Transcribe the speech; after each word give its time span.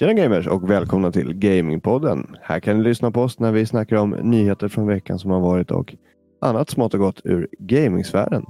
Tjena 0.00 0.12
gamers 0.12 0.46
och 0.46 0.70
välkomna 0.70 1.12
till 1.12 1.34
Gamingpodden. 1.34 2.36
Här 2.40 2.60
kan 2.60 2.78
ni 2.78 2.84
lyssna 2.84 3.10
på 3.10 3.22
oss 3.22 3.38
när 3.38 3.52
vi 3.52 3.66
snackar 3.66 3.96
om 3.96 4.10
nyheter 4.10 4.68
från 4.68 4.86
veckan 4.86 5.18
som 5.18 5.30
har 5.30 5.40
varit 5.40 5.70
och 5.70 5.96
annat 6.40 6.70
smått 6.70 6.94
och 6.94 7.00
gott 7.00 7.20
ur 7.24 7.48
gamingsfären. 7.58 8.46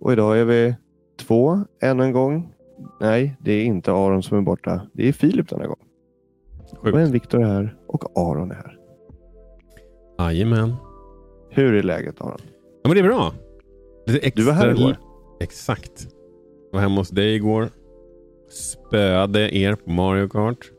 Och 0.00 0.12
idag 0.12 0.38
är 0.38 0.44
vi 0.44 0.74
två 1.20 1.60
än 1.82 2.00
en 2.00 2.12
gång. 2.12 2.52
Nej, 3.00 3.36
det 3.40 3.52
är 3.52 3.64
inte 3.64 3.92
Aron 3.92 4.22
som 4.22 4.38
är 4.38 4.42
borta. 4.42 4.80
Det 4.92 5.08
är 5.08 5.12
Filip 5.12 5.48
denna 5.48 5.66
gång. 5.66 5.84
Sjukt. 6.82 6.94
Och 6.94 7.00
en 7.00 7.12
Viktor 7.12 7.42
är 7.42 7.46
här 7.46 7.76
och 7.86 8.18
Aron 8.18 8.50
är 8.50 8.54
här. 8.54 8.78
Jajamän. 10.18 10.74
Hur 11.50 11.74
är 11.74 11.82
läget 11.82 12.20
Aron? 12.20 12.40
Ja, 12.82 12.88
men 12.88 12.94
det 12.94 13.00
är 13.00 13.08
bra. 13.08 13.32
Lite 14.06 14.26
extra... 14.26 14.42
Du 14.42 14.46
var 14.46 14.52
här 14.52 14.70
igår. 14.70 14.96
Exakt. 15.40 16.08
Jag 16.70 16.78
var 16.78 16.80
hemma 16.80 17.00
hos 17.00 17.10
dig 17.10 17.34
igår. 17.34 17.68
Spöade 18.50 19.56
er 19.56 19.74
på 19.74 19.90
Mario 19.90 20.28
Kart. 20.28 20.70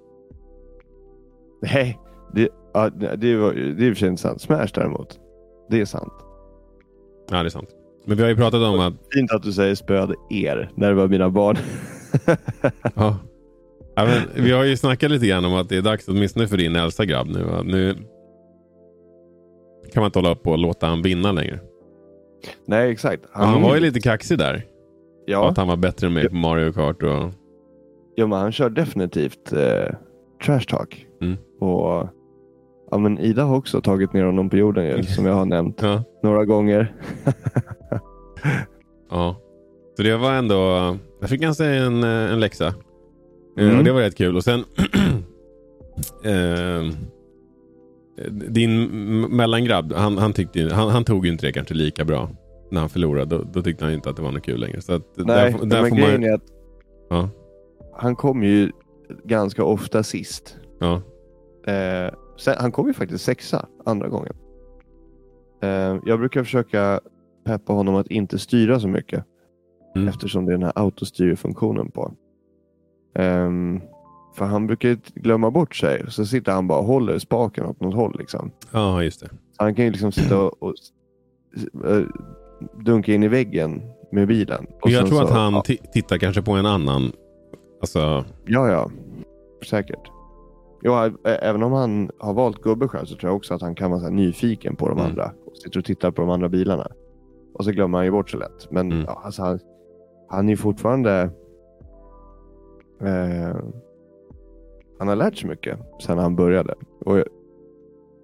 Nej, 1.61 1.99
det, 2.33 2.49
ja, 2.73 2.89
det, 2.89 3.35
var, 3.37 3.53
det 3.53 3.85
är 3.85 3.89
i 3.89 3.91
och 3.91 3.95
för 3.95 3.99
sig 3.99 4.09
inte 4.09 4.21
sant. 4.21 4.41
Smash 4.41 4.67
däremot. 4.73 5.19
Det 5.69 5.81
är 5.81 5.85
sant. 5.85 6.13
Ja, 7.31 7.37
det 7.37 7.47
är 7.47 7.49
sant. 7.49 7.69
Men 8.05 8.17
vi 8.17 8.23
har 8.23 8.29
ju 8.29 8.35
pratat 8.35 8.61
om 8.61 8.79
att... 8.79 8.93
Fint 9.13 9.31
att 9.31 9.43
du 9.43 9.51
säger 9.53 9.75
spöade 9.75 10.15
er 10.29 10.71
när 10.75 10.89
det 10.89 10.95
var 10.95 11.07
mina 11.07 11.29
barn. 11.29 11.57
Ja. 12.95 13.17
Ja, 13.95 14.05
men 14.05 14.43
vi 14.43 14.51
har 14.51 14.63
ju 14.63 14.77
snackat 14.77 15.11
lite 15.11 15.27
grann 15.27 15.45
om 15.45 15.53
att 15.53 15.69
det 15.69 15.77
är 15.77 15.81
dags 15.81 16.07
åtminstone 16.07 16.47
för 16.47 16.57
din 16.57 16.75
äldsta 16.75 17.05
grabb 17.05 17.27
nu. 17.27 17.43
va? 17.43 17.61
Nu 17.63 17.93
kan 19.93 20.01
man 20.01 20.05
inte 20.05 20.19
hålla 20.19 20.35
på 20.35 20.51
och 20.51 20.57
låta 20.57 20.87
han 20.87 21.01
vinna 21.01 21.31
längre. 21.31 21.59
Nej, 22.65 22.91
exakt. 22.91 23.23
Han, 23.31 23.61
var 23.61 23.75
ju 23.75 23.81
lite 23.81 23.99
kaxig 23.99 24.37
där. 24.37 24.65
Ja, 25.25 25.49
Att 25.49 25.57
han 25.57 25.67
var 25.67 25.75
bättre 25.77 26.07
än 26.07 26.13
mig 26.13 26.29
på 26.29 26.35
Mario 26.35 26.71
Kart. 26.71 27.03
Och... 27.03 27.31
ja 28.19 28.27
men 28.27 28.39
han 28.39 28.51
kör 28.51 28.69
definitivt 28.69 29.53
eh, 29.53 29.95
trash 30.45 30.59
talk. 30.67 31.05
Mm. 31.21 31.37
Och 31.59 32.09
ja, 32.91 32.97
men 32.97 33.19
Ida 33.19 33.43
har 33.43 33.55
också 33.57 33.81
tagit 33.81 34.13
ner 34.13 34.23
honom 34.23 34.49
på 34.49 34.57
jorden 34.57 34.85
ju, 34.85 35.03
som 35.03 35.25
jag 35.25 35.33
har 35.33 35.45
nämnt 35.55 35.81
Ja. 35.81 36.03
några 36.23 36.45
gånger. 36.45 36.93
Ja. 39.09 39.35
Så 39.97 40.03
det 40.03 40.17
var 40.17 40.33
ändå... 40.33 40.55
Jag 41.21 41.29
fick 41.29 41.41
ganska 41.41 41.65
en, 41.65 42.03
eh, 42.03 42.31
en 42.33 42.39
läxa. 42.39 42.67
Eh, 42.67 42.73
Mm. 43.59 43.77
Och 43.77 43.83
det 43.83 43.91
var 43.91 44.01
rätt 44.01 44.17
kul. 44.17 44.35
Och 44.35 44.43
sen... 44.43 44.59
eh, 46.23 46.93
din 48.31 48.81
mellangrabb, 49.35 49.93
han, 49.93 50.17
han, 50.17 50.33
tyckte, 50.33 50.69
han, 50.73 50.89
han 50.89 51.03
tog 51.03 51.25
ju 51.25 51.31
inte 51.31 51.45
det 51.45 51.51
kanske 51.51 51.73
lika 51.73 52.05
bra 52.05 52.29
när 52.71 52.79
han 52.79 52.89
förlorade. 52.89 53.37
Då, 53.37 53.43
då 53.53 53.61
tyckte 53.61 53.85
han 53.85 53.93
inte 53.93 54.09
att 54.09 54.15
det 54.15 54.21
var 54.21 54.31
något 54.31 54.43
kul 54.43 54.59
längre. 54.59 54.81
Så 54.81 54.93
att 54.93 55.03
Nej, 55.15 55.25
där, 55.51 55.65
där 55.65 55.81
men 55.81 55.89
får 55.89 55.97
grejen 55.97 56.21
man, 56.21 56.29
är 56.29 56.33
att 56.33 56.43
Ja. 57.09 57.29
Han 57.97 58.15
kom 58.15 58.43
ju 58.43 58.71
ganska 59.25 59.63
ofta 59.63 60.03
sist. 60.03 60.57
ja, 60.79 61.01
Eh, 61.67 62.13
sen, 62.37 62.55
han 62.59 62.71
kom 62.71 62.87
ju 62.87 62.93
faktiskt 62.93 63.23
sexa 63.25 63.65
andra 63.85 64.07
gången. 64.07 64.33
Eh, 65.61 65.97
jag 66.05 66.19
brukar 66.19 66.43
försöka 66.43 66.99
peppa 67.45 67.73
honom 67.73 67.95
att 67.95 68.07
inte 68.07 68.39
styra 68.39 68.79
så 68.79 68.87
mycket. 68.87 69.23
Mm. 69.95 70.07
Eftersom 70.07 70.45
det 70.45 70.51
är 70.51 70.57
den 70.57 70.63
här 70.63 70.73
autostyrfunktionen 70.75 71.91
på. 71.91 72.13
Ehm, 73.15 73.81
för 74.35 74.45
han 74.45 74.67
brukar 74.67 74.97
glömma 75.15 75.51
bort 75.51 75.75
sig. 75.75 76.05
Så 76.11 76.25
sitter 76.25 76.51
han 76.51 76.67
bara 76.67 76.79
och 76.79 76.85
håller 76.85 77.19
spaken 77.19 77.65
åt 77.65 77.79
något 77.81 77.95
håll. 77.95 78.15
Liksom. 78.19 78.51
ja, 78.71 79.03
just 79.03 79.21
det. 79.21 79.29
Han 79.57 79.75
kan 79.75 79.85
ju 79.85 79.91
liksom 79.91 80.11
sitta 80.11 80.39
och, 80.41 80.63
och 80.63 80.73
eh, 81.85 82.03
dunka 82.85 83.13
in 83.13 83.23
i 83.23 83.27
väggen 83.27 83.81
med 84.11 84.27
bilen. 84.27 84.65
Och 84.81 84.89
jag 84.89 85.07
tror 85.07 85.21
att 85.21 85.27
så- 85.27 85.33
han 85.33 85.53
Ja, 85.53 85.63
ti- 85.67 85.91
tittar 85.93 86.17
kanske 86.17 86.41
på 86.41 86.51
en 86.51 86.65
annan. 86.65 87.11
Alltså, 87.79 88.25
ja, 88.45 88.69
ja. 88.71 88.89
Säkert. 89.69 90.11
Ä- 91.23 91.29
även 91.41 91.63
om 91.63 91.71
han 91.71 92.09
har 92.19 92.33
valt 92.33 92.61
gubbe 92.61 92.87
själv 92.87 93.05
så 93.05 93.15
tror 93.15 93.29
jag 93.29 93.35
också 93.37 93.53
att 93.53 93.61
han 93.61 93.75
kan 93.75 93.91
vara 93.91 94.09
nyfiken 94.09 94.75
på 94.75 94.87
de 94.87 94.97
Mm. 94.97 95.09
andra. 95.09 95.31
Och 95.45 95.57
sitter 95.57 95.79
och 95.79 95.85
tittar 95.85 96.11
på 96.11 96.21
de 96.21 96.29
andra 96.31 96.49
bilarna. 96.49 96.87
Och 97.53 97.65
så 97.65 97.71
glömmer 97.71 97.97
han 97.97 98.05
ju 98.05 98.11
bort 98.11 98.29
så 98.29 98.37
lätt. 98.37 98.71
Men 98.71 98.91
Mm. 98.91 99.03
ja, 99.07 99.21
alltså, 99.25 99.41
han, 99.43 99.59
han 100.29 100.45
är 100.45 100.49
ju 100.49 100.57
fortfarande... 100.57 101.29
Eh, 103.01 103.55
han 104.99 105.07
har 105.07 105.15
lärt 105.15 105.37
sig 105.37 105.49
mycket 105.49 105.79
sedan 105.99 106.17
han 106.17 106.35
började. 106.35 106.73
Och 107.05 107.17
jag, 107.17 107.27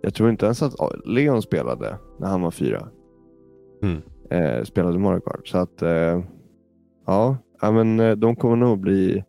jag 0.01 0.13
tror 0.13 0.29
inte 0.29 0.45
ens 0.45 0.63
att 0.63 0.73
Leon 1.05 1.41
spelade 1.41 1.97
när 2.19 2.27
han 2.27 2.41
var 2.41 2.51
fyra. 2.51 2.87
Mm. 3.81 4.01
Eh, 4.29 4.63
spelade 4.63 4.99
Mario 4.99 5.19
Kart. 5.19 5.47
Så 5.47 5.57
att 5.57 5.81
eh, 5.81 6.21
ja, 7.05 7.37
ja, 7.61 7.71
men 7.71 7.99
eh, 7.99 8.11
de 8.15 8.35
kommer 8.35 8.55
nog 8.55 8.79
bli... 8.79 9.23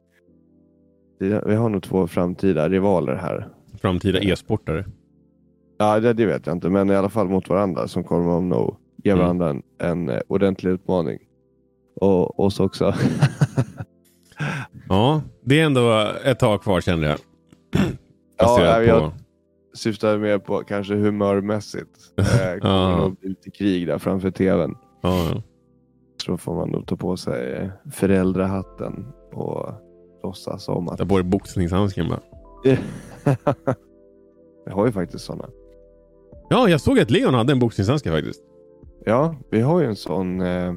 det- 1.28 1.42
Vi 1.46 1.54
har 1.54 1.68
nog 1.68 1.82
två 1.82 2.06
framtida 2.06 2.68
rivaler 2.68 3.14
här. 3.14 3.48
framtida 3.80 4.20
e-sportare. 4.20 4.84
Ja, 5.78 6.00
det, 6.00 6.12
det 6.12 6.26
vet 6.26 6.46
jag 6.46 6.56
inte, 6.56 6.68
men 6.70 6.90
i 6.90 6.94
alla 6.96 7.08
fall 7.08 7.28
mot 7.28 7.48
varandra 7.48 7.88
som 7.88 8.04
kommer 8.04 8.30
de 8.32 8.48
nog 8.48 8.76
ge 9.04 9.10
Mm. 9.10 9.22
varandra 9.22 9.50
en, 9.50 9.62
en 9.78 10.08
eh, 10.08 10.20
ordentlig 10.28 10.70
utmaning. 10.70 11.18
Och 12.00 12.40
oss 12.40 12.60
också. 12.60 12.94
Ja, 14.88 15.22
det 15.44 15.60
är 15.60 15.64
ändå 15.66 16.08
ett 16.24 16.38
tag 16.38 16.62
kvar 16.62 16.80
känner 16.80 17.08
jag. 17.08 17.18
Ja, 18.38 18.82
jag- 18.82 19.00
på... 19.02 19.12
Syftar 19.76 20.18
mer 20.18 20.38
på 20.38 20.58
kanske 20.58 20.94
humörmässigt. 20.94 21.90
Eh, 22.16 22.60
kommer 22.60 22.90
Ja. 22.90 22.96
nog 22.96 23.16
bli 23.18 23.34
i 23.44 23.50
krig 23.50 23.86
där 23.86 23.98
framför 23.98 24.30
tvn. 24.30 24.74
Ja, 25.02 25.28
ja. 25.34 25.42
Så 26.26 26.36
får 26.36 26.54
man 26.54 26.68
nog 26.68 26.86
ta 26.86 26.96
på 26.96 27.16
sig 27.16 27.52
eh, 27.52 27.70
föräldrahatten 27.92 29.06
och 29.32 29.68
låtsas 30.24 30.68
om 30.68 30.88
att... 30.88 31.08
På 31.08 31.14
dig 31.16 31.22
boxningshandsken 31.22 32.08
bara. 32.08 32.20
Jag 34.66 34.72
har 34.74 34.86
ju 34.86 34.92
faktiskt 34.92 35.24
sådana. 35.24 35.48
Ja, 36.48 36.68
jag 36.68 36.80
såg 36.80 36.98
att 37.00 37.10
Leon 37.10 37.34
hade 37.34 37.52
en 37.52 37.58
boxningshandske 37.58 38.10
faktiskt. 38.10 38.42
Ja, 39.04 39.36
vi 39.50 39.60
har 39.60 39.80
ju 39.80 39.86
en 39.86 39.96
sån. 39.96 40.40
Eh, 40.40 40.68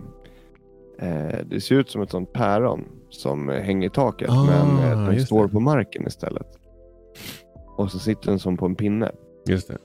eh, 0.99 1.45
det 1.45 1.61
ser 1.61 1.75
ut 1.75 1.89
som 1.89 2.01
ett 2.01 2.11
sånt 2.11 2.33
päron 2.33 2.85
som 3.09 3.49
hänger 3.49 3.87
i 3.87 3.89
taket. 3.89 4.29
Ah, 4.29 4.45
men 4.45 4.91
eh, 4.91 5.09
de 5.09 5.19
står 5.25 5.47
det. 5.47 5.53
på 5.53 5.59
marken 5.59 6.07
istället. 6.07 6.47
Och 7.77 7.91
så 7.91 7.99
sitter 7.99 8.29
den 8.29 8.39
som 8.39 8.57
på 8.57 8.65
en 8.65 8.75
pinne. 8.75 9.11
Just 9.47 9.67
det. 9.67 9.77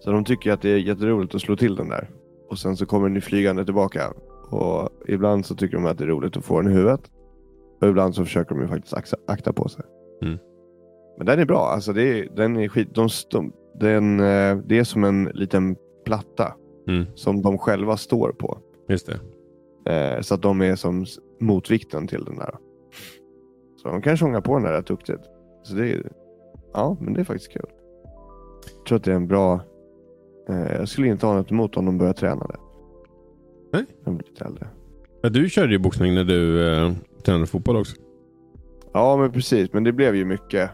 Så 0.00 0.12
de 0.12 0.24
tycker 0.24 0.52
att 0.52 0.62
det 0.62 0.70
är 0.70 0.76
jätteroligt 0.76 1.34
att 1.34 1.40
slå 1.40 1.56
till 1.56 1.76
den 1.76 1.88
där. 1.88 2.10
Och 2.50 2.58
sen 2.58 2.76
så 2.76 2.86
kommer 2.86 3.08
den 3.08 3.22
flygande 3.22 3.64
tillbaka. 3.64 4.12
Och 4.50 4.90
ibland 5.08 5.46
så 5.46 5.54
tycker 5.54 5.76
de 5.76 5.86
att 5.86 5.98
det 5.98 6.04
är 6.04 6.08
roligt 6.08 6.36
att 6.36 6.44
få 6.44 6.60
den 6.60 6.72
i 6.72 6.74
huvudet. 6.74 7.00
Och 7.80 7.88
ibland 7.88 8.14
så 8.14 8.24
försöker 8.24 8.54
de 8.54 8.62
ju 8.62 8.68
faktiskt 8.68 8.94
akta, 8.94 9.16
akta 9.26 9.52
på 9.52 9.68
sig. 9.68 9.84
Mm. 10.22 10.38
Men 11.16 11.26
den 11.26 11.38
är 11.38 11.44
bra. 11.44 11.68
Alltså 11.68 11.92
det 11.92 12.02
är, 12.02 12.28
den 12.36 12.56
är 12.56 12.68
skit. 12.68 12.94
De, 12.94 13.08
de, 13.30 13.52
den, 13.80 14.20
eh, 14.20 14.56
det 14.56 14.78
är 14.78 14.84
som 14.84 15.04
en 15.04 15.24
liten 15.24 15.76
platta. 16.04 16.54
Mm. 16.88 17.06
Som 17.14 17.42
de 17.42 17.58
själva 17.58 17.96
står 17.96 18.32
på. 18.32 18.58
Just 18.88 19.06
det. 19.06 19.20
Eh, 19.92 20.20
så 20.20 20.34
att 20.34 20.42
de 20.42 20.62
är 20.62 20.76
som 20.76 21.06
motvikten 21.40 22.06
till 22.06 22.24
den 22.24 22.36
där. 22.36 22.54
Så 23.82 23.88
de 23.88 24.02
kan 24.02 24.16
sjunga 24.16 24.40
på 24.40 24.54
den 24.54 24.62
där 24.62 24.72
rätt 24.72 24.86
duktigt. 24.86 25.20
Så 25.62 25.74
det 25.74 25.92
är, 25.92 26.12
ja, 26.72 26.96
men 27.00 27.14
det 27.14 27.20
är 27.20 27.24
faktiskt 27.24 27.52
kul. 27.52 27.66
Jag 28.76 28.86
tror 28.86 28.96
att 28.96 29.04
det 29.04 29.12
är 29.12 29.16
en 29.16 29.28
bra... 29.28 29.60
Eh, 30.48 30.72
jag 30.72 30.88
skulle 30.88 31.08
inte 31.08 31.26
ha 31.26 31.34
något 31.34 31.50
emot 31.50 31.76
om 31.76 31.86
de 31.86 31.98
börjar 31.98 32.12
träna 32.12 32.46
det. 32.46 32.58
Nej. 33.72 33.84
De 34.04 34.16
blir 34.16 34.28
lite 34.28 34.44
äldre. 34.44 34.68
Ja, 35.22 35.28
du 35.28 35.48
körde 35.48 35.72
ju 35.72 35.78
boxning 35.78 36.14
när 36.14 36.24
du 36.24 36.68
eh, 36.68 36.92
tränade 37.24 37.46
fotboll 37.46 37.76
också. 37.76 37.96
Ja, 38.92 39.16
men 39.16 39.32
precis. 39.32 39.72
Men 39.72 39.84
det 39.84 39.92
blev 39.92 40.16
ju 40.16 40.24
mycket. 40.24 40.70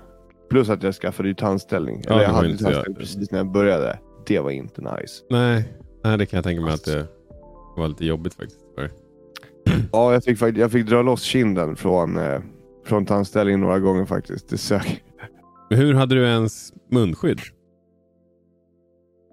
Plus 0.51 0.69
att 0.69 0.83
jag 0.83 0.95
skaffade 0.95 1.29
ju 1.29 1.35
tandställning. 1.35 2.03
Ja, 2.07 2.13
Eller 2.15 2.23
jag 2.23 2.31
hade 2.31 2.51
inte 2.51 2.65
tandställning 2.65 2.97
precis 2.97 3.31
när 3.31 3.39
jag 3.39 3.53
började. 3.53 3.99
Det 4.27 4.41
var 4.41 4.51
inte 4.51 4.81
nice. 4.81 5.25
Nej, 5.31 5.73
nej 6.05 6.19
det 6.19 6.27
kan 6.27 6.37
jag 6.37 6.45
tänka 6.45 6.63
mig 6.63 6.75
att 6.75 6.85
det 6.85 7.07
var 7.77 7.89
lite 7.89 8.05
jobbigt 8.07 8.35
faktiskt. 8.35 8.61
Ja, 9.93 10.13
jag 10.13 10.25
fick, 10.25 10.43
jag 10.59 10.73
fick 10.73 10.87
dra 10.87 11.03
loss 11.03 11.23
kinden 11.23 11.77
från, 11.77 12.17
eh, 12.17 12.41
från 12.85 13.07
tandställningen 13.07 13.61
några 13.61 13.79
gånger 13.79 14.05
faktiskt. 14.05 14.69
Det. 14.69 14.83
Men 15.71 15.79
hur 15.79 15.95
hade 15.95 16.15
du 16.15 16.25
ens 16.27 16.73
munskydd? 16.91 17.41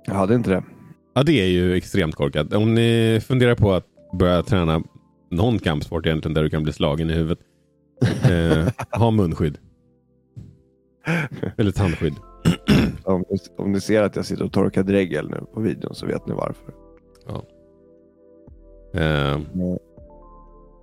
Jag 0.05 0.13
hade 0.13 0.35
inte 0.35 0.49
det. 0.49 0.63
Ja, 1.13 1.23
det 1.23 1.41
är 1.41 1.47
ju 1.47 1.73
extremt 1.75 2.15
korkat. 2.15 2.53
Om 2.53 2.75
ni 2.75 3.21
funderar 3.27 3.55
på 3.55 3.71
att 3.71 3.85
börja 4.19 4.43
träna 4.43 4.83
någon 5.31 5.59
kampsport 5.59 6.05
egentligen 6.05 6.33
där 6.33 6.43
du 6.43 6.49
kan 6.49 6.63
bli 6.63 6.73
slagen 6.73 7.09
i 7.09 7.13
huvudet. 7.13 7.39
Eh, 8.31 8.67
ha 8.99 9.11
munskydd. 9.11 9.57
Eller 11.57 11.71
tandskydd. 11.71 12.13
Om, 13.03 13.23
om 13.57 13.71
ni 13.71 13.81
ser 13.81 14.01
att 14.03 14.15
jag 14.15 14.25
sitter 14.25 14.43
och 14.45 14.51
torkar 14.51 14.83
dregel 14.83 15.29
nu 15.29 15.43
på 15.53 15.59
videon 15.61 15.95
så 15.95 16.05
vet 16.05 16.27
ni 16.27 16.33
varför. 16.33 16.73
Eh, 18.93 19.39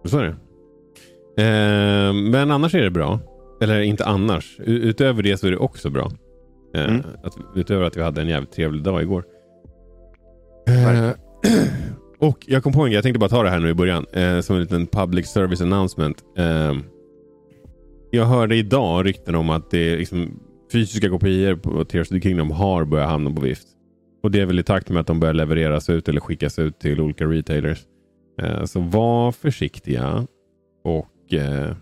så 0.05 0.19
är 0.19 0.25
det. 0.25 0.37
Eh, 1.43 2.13
men 2.13 2.51
annars 2.51 2.75
är 2.75 2.83
det 2.83 2.91
bra. 2.91 3.21
Eller 3.61 3.81
inte 3.81 4.05
annars. 4.05 4.57
Utöver 4.61 5.23
det 5.23 5.37
så 5.37 5.47
är 5.47 5.51
det 5.51 5.57
också 5.57 5.91
bra. 5.91 6.11
Eh, 6.75 6.85
Mm. 6.85 7.03
att, 7.23 7.37
utöver 7.55 7.85
att 7.85 7.97
vi 7.97 8.03
hade 8.03 8.21
en 8.21 8.29
jävligt 8.29 8.53
trevlig 8.53 8.83
dag 8.83 9.03
igår. 9.03 9.25
Eh. 10.69 11.11
och 12.19 12.45
jag 12.47 12.63
kom 12.63 12.73
på 12.73 12.81
en 12.81 12.87
grej. 12.87 12.95
Jag 12.95 13.03
tänkte 13.03 13.19
bara 13.19 13.31
ta 13.31 13.43
det 13.43 13.51
här 13.51 13.61
nu 13.61 13.69
i 13.69 13.75
början. 13.75 14.07
Eh, 14.13 14.41
som 14.41 14.57
en 14.57 14.63
liten 14.63 14.87
public 14.87 15.27
service 15.27 15.61
announcement. 15.61 16.25
Eh, 16.37 16.75
jag 18.11 18.25
hörde 18.25 18.57
idag 18.57 19.07
rykten 19.07 19.35
om 19.35 19.51
att 19.51 19.71
det 19.71 19.79
är 19.79 19.99
liksom, 19.99 20.41
fysiska 20.73 21.09
kopior 21.09 21.57
på 21.57 21.85
Tears 21.85 22.07
of 22.07 22.15
the 22.15 22.21
Kingdom 22.21 22.51
har 22.51 22.85
börjat 22.85 23.09
hamna 23.09 23.31
på 23.31 23.41
vift. 23.41 23.69
Och 24.23 24.31
det 24.31 24.41
är 24.41 24.47
väl 24.47 24.59
i 24.59 24.63
takt 24.63 24.89
med 24.89 25.01
att 25.01 25.07
de 25.07 25.21
börjar 25.21 25.35
levereras 25.35 25.91
ut 25.91 26.09
eller 26.09 26.21
skickas 26.21 26.59
ut 26.59 26.79
till 26.79 27.01
olika 27.01 27.25
retailers. 27.25 27.87
Eh, 28.43 28.65
så 28.65 28.81
var 28.81 29.33
försiktiga 29.33 30.27
och 30.85 31.35
eh, 31.35 31.77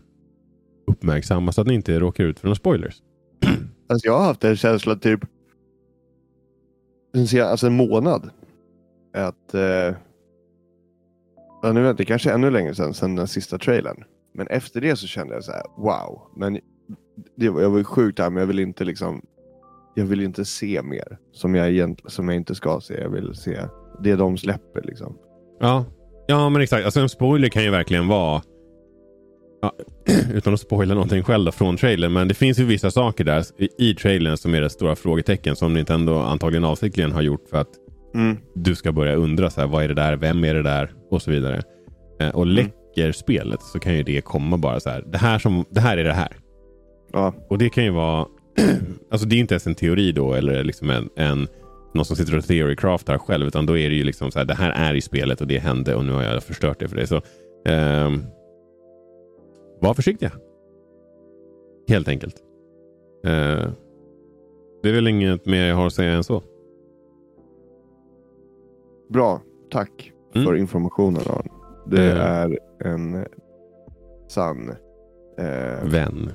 uppmärksamma 0.87 1.53
så 1.53 1.61
att 1.61 1.67
ni 1.67 1.75
inte 1.75 1.99
råkar 1.99 2.25
ut 2.25 2.41
för 2.41 2.47
några 2.47 2.57
spoilers. 2.57 3.03
Alltså 3.87 4.07
jag 4.07 4.19
har 4.19 4.25
haft 4.25 4.45
en 4.45 4.57
känsla 4.57 4.97
typ 4.97 5.21
en, 7.15 7.43
alltså 7.43 7.67
en 7.67 7.77
månad. 7.77 8.31
Att 9.15 9.55
eh, 9.55 9.97
ja, 11.65 11.73
nu 11.73 11.83
vet 11.83 11.99
jag, 11.99 12.09
kanske 12.09 12.33
ännu 12.33 12.51
längre 12.51 12.75
sedan, 12.75 12.95
sedan 12.95 13.17
den 13.17 13.29
sista 13.29 13.59
trailern. 13.59 14.05
Men 14.35 14.47
efter 14.47 14.81
det 14.81 14.97
så 14.97 15.07
kände 15.07 15.35
jag 15.35 15.45
så 15.45 15.53
här, 15.53 15.63
wow. 15.77 16.23
Men 16.37 16.55
det, 17.37 17.45
jag 17.45 17.71
var 17.71 17.79
ju 17.79 17.85
sjukt 17.85 18.19
här, 18.19 18.31
men 18.31 18.41
jag 18.41 18.47
vill 18.47 18.59
inte 18.59 18.85
liksom 18.85 19.23
jag 19.95 20.05
vill 20.05 20.21
inte 20.21 20.45
se 20.45 20.83
mer 20.83 21.19
som 21.33 21.55
jag, 21.55 21.71
egentligen, 21.71 22.11
som 22.11 22.29
jag 22.29 22.37
inte 22.37 22.55
ska 22.55 22.81
se. 22.81 23.01
Jag 23.01 23.11
vill 23.11 23.35
se 23.35 23.61
det 24.03 24.17
de 24.17 24.37
släpper. 24.37 24.83
Liksom. 24.83 25.17
Ja, 25.61 25.85
ja 26.27 26.49
men 26.49 26.63
exakt. 26.63 26.85
Alltså 26.85 27.01
en 27.01 27.09
spoiler 27.09 27.49
kan 27.49 27.65
ju 27.65 27.71
verkligen 27.71 28.09
vara 28.09 28.43
ja, 29.63 29.73
utan 30.35 30.55
att 30.55 30.61
spoila 30.61 30.95
någonting 30.95 31.23
själv 31.23 31.45
då, 31.45 31.53
från 31.53 31.77
trailern. 31.77 32.13
Men 32.13 32.29
det 32.29 32.35
finns 32.35 32.59
ju 32.59 32.65
vissa 32.65 32.91
saker 32.91 33.25
där 33.25 33.45
i, 33.59 33.91
i 33.91 33.95
trailern 33.95 34.37
som 34.37 34.55
är 34.55 34.61
det 34.61 34.71
stora 34.71 34.97
frågetecken 34.97 35.57
som 35.57 35.75
Nintendo 35.75 36.19
antagligen 36.19 36.65
avsiktligen 36.65 37.13
har 37.13 37.23
gjort 37.23 37.49
för 37.51 37.57
att 37.57 37.71
Mm. 38.15 38.37
du 38.55 38.75
ska 38.75 38.93
börja 38.93 39.15
undra 39.15 39.51
så 39.51 39.61
här, 39.61 39.69
vad 39.69 39.85
är 39.85 39.89
det 39.89 39.95
där, 39.95 40.17
vem 40.17 40.45
är 40.45 40.55
det 40.55 40.63
där 40.63 40.93
och 41.15 41.23
så 41.23 41.31
vidare. 41.31 41.63
Eh, 42.21 42.29
och 42.29 42.47
läcker 42.47 43.13
spelet 43.13 43.63
så 43.63 43.79
kan 43.79 43.95
ju 43.95 44.03
det 44.03 44.21
komma 44.21 44.57
bara 44.57 44.81
så 44.81 44.91
här. 44.91 45.05
Det 45.07 45.19
här, 45.19 45.39
som, 45.39 45.65
det 45.71 45.81
här 45.81 45.99
är 45.99 46.05
det 46.05 46.13
här. 46.13 46.37
Ja, 47.13 47.35
Och 47.49 47.59
det 47.59 47.69
kan 47.71 47.85
ju 47.85 47.91
vara, 47.91 48.27
alltså 49.11 49.27
det 49.27 49.37
är 49.37 49.41
inte 49.41 49.55
ens 49.55 49.67
en 49.67 49.75
teori 49.75 50.13
då 50.13 50.35
eller 50.35 50.65
liksom 50.65 50.91
en, 50.91 51.09
en 51.17 51.49
någon 51.95 52.05
som 52.05 52.17
sitter 52.17 52.39
och 52.39 52.45
theorycraftar 52.45 53.19
själv 53.19 53.47
utan 53.47 53.67
då 53.67 53.79
är 53.79 53.91
det 53.91 53.97
ju 53.97 54.05
liksom 54.05 54.31
så 54.31 54.39
här, 54.39 54.47
det 54.47 54.55
här 54.55 54.71
är 54.71 54.95
i 54.95 55.01
spelet 55.01 55.41
och 55.41 55.47
det 55.47 55.59
hände 55.59 55.95
och 55.95 56.05
nu 56.05 56.13
har 56.13 56.23
jag 56.23 56.43
förstört 56.43 56.81
det 56.81 56.89
för 56.89 56.97
dig. 56.97 57.07
Så 57.07 57.21
ehm, 57.67 58.23
var 59.81 59.95
försiktiga. 59.95 60.33
Helt 61.89 62.09
enkelt. 62.09 62.37
Eh, 63.25 63.69
det 64.83 64.89
är 64.89 64.93
väl 64.93 65.09
inget 65.09 65.47
mer 65.47 65.67
jag 65.67 65.77
har 65.77 65.87
att 65.87 65.93
säga 65.93 66.13
än 66.13 66.25
så. 66.25 66.43
bra. 69.09 69.41
Tack 69.71 70.14
Mm. 70.35 70.47
för 70.47 70.57
informationen 70.57 71.21
Aron. 71.27 71.49
Det 71.87 72.13
Eh. 72.13 72.21
är 72.21 72.59
en 72.85 73.25
sann 74.29 74.71
eh, 75.39 75.85
Vän. 75.89 76.33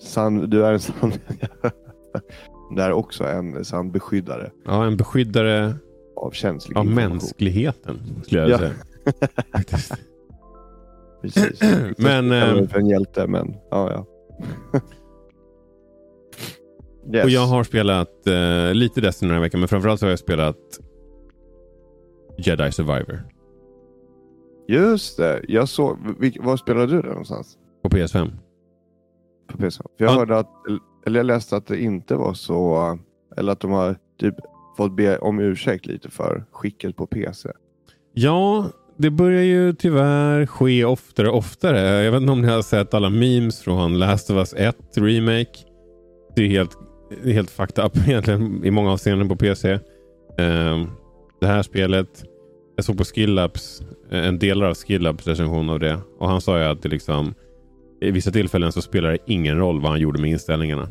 Sann, 0.00 0.50
du 0.50 0.64
är 0.64 0.72
en 0.72 0.80
sann... 0.80 1.12
det 2.76 2.82
är 2.82 2.92
också 2.92 3.24
en 3.24 3.64
sann 3.64 3.92
beskyddare 3.92 4.50
Ja, 4.64 4.84
en 4.86 4.96
beskyddare 4.96 5.74
av 6.16 6.30
känslig 6.30 6.76
av 6.78 6.86
mänskligheten 6.86 7.98
skulle 8.24 8.40
jag 8.40 8.50
Ja. 8.50 8.58
säga. 8.58 8.72
Precis. 11.22 11.60
Men, 11.98 12.28
mig 12.28 12.58
eh, 12.58 12.68
för 12.68 12.78
en 12.78 12.86
hjälte, 12.86 13.26
men 13.26 13.54
ja, 13.70 13.90
ja. 13.92 14.06
yes. 17.14 17.24
Och 17.24 17.30
jag 17.30 17.46
har 17.46 17.64
spelat 17.64 18.26
eh, 18.26 18.74
lite 18.74 19.00
Destiny 19.00 19.28
den 19.28 19.34
här 19.36 19.42
veckan 19.42 19.60
men 19.60 19.68
framförallt 19.68 20.00
så 20.00 20.06
har 20.06 20.10
jag 20.10 20.18
spelat 20.18 20.56
Jedi 22.38 22.72
Survivor 22.72 23.22
Just 24.68 25.16
det. 25.16 25.40
Jag 25.48 25.68
såg... 25.68 25.98
Vilk, 26.20 26.36
var 26.40 26.56
spelade 26.56 26.86
du 26.86 27.02
det 27.02 27.08
någonstans? 27.08 27.58
på 27.82 27.88
PS5. 27.88 28.30
På 29.48 29.58
PC? 29.58 29.82
För 29.98 30.04
jag 30.04 30.12
Ja. 30.14 30.18
hörde 30.18 30.38
att... 30.38 30.50
Eller 31.06 31.18
jag 31.18 31.26
läste 31.26 31.56
att 31.56 31.66
det 31.66 31.82
inte 31.82 32.14
var 32.14 32.34
så... 32.34 32.98
Eller 33.36 33.52
att 33.52 33.60
de 33.60 33.70
har 33.70 33.96
typ 34.20 34.34
fått 34.76 34.96
be 34.96 35.18
om 35.18 35.40
ursäkt 35.40 35.86
lite 35.86 36.10
för 36.10 36.44
skicket 36.52 36.96
på 36.96 37.06
PC. 37.06 37.48
Ja, 38.14 38.66
det 38.96 39.10
börjar 39.10 39.42
ju 39.42 39.72
tyvärr 39.72 40.46
ske 40.46 40.84
oftare 40.84 41.28
och 41.28 41.36
oftare. 41.38 42.04
Jag 42.04 42.12
vet 42.12 42.20
inte 42.20 42.32
om 42.32 42.42
ni 42.42 42.48
har 42.48 42.62
sett 42.62 42.94
alla 42.94 43.10
memes 43.10 43.60
från 43.60 43.98
Last 43.98 44.30
of 44.30 44.36
Us 44.36 44.54
1 44.56 44.76
Remake. 44.96 45.50
Det 46.36 46.42
är 46.42 46.48
helt, 46.48 46.78
helt 47.24 47.50
fucked 47.50 47.84
up 47.84 47.96
egentligen 48.08 48.64
i 48.64 48.70
många 48.70 48.92
avseenden 48.92 49.28
på 49.28 49.36
PC. 49.36 49.78
Ehm, 50.38 50.86
det 51.40 51.46
här 51.46 51.62
spelet, 51.62 52.24
jag 52.76 52.84
såg 52.84 52.98
på 52.98 53.04
Skillabs, 53.04 53.82
eh, 54.10 54.26
en 54.26 54.38
del 54.38 54.62
av 54.62 54.74
Skillabs 54.74 55.26
recension 55.26 55.70
av 55.70 55.78
det. 55.80 55.98
Och 56.18 56.28
han 56.28 56.40
sa 56.40 56.58
ju 56.58 56.64
att 56.64 56.82
det 56.82 56.88
liksom, 56.88 57.34
i 58.00 58.10
vissa 58.10 58.30
tillfällen 58.30 58.72
så 58.72 58.82
spelar 58.82 59.10
det 59.10 59.18
ingen 59.26 59.58
roll 59.58 59.80
vad 59.80 59.90
han 59.90 60.00
gjorde 60.00 60.20
med 60.20 60.30
inställningarna. 60.30 60.88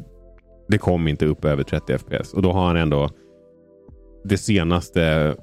Det 0.68 0.78
kom 0.78 1.08
inte 1.08 1.26
upp 1.26 1.46
över 1.46 1.64
30 1.64 1.98
FPS. 1.98 2.34
Och 2.34 2.42
då 2.42 2.52
har 2.52 2.68
han 2.68 2.78
ändå 2.78 3.10
det 4.24 4.38
senaste 4.38 5.36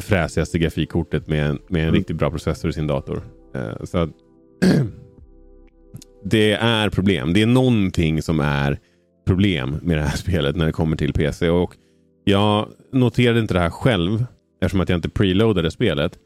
fräsigaste 0.00 0.58
grafikkortet 0.58 1.28
med 1.28 1.46
en, 1.46 1.58
med 1.68 1.82
en 1.82 1.88
Mm. 1.88 1.94
riktigt 1.94 2.16
bra 2.16 2.30
processor 2.30 2.70
i 2.70 2.72
sin 2.72 2.86
dator. 2.86 3.22
Eh, 3.54 3.84
så 3.84 3.98
att 3.98 4.10
det 6.24 6.52
är 6.52 6.90
problem. 6.90 7.32
Det 7.32 7.42
är 7.42 7.46
någonting 7.46 8.22
som 8.22 8.40
är 8.40 8.78
problem 9.26 9.78
med 9.82 9.98
det 9.98 10.02
här 10.02 10.16
spelet 10.16 10.56
när 10.56 10.66
det 10.66 10.72
kommer 10.72 10.96
till 10.96 11.12
PC. 11.12 11.48
Och 11.48 11.76
Jag 12.24 12.68
noterade 12.92 13.40
inte 13.40 13.54
det 13.54 13.60
här 13.60 13.70
själv 13.70 14.24
eftersom 14.60 14.80
att 14.80 14.88
jag 14.88 14.98
inte 14.98 15.08
preloadade 15.08 15.70
spelet. 15.70 16.18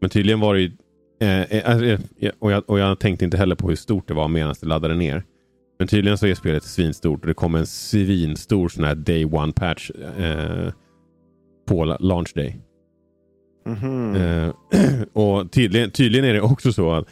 Men 0.00 0.10
tydligen 0.10 0.40
var 0.40 0.54
det 0.54 0.60
ju... 0.60 0.72
Eh, 1.20 1.42
eh, 1.42 1.98
eh, 2.20 2.32
och, 2.38 2.52
jag, 2.52 2.70
och 2.70 2.78
jag 2.78 2.98
tänkte 2.98 3.24
inte 3.24 3.36
heller 3.36 3.54
på 3.54 3.68
hur 3.68 3.76
stort 3.76 4.08
det 4.08 4.14
var 4.14 4.28
medan 4.28 4.54
det 4.60 4.66
laddade 4.66 4.94
ner. 4.94 5.24
Men 5.78 5.88
tydligen 5.88 6.18
så 6.18 6.26
är 6.26 6.34
spelet 6.34 6.64
svinstort 6.64 7.20
och 7.20 7.26
det 7.26 7.34
kom 7.34 7.54
en 7.54 7.66
svinstor 7.66 8.68
sån 8.68 8.84
här 8.84 8.94
day 8.94 9.24
one 9.24 9.52
patch 9.52 9.90
eh, 10.18 10.72
på 11.68 11.84
la- 11.84 11.98
launch 12.00 12.32
day. 12.34 12.60
Mhm. 13.66 14.14
Eh, 14.16 14.52
och 15.12 15.52
tydligen, 15.52 15.90
tydligen 15.90 16.24
är 16.24 16.34
det 16.34 16.40
också 16.40 16.72
så 16.72 16.92
att 16.92 17.08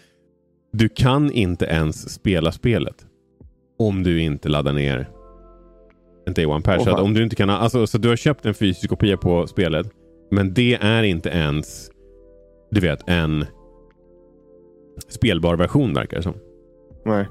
du 0.72 0.88
kan 0.88 1.32
inte 1.32 1.64
ens 1.64 2.14
spela 2.14 2.52
spelet 2.52 3.06
om 3.78 4.02
du 4.02 4.20
inte 4.20 4.48
laddar 4.48 4.72
ner 4.72 5.08
en 6.26 6.34
day 6.34 6.46
one 6.46 6.62
patch. 6.62 6.84
Fan. 6.84 7.00
om 7.00 7.14
du 7.14 7.22
inte 7.22 7.36
kan, 7.36 7.50
alltså, 7.50 7.86
så 7.86 7.98
du 7.98 8.08
har 8.08 8.16
köpt 8.16 8.46
en 8.46 8.54
fysisk 8.54 8.88
kopia 8.88 9.16
på 9.16 9.46
spelet 9.46 9.86
men 10.30 10.54
det 10.54 10.74
är 10.74 11.02
inte 11.02 11.28
ens 11.28 11.90
du 12.72 12.80
vet 12.80 13.08
en 13.08 13.46
spelbar 15.08 15.56
version 15.56 15.94
verkar 15.94 16.16
det 16.16 16.22
som. 16.22 16.34
Nej. 17.04 17.26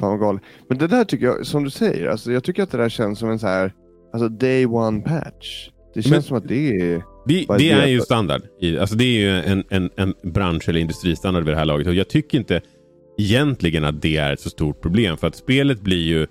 Fan 0.00 0.10
vad 0.10 0.20
galet. 0.20 0.42
Men 0.68 0.78
det 0.78 0.86
där 0.86 1.04
tycker 1.04 1.26
jag, 1.26 1.46
som 1.46 1.64
du 1.64 1.70
säger, 1.70 2.06
alltså, 2.06 2.32
jag 2.32 2.44
tycker 2.44 2.62
att 2.62 2.70
det 2.70 2.78
där 2.78 2.88
känns 2.88 3.18
som 3.18 3.30
en 3.30 3.38
så 3.38 3.46
här, 3.46 3.72
alltså 4.12 4.28
day 4.28 4.66
one 4.66 5.00
patch. 5.00 5.70
Det 5.94 6.02
känns 6.02 6.12
Men- 6.12 6.22
som 6.22 6.36
att 6.36 6.48
det 6.48 6.70
är... 6.70 7.02
Det, 7.26 7.46
det 7.58 7.70
är 7.70 7.86
ju 7.86 8.00
standard. 8.00 8.42
I, 8.60 8.78
alltså 8.78 8.96
det 8.96 9.04
är 9.04 9.20
ju 9.20 9.30
en, 9.30 9.64
en, 9.70 9.90
en 9.96 10.14
bransch 10.22 10.68
eller 10.68 10.80
industristandard 10.80 11.44
vid 11.44 11.52
det 11.54 11.58
här 11.58 11.64
laget. 11.64 11.86
Och 11.86 11.94
jag 11.94 12.08
tycker 12.08 12.38
inte 12.38 12.60
egentligen 13.18 13.84
att 13.84 14.02
det 14.02 14.16
är 14.16 14.32
ett 14.32 14.40
så 14.40 14.50
stort 14.50 14.80
problem. 14.80 15.16
För 15.16 15.26
att 15.26 15.36
spelet 15.36 15.80
blir 15.80 16.02
ju 16.02 16.26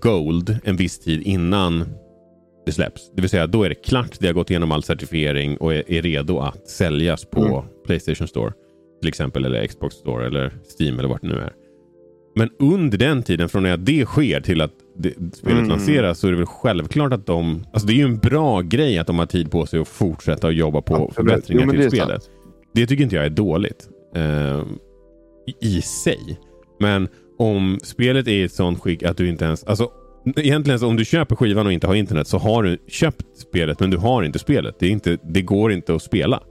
gold 0.00 0.58
en 0.64 0.76
viss 0.76 0.98
tid 0.98 1.22
innan 1.22 1.84
det 2.66 2.72
släpps. 2.72 3.10
Det 3.14 3.20
vill 3.20 3.30
säga 3.30 3.46
då 3.46 3.62
är 3.62 3.68
det 3.68 3.74
klart. 3.74 4.16
Det 4.20 4.26
har 4.26 4.34
gått 4.34 4.50
igenom 4.50 4.72
all 4.72 4.82
certifiering 4.82 5.56
och 5.56 5.74
är, 5.74 5.90
är 5.92 6.02
redo 6.02 6.38
att 6.38 6.68
säljas 6.68 7.24
på 7.24 7.40
Mm. 7.44 7.64
Playstation 7.86 8.28
Store. 8.28 8.52
Till 9.00 9.08
exempel 9.08 9.44
eller 9.44 9.66
Xbox 9.66 9.94
Store 9.94 10.26
eller 10.26 10.52
Steam 10.80 10.98
eller 10.98 11.08
vart 11.08 11.22
det 11.22 11.28
nu 11.28 11.34
är. 11.38 11.52
Men 12.36 12.50
under 12.58 12.98
den 12.98 13.22
tiden, 13.22 13.48
från 13.48 13.62
när 13.62 13.76
det 13.76 14.04
sker 14.06 14.40
till 14.40 14.60
att 14.60 14.70
det, 14.98 15.10
spelet 15.34 15.58
Mm. 15.58 15.68
lanseras, 15.68 16.18
så 16.18 16.26
är 16.26 16.30
det 16.30 16.36
väl 16.36 16.46
självklart 16.46 17.12
att 17.12 17.26
de... 17.26 17.64
Alltså 17.72 17.86
det 17.86 17.92
är 17.92 17.96
ju 17.96 18.04
en 18.04 18.18
bra 18.18 18.60
grej 18.60 18.98
att 18.98 19.06
de 19.06 19.18
har 19.18 19.26
tid 19.26 19.50
på 19.50 19.66
sig 19.66 19.80
att 19.80 19.88
fortsätta 19.88 20.46
att 20.48 20.54
jobba 20.54 20.80
på 20.82 20.94
Absolut. 20.94 21.14
förbättringar 21.14 21.62
Jo, 21.64 21.70
till 21.70 21.80
det 21.80 21.90
spelet. 21.90 22.22
sant. 22.22 22.30
Det 22.74 22.86
tycker 22.86 23.04
inte 23.04 23.16
jag 23.16 23.24
är 23.24 23.30
dåligt 23.30 23.88
eh, 24.16 24.62
i 25.62 25.80
sig. 25.82 26.40
Men 26.80 27.08
om 27.38 27.78
spelet 27.82 28.26
är 28.26 28.30
i 28.32 28.42
ett 28.42 28.52
sånt 28.52 28.80
skick 28.80 29.02
att 29.02 29.16
du 29.16 29.28
inte 29.28 29.44
ens... 29.44 29.64
Alltså, 29.64 29.90
egentligen 30.36 30.78
så 30.80 30.86
om 30.88 30.96
du 30.96 31.04
köper 31.04 31.36
skivan 31.36 31.66
och 31.66 31.72
inte 31.72 31.86
har 31.86 31.94
internet 31.94 32.26
så 32.28 32.38
har 32.38 32.62
du 32.62 32.78
köpt 32.88 33.36
spelet 33.36 33.80
men 33.80 33.90
du 33.90 33.96
har 33.96 34.22
inte 34.22 34.38
spelet. 34.38 34.74
Det, 34.78 34.86
är 34.86 34.90
inte, 34.90 35.18
det 35.22 35.42
går 35.42 35.72
inte 35.72 35.94
att 35.94 36.02
spela. 36.02 36.42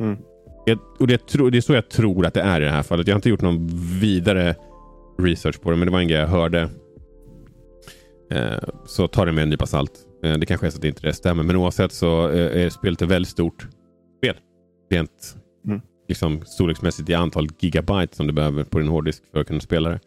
Mm. 0.00 0.16
Jag, 0.66 0.78
och 1.00 1.06
det, 1.06 1.26
tro- 1.26 1.50
det 1.50 1.58
är 1.58 1.62
så 1.62 1.72
jag 1.72 1.88
tror 1.90 2.26
att 2.26 2.34
det 2.34 2.40
är 2.40 2.60
i 2.60 2.64
det 2.64 2.70
här 2.70 2.82
fallet. 2.82 3.06
Jag 3.06 3.14
har 3.14 3.18
inte 3.18 3.28
gjort 3.28 3.42
någon 3.42 3.66
vidare 4.00 4.54
research 5.18 5.60
på 5.60 5.70
det 5.70 5.76
men 5.76 5.86
det 5.86 5.92
var 5.92 6.00
en 6.00 6.08
grej 6.08 6.18
jag 6.20 6.28
hörde. 6.28 6.68
Eh, 8.30 8.58
så 8.86 9.08
ta 9.08 9.24
det 9.24 9.32
med 9.32 9.42
en 9.42 9.50
nypa 9.50 9.66
salt. 9.66 9.92
Eh, 10.24 10.34
det 10.38 10.46
kanske 10.46 10.66
är 10.66 10.70
så 10.70 10.76
att 10.76 10.82
det 10.82 10.88
inte 10.88 11.02
det 11.06 11.12
stämmer 11.12 11.42
men 11.42 11.56
oavsett 11.56 11.92
så 11.92 12.28
eh, 12.30 12.62
är 12.64 12.68
spelet 12.70 13.02
ett 13.02 13.08
väldigt 13.08 13.28
stort 13.30 13.66
spel. 14.18 14.34
Rent 14.90 15.34
Mm. 15.68 15.80
liksom, 16.08 16.40
storleksmässigt 16.44 17.10
i 17.10 17.14
antal 17.14 17.48
gigabyte 17.60 18.16
som 18.16 18.26
du 18.26 18.32
behöver 18.32 18.64
på 18.64 18.78
din 18.78 18.88
hårddisk 18.88 19.22
för 19.32 19.40
att 19.40 19.46
kunna 19.46 19.60
spela 19.60 19.90
det. 19.90 20.00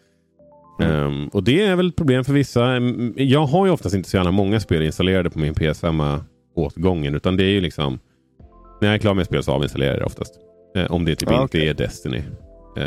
Mm. 0.79 0.91
Ehm, 0.93 1.27
och 1.27 1.43
det 1.43 1.61
är 1.61 1.75
väl 1.75 1.87
ett 1.89 1.95
problem 1.95 2.23
för 2.23 2.33
vissa. 2.33 2.65
Mm, 2.65 3.13
Jag 3.17 3.45
har 3.45 3.65
ju 3.65 3.71
oftast 3.71 3.95
inte 3.95 4.09
så 4.09 4.17
gärna 4.17 4.31
många 4.31 4.59
spel 4.59 4.81
installerade 4.81 5.29
på 5.29 5.39
min 5.39 5.53
PS5 5.53 6.19
åt 6.55 6.75
gången. 6.75 7.15
Utan 7.15 7.37
det 7.37 7.43
är 7.43 7.49
ju 7.51 7.61
liksom... 7.61 7.99
När 8.81 8.87
jag 8.87 8.95
är 8.95 8.99
klar 8.99 9.13
med 9.13 9.25
spel 9.25 9.43
så 9.43 9.51
avinstallerar 9.51 9.91
jag 9.91 9.99
det 10.01 10.05
oftast. 10.05 10.33
Eh, 10.75 10.91
om 10.91 11.05
det 11.05 11.15
typ 11.15 11.29
Ja, 11.31 11.41
inte 11.41 11.57
okej. 11.57 11.69
är 11.69 11.73
Destiny. 11.73 12.23
Eh, 12.77 12.85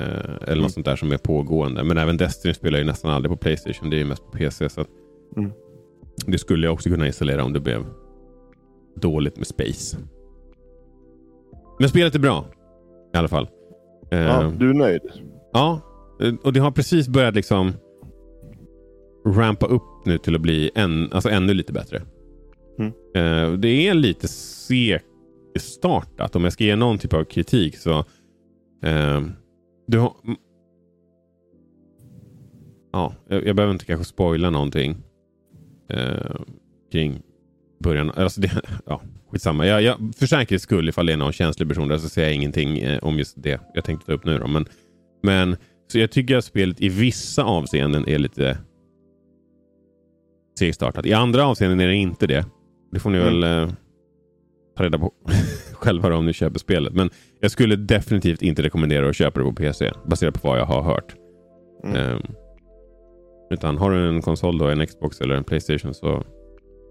eller 0.49 0.62
något 0.62 0.73
sånt 0.73 0.87
där 0.87 0.97
som 0.97 1.12
är 1.12 1.17
pågående. 1.19 1.85
Men 1.85 1.99
även 1.99 2.17
Destiny 2.17 2.55
spelar 2.55 2.79
jag 2.79 2.87
nästan 2.87 3.11
aldrig 3.11 3.31
på 3.31 3.37
Playstation. 3.37 3.91
Det 3.91 4.00
är 4.00 4.05
mest 4.05 4.25
på 4.25 4.31
PC. 4.38 4.69
Så 4.69 4.85
Mm. 5.37 5.50
Det 6.26 6.38
skulle 6.38 6.67
jag 6.67 6.75
också 6.75 6.88
kunna 6.88 7.07
installera 7.07 7.45
om 7.45 7.53
det 7.53 7.61
blev 7.61 7.85
dåligt 8.97 9.37
med 9.37 9.47
space. 9.47 9.97
Men 11.79 11.88
spelet 11.88 12.14
är 12.14 12.19
bra. 12.19 12.45
I 13.14 13.17
alla 13.17 13.29
fall. 13.29 13.49
Ja, 14.11 14.53
du 14.59 14.71
är 14.71 14.75
nöjd? 14.75 15.00
Ja, 15.53 15.81
och 16.42 16.52
det 16.52 16.61
har 16.61 16.71
precis 16.71 17.09
börjat 17.09 17.35
liksom 17.35 17.73
rampa 19.26 19.66
upp 19.66 20.06
nu 20.06 20.18
till 20.18 20.35
att 20.35 20.40
bli 20.40 20.71
en, 20.75 21.12
alltså 21.12 21.30
ännu 21.30 21.54
lite 21.54 21.73
bättre. 21.73 22.02
Mm. 22.78 22.92
Eh, 23.14 23.52
det 23.52 23.88
är 23.88 23.94
lite 23.94 24.28
segstartat. 24.28 26.37
Om 26.37 26.44
jag 26.44 26.52
ska 26.52 26.64
ge 26.64 26.76
någon 26.76 26.99
typ 26.99 27.12
av 27.12 27.25
kritik 27.25 27.78
så 27.78 27.99
eh, 28.83 29.23
du 29.87 29.99
har. 29.99 30.12
Ja, 32.92 33.14
jag, 33.28 33.47
jag 33.47 33.56
behöver 33.56 33.73
inte 33.73 33.85
kanske 33.85 34.04
spoila 34.04 34.50
någonting 34.50 34.97
eh, 35.88 36.37
kring 36.92 37.23
början. 37.80 38.11
Alltså 38.11 38.40
det, 38.40 38.62
ja, 38.87 39.00
skitsamma. 39.30 39.66
Jag, 39.66 39.83
jag, 39.83 40.12
för 40.16 40.26
säkerhets 40.26 40.64
skull, 40.64 40.88
ifall 40.88 41.06
det 41.06 41.12
är 41.12 41.16
någon 41.16 41.33
känslig 41.33 41.68
person 41.68 41.88
där, 41.88 41.99
så 41.99 42.09
säger 42.09 42.28
jag 42.28 42.35
ingenting 42.35 42.78
eh, 42.78 42.99
om 42.99 43.18
just 43.18 43.42
det 43.42 43.61
jag 43.75 43.85
tänkte 43.85 44.06
ta 44.06 44.12
upp 44.12 44.25
nu. 44.25 44.38
Då. 44.38 44.47
Men, 44.47 44.66
men 45.23 45.56
så 45.93 45.99
jag 45.99 46.11
tycker 46.11 46.37
att 46.37 46.45
spelet 46.45 46.81
i 46.81 46.88
vissa 46.88 47.45
avseenden 47.45 48.09
är 48.09 48.19
lite 48.19 48.59
segstartat. 50.59 51.07
I 51.07 51.12
andra 51.12 51.47
avseenden 51.47 51.81
är 51.81 51.87
det 51.88 51.95
inte 51.95 52.26
det. 52.26 52.47
Det 52.93 52.99
får 53.00 53.11
ni 53.11 53.19
Mm. 53.19 53.41
väl 53.41 53.62
eh, 53.69 53.75
ta 54.76 54.85
reda 54.85 54.99
på 54.99 55.12
själva 55.73 56.17
om 56.17 56.26
ni 56.26 56.33
köper 56.33 56.59
spelet. 56.59 56.93
Men 56.95 57.11
jag 57.41 57.50
skulle 57.50 57.76
definitivt 57.76 58.43
inte 58.43 58.62
rekommendera 58.62 59.09
att 59.09 59.17
köpa 59.17 59.41
det 59.41 59.47
på 59.47 59.53
PC 59.53 59.91
baserat 60.07 60.43
på 60.43 60.49
vad 60.49 60.59
jag 60.59 60.67
har 60.67 60.83
hört. 60.83 61.14
Mm. 61.85 61.97
Ehm, 61.97 62.23
utan 63.50 63.79
har 63.79 63.91
du 63.91 64.09
en 64.09 64.23
konsol, 64.23 64.59
då, 64.59 64.69
en 64.69 64.87
Xbox 64.87 65.21
eller 65.21 65.35
en 65.35 65.45
Playstation 65.45 65.95
så 65.95 66.25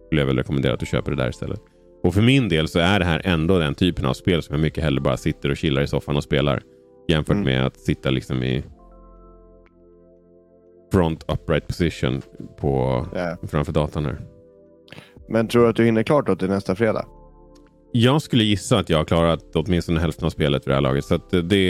skulle 0.08 0.22
jag 0.22 0.26
väl 0.26 0.38
rekommendera 0.38 0.74
att 0.74 0.80
du 0.80 0.86
köper 0.86 1.12
det 1.12 1.18
där 1.18 1.30
istället. 1.30 1.60
Och 2.04 2.14
för 2.14 2.22
min 2.22 2.50
del 2.50 2.68
så 2.68 2.80
är 2.80 3.00
det 3.00 3.06
här 3.06 3.22
ändå 3.26 3.60
den 3.60 3.76
typen 3.76 4.06
av 4.06 4.14
spel 4.14 4.42
som 4.44 4.54
jag 4.56 4.62
mycket 4.62 4.84
hellre 4.84 5.02
bara 5.02 5.18
sitter 5.18 5.50
och 5.50 5.58
chillar 5.58 5.82
i 5.82 5.88
soffan 5.88 6.18
och 6.18 6.24
spelar. 6.24 6.62
Jämfört 7.08 7.34
Mm. 7.36 7.46
med 7.46 7.66
att 7.66 7.78
sitta 7.80 8.10
liksom 8.10 8.44
i 8.44 8.64
front 10.94 11.24
upright 11.32 11.68
position 11.68 12.22
på, 12.58 13.06
Ja. 13.16 13.38
framför 13.48 13.74
datorn 13.74 14.06
här. 14.06 14.18
Men 15.30 15.48
tror 15.48 15.64
du 15.64 15.70
att 15.70 15.76
du 15.76 15.86
hinner 15.86 16.04
klart 16.04 16.28
då 16.28 16.36
till 16.36 16.50
nästa 16.50 16.76
fredag? 16.76 17.06
Jag 17.92 18.22
skulle 18.22 18.44
gissa 18.44 18.78
att 18.80 18.90
jag 18.90 18.98
har 18.98 19.06
klarat 19.06 19.56
åtminstone 19.56 20.00
hälften 20.00 20.26
av 20.26 20.30
spelet 20.30 20.68
vid 20.68 20.72
det 20.72 20.76
här 20.76 20.82
laget. 20.82 21.06
Så 21.06 21.18
det, 21.44 21.68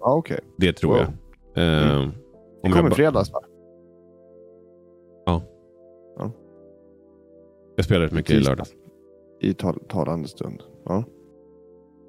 Ja, 0.00 0.14
okej. 0.14 0.40
det 0.58 0.72
tror 0.72 0.90
Wow. 0.90 0.98
jag. 0.98 1.08
Ehm, 1.64 1.88
Det 1.88 1.96
om 2.02 2.12
jag 2.62 2.72
kommer 2.72 2.90
ba- 2.90 2.96
fredags 2.96 3.32
va? 3.32 3.40
Jag 7.76 7.84
spelade 7.84 8.06
rätt 8.06 8.12
mycket 8.12 8.30
i 8.30 8.40
lördags. 8.40 8.72
I 9.40 9.54
tal 9.54 9.78
talande 9.88 10.28
stund. 10.28 10.62
Ja. 10.84 11.04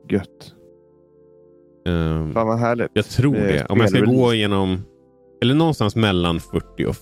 Gött. 0.09 0.53
Ehm, 1.87 2.33
Fan 2.33 2.47
vad 2.47 2.59
härligt. 2.59 2.89
Jag 2.93 3.05
tror 3.05 3.35
Eh, 3.37 3.41
det. 3.43 3.65
Om 3.69 3.79
jag 3.79 3.89
ska 3.89 4.05
gå 4.05 4.33
igenom... 4.33 4.77
Eller 5.41 5.53
någonstans 5.55 5.95
mellan 5.95 6.39
40 6.39 6.85
och... 6.85 6.95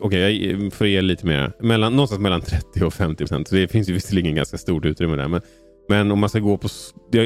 Okej, 0.00 0.50
jag 0.52 0.72
får 0.72 0.86
ge 0.86 1.00
lite 1.02 1.26
mer. 1.26 1.52
Mellan, 1.60 1.92
någonstans 1.92 2.20
mellan 2.22 2.40
30 2.40 2.84
och 2.84 2.94
50 2.94 3.16
procent. 3.24 3.50
Det 3.50 3.68
finns 3.68 3.88
ju 3.88 3.92
visserligen 3.92 4.34
ganska 4.34 4.58
stort 4.58 4.84
utrymme 4.84 5.16
där. 5.16 5.28
Men, 5.28 5.40
men 5.88 6.10
om 6.12 6.18
man 6.18 6.28
ska 6.28 6.38
gå 6.38 6.58
på... 6.58 6.68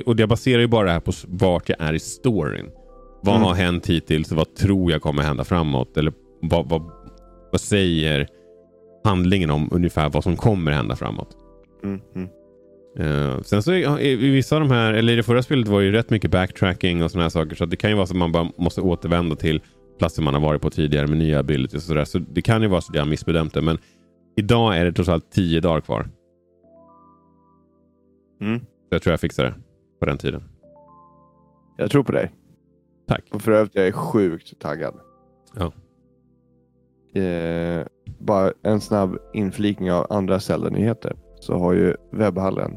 Och 0.06 0.20
jag 0.20 0.28
baserar 0.28 0.60
ju 0.60 0.66
bara 0.66 0.86
det 0.86 0.92
här 0.92 1.00
på 1.00 1.12
vart 1.28 1.68
jag 1.68 1.80
är 1.80 1.92
i 1.92 1.98
storyn. 1.98 2.66
Vad 3.22 3.34
Mm. 3.36 3.46
har 3.46 3.54
hänt 3.54 3.86
hittills 3.86 4.30
och 4.30 4.36
vad 4.36 4.54
tror 4.54 4.90
jag 4.92 5.02
kommer 5.02 5.22
hända 5.22 5.44
framåt? 5.44 5.96
Eller 5.96 6.12
vad, 6.42 6.68
vad, 6.68 6.82
vad 7.52 7.60
säger 7.60 8.26
handlingen 9.04 9.50
om 9.50 9.68
ungefär 9.72 10.08
vad 10.08 10.24
som 10.24 10.36
kommer 10.36 10.72
hända 10.72 10.96
framåt? 10.96 11.36
Mm, 11.84 12.00
mm. 12.14 12.28
Eh, 12.96 13.40
sen 13.40 13.62
så 13.62 13.72
är, 13.72 14.00
i 14.00 14.16
vissa 14.16 14.56
av 14.56 14.60
de 14.60 14.70
här, 14.70 14.92
eller 14.92 15.12
i 15.12 15.16
det 15.16 15.22
förra 15.22 15.42
spelet 15.42 15.68
var 15.68 15.80
det 15.80 15.86
ju 15.86 15.92
rätt 15.92 16.10
mycket 16.10 16.30
backtracking 16.30 17.02
och 17.02 17.10
sådana 17.10 17.24
här 17.24 17.30
saker. 17.30 17.56
Så 17.56 17.66
det 17.66 17.76
kan 17.76 17.90
ju 17.90 17.96
vara 17.96 18.06
så 18.06 18.12
att 18.12 18.18
man 18.18 18.32
bara 18.32 18.50
måste 18.56 18.80
återvända 18.80 19.36
till 19.36 19.60
platser 19.98 20.22
man 20.22 20.34
har 20.34 20.40
varit 20.40 20.62
på 20.62 20.70
tidigare 20.70 21.06
med 21.06 21.18
nya 21.18 21.38
abilities 21.38 21.74
och 21.74 21.82
sådär. 21.82 22.04
Så 22.04 22.18
det 22.18 22.42
kan 22.42 22.62
ju 22.62 22.68
vara 22.68 22.80
så 22.80 22.92
att 22.92 22.96
jag 22.96 23.02
har 23.02 23.10
missbedömt 23.10 23.54
det. 23.54 23.62
Men 23.62 23.78
idag 24.36 24.76
är 24.76 24.84
det 24.84 24.92
trots 24.92 25.08
allt 25.08 25.30
tio 25.30 25.60
dagar 25.60 25.80
kvar. 25.80 26.08
Mm. 28.40 28.60
Så 28.60 28.66
jag 28.90 29.02
tror 29.02 29.12
jag 29.12 29.20
fixar 29.20 29.44
det 29.44 29.54
på 30.00 30.06
den 30.06 30.18
tiden. 30.18 30.42
Jag 31.76 31.90
tror 31.90 32.02
på 32.02 32.12
dig. 32.12 32.30
Tack. 33.08 33.24
Och 33.30 33.42
för 33.42 33.52
övrigt, 33.52 33.74
jag 33.74 33.86
är 33.86 33.92
sjukt 33.92 34.58
taggad. 34.58 34.94
Ja. 35.54 35.72
Eh, 37.20 37.86
bara 38.18 38.52
en 38.62 38.80
snabb 38.80 39.18
inflikning 39.34 39.92
av 39.92 40.06
andra 40.10 40.40
Zelda-nyheter. 40.40 41.16
Så 41.40 41.58
har 41.58 41.72
ju 41.72 41.94
webbhallen 42.10 42.76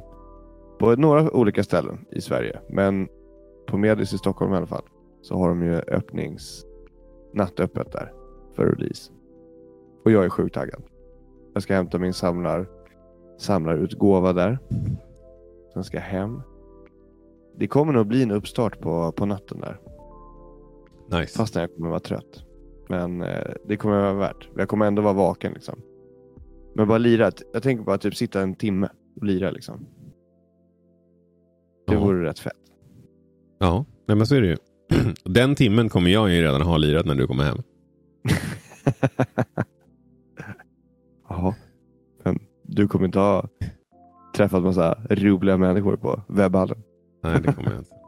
på 0.79 0.96
några 0.96 1.32
olika 1.32 1.63
ställen 1.63 2.05
i 2.12 2.22
Sverige, 2.22 2.60
men 2.70 3.08
på 3.67 3.77
Medis 3.77 4.13
i 4.13 4.17
Stockholm 4.17 4.53
i 4.53 4.58
alla 4.58 4.67
fall, 4.67 4.84
så 5.22 5.38
har 5.38 5.50
de 5.50 5.63
ju 5.63 5.75
öppnings 5.75 6.65
nattöppet 7.34 7.91
där 7.91 8.13
för 8.55 8.65
release. 8.65 9.12
Och 10.05 10.12
jag 10.12 10.25
är 10.25 10.29
sjukt 10.29 10.55
taggad. 10.55 10.84
Jag 11.53 11.63
ska 11.63 11.75
hämta 11.75 12.00
min 12.00 12.13
samlar, 12.13 12.67
samlarutgåva 13.38 14.34
där. 14.34 14.60
Sen 15.74 15.84
ska 15.84 15.98
jag 15.98 16.03
hem. 16.03 16.41
Det 17.58 17.67
kommer 17.67 17.93
nog 17.93 18.08
bli 18.08 18.24
en 18.24 18.32
uppstart 18.32 18.79
på, 18.79 19.12
på 19.12 19.25
natten 19.25 19.60
där. 19.60 19.79
Nice. 21.20 21.38
Fast 21.38 21.55
jag 21.55 21.75
kommer 21.75 21.89
vara 21.89 22.00
trött. 22.00 22.43
Men 22.88 23.22
eh, 23.22 23.53
det 23.65 23.77
kommer 23.77 24.01
vara 24.01 24.13
värt. 24.13 24.50
Jag 24.55 24.70
kommer 24.70 24.86
ändå 24.86 25.01
vara 25.01 25.13
vaken 25.13 25.53
liksom. 25.53 25.82
Men 26.75 26.87
bara 26.87 26.97
lira. 26.97 27.31
Jag 27.53 27.63
tänker 27.63 27.83
bara 27.83 27.97
typ 27.97 28.15
sitta 28.15 28.41
en 28.41 28.55
timme 28.55 28.89
och 29.15 29.23
lira 29.25 29.51
liksom. 29.51 29.85
Det 31.87 31.93
Ja. 31.93 31.99
vore 31.99 32.25
rätt 32.29 32.39
fett. 32.39 32.53
Ja, 33.59 33.85
nej, 34.07 34.17
men 34.17 34.27
så 34.27 34.35
är 34.35 34.41
det 34.41 34.47
ju. 34.47 34.57
Den 35.25 35.55
timmen 35.55 35.89
kommer 35.89 36.09
jag 36.09 36.31
ju 36.31 36.41
redan 36.41 36.61
ha 36.61 36.77
lirat 36.77 37.05
när 37.05 37.15
du 37.15 37.27
kommer 37.27 37.43
hem. 37.43 37.57
Jaha. 41.29 41.55
Men 42.23 42.39
du 42.63 42.87
kommer 42.87 43.05
inte 43.05 43.19
ha 43.19 43.47
träffat 44.35 44.63
massa 44.63 44.97
roliga 45.09 45.57
människor 45.57 45.95
på 45.97 46.21
webbhallen. 46.27 46.77
Nej, 47.23 47.41
det 47.41 47.53
kommer 47.53 47.69
jag 47.71 47.79
inte. 47.79 47.91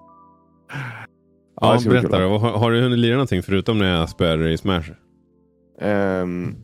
Ja, 1.62 1.79
Ja, 1.84 1.89
berätta 1.89 2.19
då. 2.19 2.38
Har, 2.38 2.51
har 2.51 2.72
du 2.72 2.81
hunnit 2.81 3.00
lira 3.00 3.13
någonting 3.13 3.43
förutom 3.43 3.77
när 3.79 4.00
jag 4.00 4.10
spöade 4.10 4.51
i 4.51 4.57
Smash? 4.57 4.91
Ehm, 5.81 6.55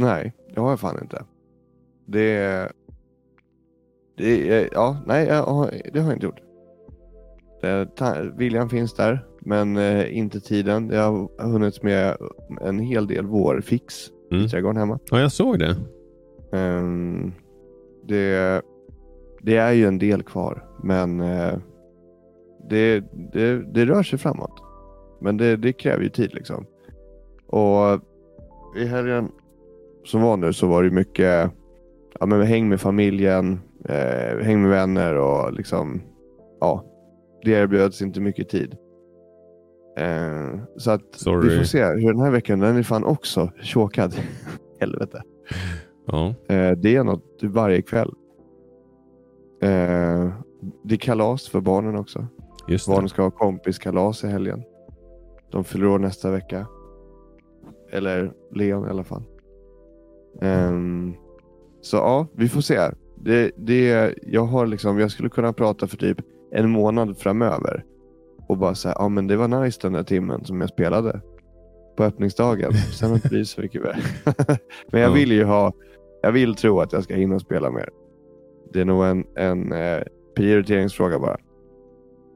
nej, 0.00 0.32
det 0.54 0.60
har 0.60 0.70
jag 0.70 0.80
fan 0.80 0.98
inte. 1.02 1.24
Det. 2.06 2.68
Det 4.16 4.68
ja, 4.72 4.96
nej, 5.06 5.26
jag 5.26 5.42
har, 5.42 5.70
det 5.92 6.00
har 6.00 6.06
jag 6.06 6.16
inte 6.16 6.26
gjort. 6.26 6.40
Det, 7.60 8.32
viljan 8.36 8.68
finns 8.68 8.94
där, 8.94 9.26
men 9.40 9.76
eh, 9.76 10.18
inte 10.18 10.40
tiden. 10.40 10.90
Jag 10.92 11.02
har 11.38 11.50
hunnit 11.52 11.82
med 11.82 12.16
en 12.60 12.78
hel 12.78 13.06
del 13.06 13.26
vårfix 13.26 14.10
Mm. 14.32 14.44
i 14.44 14.48
trädgården 14.48 14.76
hemma. 14.76 14.98
Ja, 15.10 15.20
jag 15.20 15.32
såg 15.32 15.58
det. 15.58 15.76
Ehm, 16.52 17.32
det, 18.08 18.62
det 19.42 19.56
är 19.56 19.72
ju 19.72 19.86
en 19.86 19.98
del 19.98 20.22
kvar, 20.22 20.64
men 20.82 21.20
eh, 21.20 21.54
det, 22.68 23.04
det, 23.32 23.72
det 23.74 23.84
rör 23.86 24.02
sig 24.02 24.18
framåt. 24.18 24.62
Men 25.20 25.36
det, 25.36 25.56
det 25.56 25.72
kräver 25.72 26.02
ju 26.02 26.08
tid 26.08 26.34
liksom. 26.34 26.66
Och 27.46 28.00
i 28.76 28.84
helgen 28.84 29.32
som 30.10 30.22
var 30.22 30.36
nu 30.36 30.52
så 30.52 30.66
var 30.66 30.82
det 30.82 30.90
mycket 30.90 31.50
ja, 32.20 32.26
men 32.26 32.42
häng 32.42 32.68
med 32.68 32.80
familjen, 32.80 33.60
eh, 33.84 34.38
häng 34.44 34.62
med 34.62 34.70
vänner 34.70 35.14
och 35.14 35.52
liksom 35.52 36.02
ja, 36.60 36.84
det 37.44 37.50
erbjöds 37.50 38.02
inte 38.02 38.20
mycket 38.20 38.48
tid. 38.48 38.76
Eh, 39.96 40.60
så 40.76 40.90
att 40.90 41.14
Sorry. 41.14 41.48
vi 41.48 41.56
får 41.58 41.64
se 41.64 41.84
hur 41.84 42.12
den 42.12 42.22
här 42.22 42.30
veckan, 42.30 42.60
den 42.60 42.76
är 42.76 42.82
fan 42.82 43.04
också 43.04 43.52
tjåkad. 43.62 44.14
Helvete. 44.80 45.22
Ja. 46.06 46.34
Eh, 46.48 46.70
det 46.70 46.96
är 46.96 47.04
något 47.04 47.42
varje 47.42 47.82
kväll. 47.82 48.14
Eh, 49.62 50.28
det 50.84 50.94
är 50.94 50.98
kalas 50.98 51.48
för 51.48 51.60
barnen 51.60 51.96
också. 51.96 52.26
Barnen 52.88 53.08
ska 53.08 53.22
ha 53.22 53.30
kompiskalas 53.30 54.24
i 54.24 54.26
helgen. 54.26 54.62
De 55.50 55.64
fyller 55.64 55.86
år 55.86 55.98
nästa 55.98 56.30
vecka. 56.30 56.66
Eller 57.92 58.32
Leon 58.54 58.86
i 58.86 58.90
alla 58.90 59.04
fall. 59.04 59.22
Ehm, 60.42 61.14
så 61.80 61.96
ja, 61.96 62.26
vi 62.32 62.48
får 62.48 62.60
se. 62.60 62.80
Det, 63.24 63.50
det, 63.56 64.14
jag, 64.22 64.44
har 64.44 64.66
liksom, 64.66 64.98
jag 64.98 65.10
skulle 65.10 65.28
kunna 65.28 65.52
prata 65.52 65.86
för 65.86 65.96
typ 65.96 66.18
en 66.52 66.70
månad 66.70 67.18
framöver. 67.18 67.84
Och 68.48 68.58
bara 68.58 68.74
säga, 68.74 68.94
ja 68.98 69.08
men 69.08 69.26
det 69.26 69.36
var 69.36 69.48
nice 69.48 69.78
den 69.82 69.92
där 69.92 70.02
timmen 70.02 70.44
som 70.44 70.60
jag 70.60 70.70
spelade. 70.70 71.20
På 71.96 72.04
öppningsdagen. 72.04 72.72
Sen 72.92 73.08
har 73.08 73.14
det 73.14 73.18
inte 73.18 73.28
blivit 73.28 73.48
så 73.48 73.60
mycket 73.60 73.82
mer. 73.82 73.96
men 74.92 75.00
jag 75.00 75.10
Ja. 75.10 75.14
vill 75.14 75.32
ju 75.32 75.44
ha, 75.44 75.72
jag 76.22 76.32
vill 76.32 76.54
tro 76.54 76.80
att 76.80 76.92
jag 76.92 77.04
ska 77.04 77.14
hinna 77.14 77.38
spela 77.38 77.70
mer. 77.70 77.88
Det 78.72 78.80
är 78.80 78.84
nog 78.84 79.04
en, 79.04 79.24
en 79.36 79.72
eh, 79.72 80.02
prioriteringsfråga 80.36 81.18
bara. 81.18 81.36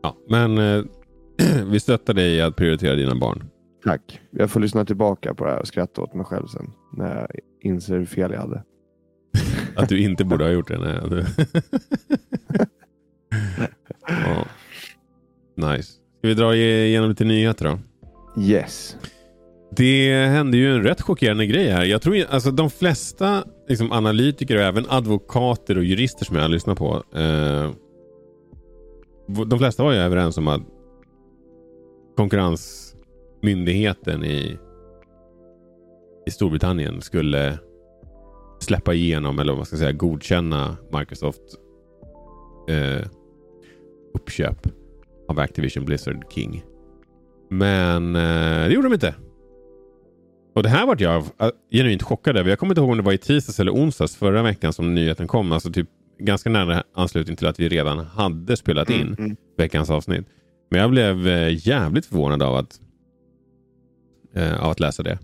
Ja, 0.03 0.17
men 0.29 0.59
eh, 0.59 0.85
vi 1.71 1.81
stöttar 1.81 2.15
dig 2.15 2.37
i 2.37 2.41
att 2.41 2.57
prioritera 2.57 2.95
dina 2.95 3.15
barn. 3.15 3.45
Tack. 3.85 4.21
Jag 4.31 4.51
får 4.51 4.61
lyssna 4.61 4.85
tillbaka 4.85 5.35
på 5.35 5.45
det 5.45 5.51
här 5.51 5.61
och 5.61 5.67
skratta 5.67 6.03
åt 6.03 6.15
mig 6.15 6.25
själv 6.27 6.47
sen. 6.47 6.71
När 6.97 7.17
jag 7.21 7.29
inser 7.65 7.99
hur 7.99 8.07
fel 8.07 8.33
jag 8.33 8.41
hade. 8.41 8.63
Att 9.77 9.89
du 9.89 10.01
inte 10.01 10.25
borde 10.25 10.45
ha 10.45 10.51
gjort 10.51 10.69
det? 10.69 10.79
Nej. 10.79 11.25
ja. 14.09 14.47
Nice. 15.57 15.93
Ska 15.93 16.29
vi 16.29 16.35
dra 16.35 16.57
igenom 16.57 17.09
lite 17.09 17.25
nyheter 17.25 17.65
då? 17.65 17.79
Yes. 18.43 18.97
Det 19.77 20.27
hände 20.27 20.57
ju 20.57 20.75
en 20.75 20.83
rätt 20.83 21.01
chockerande 21.01 21.47
grej 21.47 21.69
här. 21.69 21.85
Jag 21.85 22.03
tror 22.03 22.25
alltså 22.31 22.51
de 22.51 22.71
flesta 22.71 23.45
liksom, 23.69 23.93
analytiker 23.93 24.57
och 24.57 24.63
även 24.63 24.87
advokater 24.89 25.79
och 25.79 25.85
jurister 25.85 26.25
som 26.25 26.37
jag 26.37 26.43
har 26.43 26.49
lyssnat 26.49 26.79
på. 26.79 27.03
Eh, 27.15 27.71
de 29.47 29.59
flesta 29.59 29.83
var 29.83 29.93
ju 29.93 29.99
överens 29.99 30.39
om 30.39 30.49
att 30.49 30.63
konkurrensmyndigheten 32.17 34.25
i, 34.25 34.59
i 36.27 36.31
Storbritannien 36.31 37.01
skulle 37.01 37.59
släppa 38.61 38.95
igenom, 38.95 39.39
eller 39.39 39.53
vad 39.53 39.59
man 39.59 39.67
ska 39.67 39.77
säga, 39.77 39.93
godkänna 39.93 40.77
Microsoft 40.99 41.43
eh, 42.69 43.07
uppköp 44.15 44.67
av 45.29 45.39
Activision 45.39 45.85
Blizzard 45.85 46.25
King. 46.33 46.65
Men 47.51 48.17
eh, 48.17 48.69
det 48.69 48.73
gjorde 48.73 48.87
de 48.87 48.95
inte. 48.95 49.15
Och 50.55 50.63
det 50.63 50.69
här 50.69 50.87
vart 50.87 51.01
jag 51.01 51.23
uh, 51.23 51.49
genuint 51.71 52.03
chockad 52.03 52.37
över. 52.37 52.51
Jag 52.51 52.59
kommer 52.59 52.73
inte 52.73 52.81
ihåg 52.81 52.91
om 52.91 52.97
det 52.97 53.03
var 53.03 53.13
i 53.13 53.19
tisdags 53.19 53.61
eller 53.61 53.73
onsdags 53.73 54.17
förra 54.17 54.43
veckan 54.43 54.73
som 54.73 54.95
nyheten 54.95 55.27
kom. 55.27 55.53
Alltså 55.53 55.73
typ 55.73 55.89
ganska 56.19 56.51
nära 56.51 56.83
anslutning 56.95 57.37
till 57.37 57.47
att 57.47 57.61
vi 57.61 57.69
redan 57.69 57.99
hade 57.99 58.57
spelat 58.57 58.91
in 58.91 59.07
mm, 59.07 59.15
mm. 59.19 59.37
veckans 59.57 59.91
avsnitt. 59.91 60.27
Men 60.71 60.81
jag 60.81 60.91
blev 60.91 61.27
uh, 61.27 61.69
jävligt 61.69 62.07
förvånad 62.07 62.43
av 62.43 62.55
att, 62.55 62.81
uh, 64.37 64.65
av 64.65 64.71
att 64.71 64.81
läsa 64.81 65.03
det. 65.03 65.19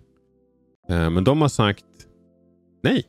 Uh, 0.90 1.10
men 1.10 1.24
de 1.24 1.40
har 1.40 1.48
sagt 1.48 1.84
nej. 2.82 3.04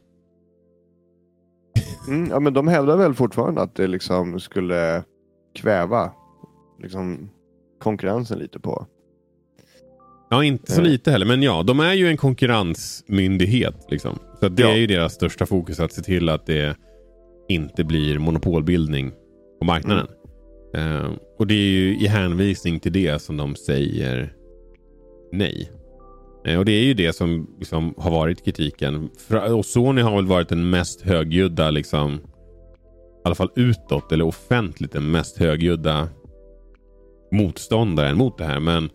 Mm, 2.07 2.29
ja, 2.29 2.39
men 2.39 2.53
de 2.53 2.67
hävdar 2.67 2.97
väl 2.97 3.13
fortfarande 3.13 3.61
att 3.61 3.75
det 3.75 3.87
liksom 3.87 4.39
skulle 4.39 5.03
kväva 5.55 6.11
liksom, 6.79 7.29
konkurrensen 7.79 8.39
lite 8.39 8.59
på 8.59 8.87
Ja, 10.31 10.43
inte 10.43 10.71
så 10.71 10.81
lite 10.81 11.11
heller. 11.11 11.25
Men 11.25 11.43
ja, 11.43 11.63
de 11.63 11.79
är 11.79 11.93
ju 11.93 12.07
en 12.07 12.17
konkurrensmyndighet. 12.17 13.75
Liksom. 13.89 14.19
Så 14.39 14.49
det 14.49 14.63
ja. 14.63 14.69
är 14.69 14.75
ju 14.75 14.87
deras 14.87 15.13
största 15.13 15.45
fokus 15.45 15.79
att 15.79 15.93
se 15.93 16.01
till 16.01 16.29
att 16.29 16.45
det 16.45 16.75
inte 17.49 17.83
blir 17.83 18.19
monopolbildning 18.19 19.11
på 19.59 19.65
marknaden. 19.65 20.07
Mm. 20.73 21.05
Uh, 21.05 21.11
och 21.39 21.47
det 21.47 21.53
är 21.53 21.69
ju 21.69 21.97
i 21.97 22.07
hänvisning 22.07 22.79
till 22.79 22.93
det 22.93 23.21
som 23.21 23.37
de 23.37 23.55
säger 23.55 24.33
nej. 25.31 25.71
Eh, 26.45 26.59
och 26.59 26.65
det 26.65 26.71
är 26.71 26.83
ju 26.83 26.93
det 26.93 27.13
som 27.13 27.47
liksom, 27.59 27.93
har 27.97 28.11
varit 28.11 28.45
kritiken. 28.45 29.09
Och 29.51 29.65
Sony 29.65 30.01
har 30.01 30.15
väl 30.15 30.25
varit 30.25 30.49
den 30.49 30.69
mest 30.69 31.01
högljudda, 31.01 31.71
liksom, 31.71 32.13
i 32.13 32.19
alla 33.23 33.35
fall 33.35 33.51
utåt 33.55 34.11
eller 34.11 34.25
offentligt, 34.25 34.91
den 34.91 35.11
mest 35.11 35.37
högljudda 35.37 36.09
motståndaren 37.31 38.17
mot 38.17 38.37
det 38.37 38.45
här. 38.45 38.59
Men 38.59 38.89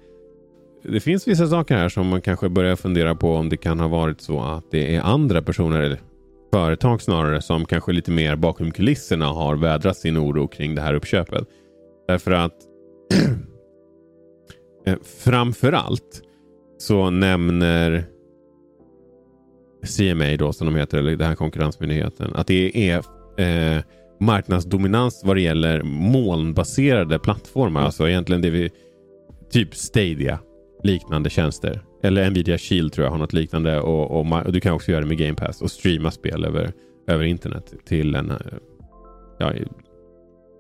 det 0.83 1.01
finns 1.01 1.29
vissa 1.29 1.47
saker 1.47 1.77
här 1.77 1.89
som 1.89 2.09
man 2.09 2.21
kanske 2.21 2.49
börjar 2.49 2.77
fundera 2.77 3.15
på 3.15 3.35
om 3.35 3.49
det 3.49 3.57
kan 3.57 3.81
ha 3.81 3.89
varit 3.89 4.21
så 4.21 4.41
att 4.41 4.71
det 4.71 4.95
är 4.95 5.01
andra 5.01 5.43
personer, 5.43 5.81
eller 5.81 6.01
företag 6.53 7.03
snarare, 7.03 7.43
som 7.43 7.65
kanske 7.65 7.93
lite 7.93 8.11
mer 8.11 8.37
bakom 8.37 8.71
kulisserna 8.71 9.27
har 9.27 9.57
vädrat 9.57 9.97
sin 9.97 10.19
oro 10.19 10.49
kring 10.49 10.75
det 10.75 10.83
här 10.83 10.95
uppköpet. 10.95 11.49
Därför 12.09 12.31
att 12.31 12.55
eh, 14.87 14.95
framförallt... 15.03 15.05
framför 15.05 15.73
allt 15.73 16.26
så 16.79 17.11
nämner 17.11 18.05
CMA 19.97 20.37
då 20.39 20.53
som 20.53 20.67
de 20.67 20.77
heter, 20.77 20.99
eller 20.99 21.17
den 21.17 21.29
här 21.29 21.35
konkurrensmyndigheten, 21.35 22.33
att 22.35 22.47
det 22.47 22.91
är 22.91 22.97
eh, 23.39 23.83
marknadsdominans 24.21 25.23
vad 25.25 25.37
det 25.37 25.41
gäller 25.41 25.83
molnbaserade 25.83 27.19
plattformar. 27.19 27.83
Alltså 27.83 28.09
egentligen 28.09 28.43
det 28.43 28.51
vi 28.51 28.71
Typ 29.51 29.75
Stadia 29.75 30.39
liknande 30.83 31.31
tjänster. 31.31 31.81
Eller 32.03 32.31
Nvidia 32.31 32.59
Shield 32.59 32.93
tror 32.93 33.05
jag 33.05 33.11
har 33.11 33.19
något 33.19 33.33
liknande. 33.33 33.81
Och, 33.81 34.11
och, 34.11 34.47
och, 34.47 34.53
du 34.53 34.61
kan 34.61 34.73
också 34.73 34.91
göra 34.91 35.01
det 35.01 35.07
med 35.07 35.19
Game 35.19 35.35
Pass 35.35 35.63
och 35.63 35.71
streama 35.71 36.11
spel 36.11 36.45
över, 36.45 36.73
över 37.09 37.25
internet 37.25 37.75
till 37.85 38.15
en 38.15 38.31
eh, 38.31 38.37
ja, 39.39 39.55
i, 39.55 39.67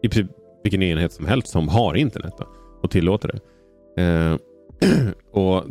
i 0.02 0.08
princip 0.08 0.36
vilken 0.62 0.82
enhet 0.82 1.12
som 1.12 1.26
helst 1.26 1.48
som 1.48 1.68
har 1.68 1.94
internet 1.94 2.34
då, 2.38 2.46
och 2.82 2.90
tillåter 2.90 3.28
det. 3.28 3.40
Eh, 4.02 4.36
och 5.32 5.64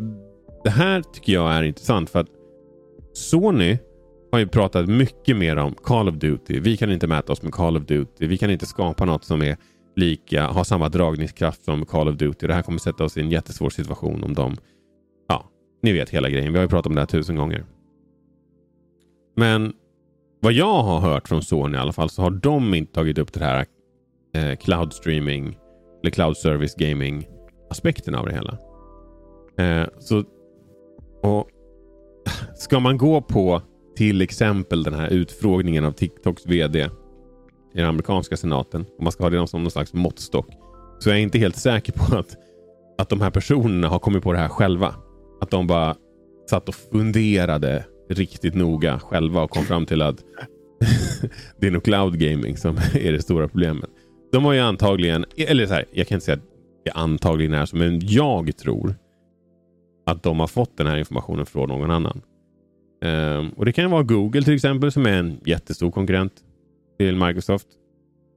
det 0.65 0.71
här 0.71 1.01
tycker 1.01 1.34
jag 1.34 1.54
är 1.54 1.63
intressant 1.63 2.10
för 2.10 2.19
att 2.19 2.28
Sony 3.13 3.78
har 4.32 4.39
ju 4.39 4.47
pratat 4.47 4.88
mycket 4.89 5.38
mer 5.38 5.58
om 5.58 5.73
Call 5.73 6.10
of 6.10 6.15
Duty. 6.15 6.60
Vi 6.60 6.78
kan 6.78 6.91
inte 6.91 7.08
mäta 7.08 7.34
oss 7.34 7.41
med 7.41 7.54
Call 7.54 7.78
of 7.78 7.84
Duty. 7.84 8.28
Vi 8.28 8.38
kan 8.38 8.49
inte 8.49 8.65
skapa 8.65 9.06
något 9.06 9.23
som 9.23 9.41
är 9.41 9.58
lika, 9.95 10.47
har 10.47 10.63
samma 10.63 10.89
dragningskraft 10.89 11.63
som 11.63 11.86
Call 11.86 12.08
of 12.08 12.15
Duty. 12.15 12.47
Det 12.47 12.54
här 12.54 12.62
kommer 12.62 12.80
sätta 12.80 13.04
oss 13.04 13.17
i 13.17 13.21
en 13.21 13.30
jättesvår 13.30 13.69
situation 13.69 14.23
om 14.23 14.34
de... 14.34 14.58
Ja, 15.28 15.45
ni 15.82 15.93
vet 15.93 16.10
hela 16.10 16.30
grejen. 16.30 16.54
Vi 16.54 16.58
har 16.58 16.63
ju 16.63 16.69
pratat 16.69 16.88
om 16.88 16.95
det 16.95 17.01
här 17.01 17.06
tusen 17.06 17.36
gånger. 17.36 17.65
Men 19.36 19.73
vad 20.39 20.54
jag 20.54 20.84
har 20.84 20.99
hört 20.99 21.28
från 21.28 21.41
Sony 21.41 21.78
i 21.78 21.80
alla 21.80 21.93
fall 21.93 22.10
så 22.10 22.21
har 22.21 22.32
de 22.32 22.73
inte 22.73 22.93
tagit 22.93 23.17
upp 23.17 23.34
det 23.34 23.45
här 23.45 23.65
eh, 24.36 24.56
cloud 24.56 24.93
streaming 24.93 25.58
eller 26.04 26.12
cloud 26.12 26.38
service 26.38 26.75
gaming 26.75 27.28
aspekten 27.69 28.15
av 28.15 28.25
det 28.25 28.34
hela. 28.34 28.58
Eh, 29.58 29.88
så 29.99 30.23
och 31.25 31.49
Ska 32.55 32.79
man 32.79 32.97
gå 32.97 33.21
på 33.21 33.61
till 33.95 34.21
exempel 34.21 34.83
den 34.83 34.93
här 34.93 35.09
utfrågningen 35.09 35.85
av 35.85 35.91
TikToks 35.91 36.45
VD 36.45 36.79
i 37.73 37.77
den 37.77 37.85
amerikanska 37.85 38.38
senaten, 38.38 38.85
om 38.97 39.03
man 39.03 39.11
ska 39.11 39.23
ha 39.23 39.29
det 39.29 39.47
som 39.47 39.63
någon 39.63 39.71
slags 39.71 39.93
måttstock, 39.93 40.47
så 40.99 41.09
jag 41.09 41.17
är 41.17 41.21
inte 41.21 41.39
helt 41.39 41.57
säker 41.57 41.93
på 41.93 42.15
att, 42.15 42.38
att 42.97 43.09
de 43.09 43.21
här 43.21 43.29
personerna 43.29 43.88
har 43.88 43.99
kommit 43.99 44.23
på 44.23 44.31
det 44.31 44.39
här 44.39 44.49
själva. 44.49 44.95
Att 45.41 45.51
de 45.51 45.67
bara 45.67 45.95
satt 46.49 46.69
och 46.69 46.75
funderade 46.75 47.85
riktigt 48.09 48.55
noga 48.55 48.99
själva 48.99 49.41
och 49.41 49.49
kom 49.49 49.63
fram 49.63 49.85
till 49.85 50.01
att 50.01 50.17
det 51.59 51.67
är 51.67 51.71
nog 51.71 51.83
cloud 51.83 52.19
gaming 52.19 52.57
som 52.57 52.77
är 52.93 53.11
det 53.11 53.21
stora 53.21 53.47
problemet. 53.47 53.89
De 54.31 54.45
har 54.45 54.53
ju 54.53 54.59
antagligen, 54.59 55.25
eller 55.38 55.65
så 55.65 55.73
här, 55.73 55.85
jag 55.91 56.07
kan 56.07 56.15
inte 56.15 56.25
säga 56.25 56.38
att 56.38 56.49
det 56.85 56.91
antagligen 56.91 57.53
är 57.53 57.65
så, 57.65 57.75
men 57.75 57.99
jag 58.03 58.57
tror 58.57 58.95
att 60.05 60.23
de 60.23 60.39
har 60.39 60.47
fått 60.47 60.77
den 60.77 60.87
här 60.87 60.97
informationen 60.97 61.45
från 61.45 61.69
någon 61.69 61.91
annan. 61.91 62.21
Um, 63.05 63.49
och 63.49 63.65
Det 63.65 63.71
kan 63.71 63.91
vara 63.91 64.03
Google 64.03 64.43
till 64.43 64.53
exempel 64.53 64.91
som 64.91 65.05
är 65.05 65.13
en 65.13 65.39
jättestor 65.45 65.91
konkurrent 65.91 66.33
till 66.97 67.15
Microsoft. 67.15 67.67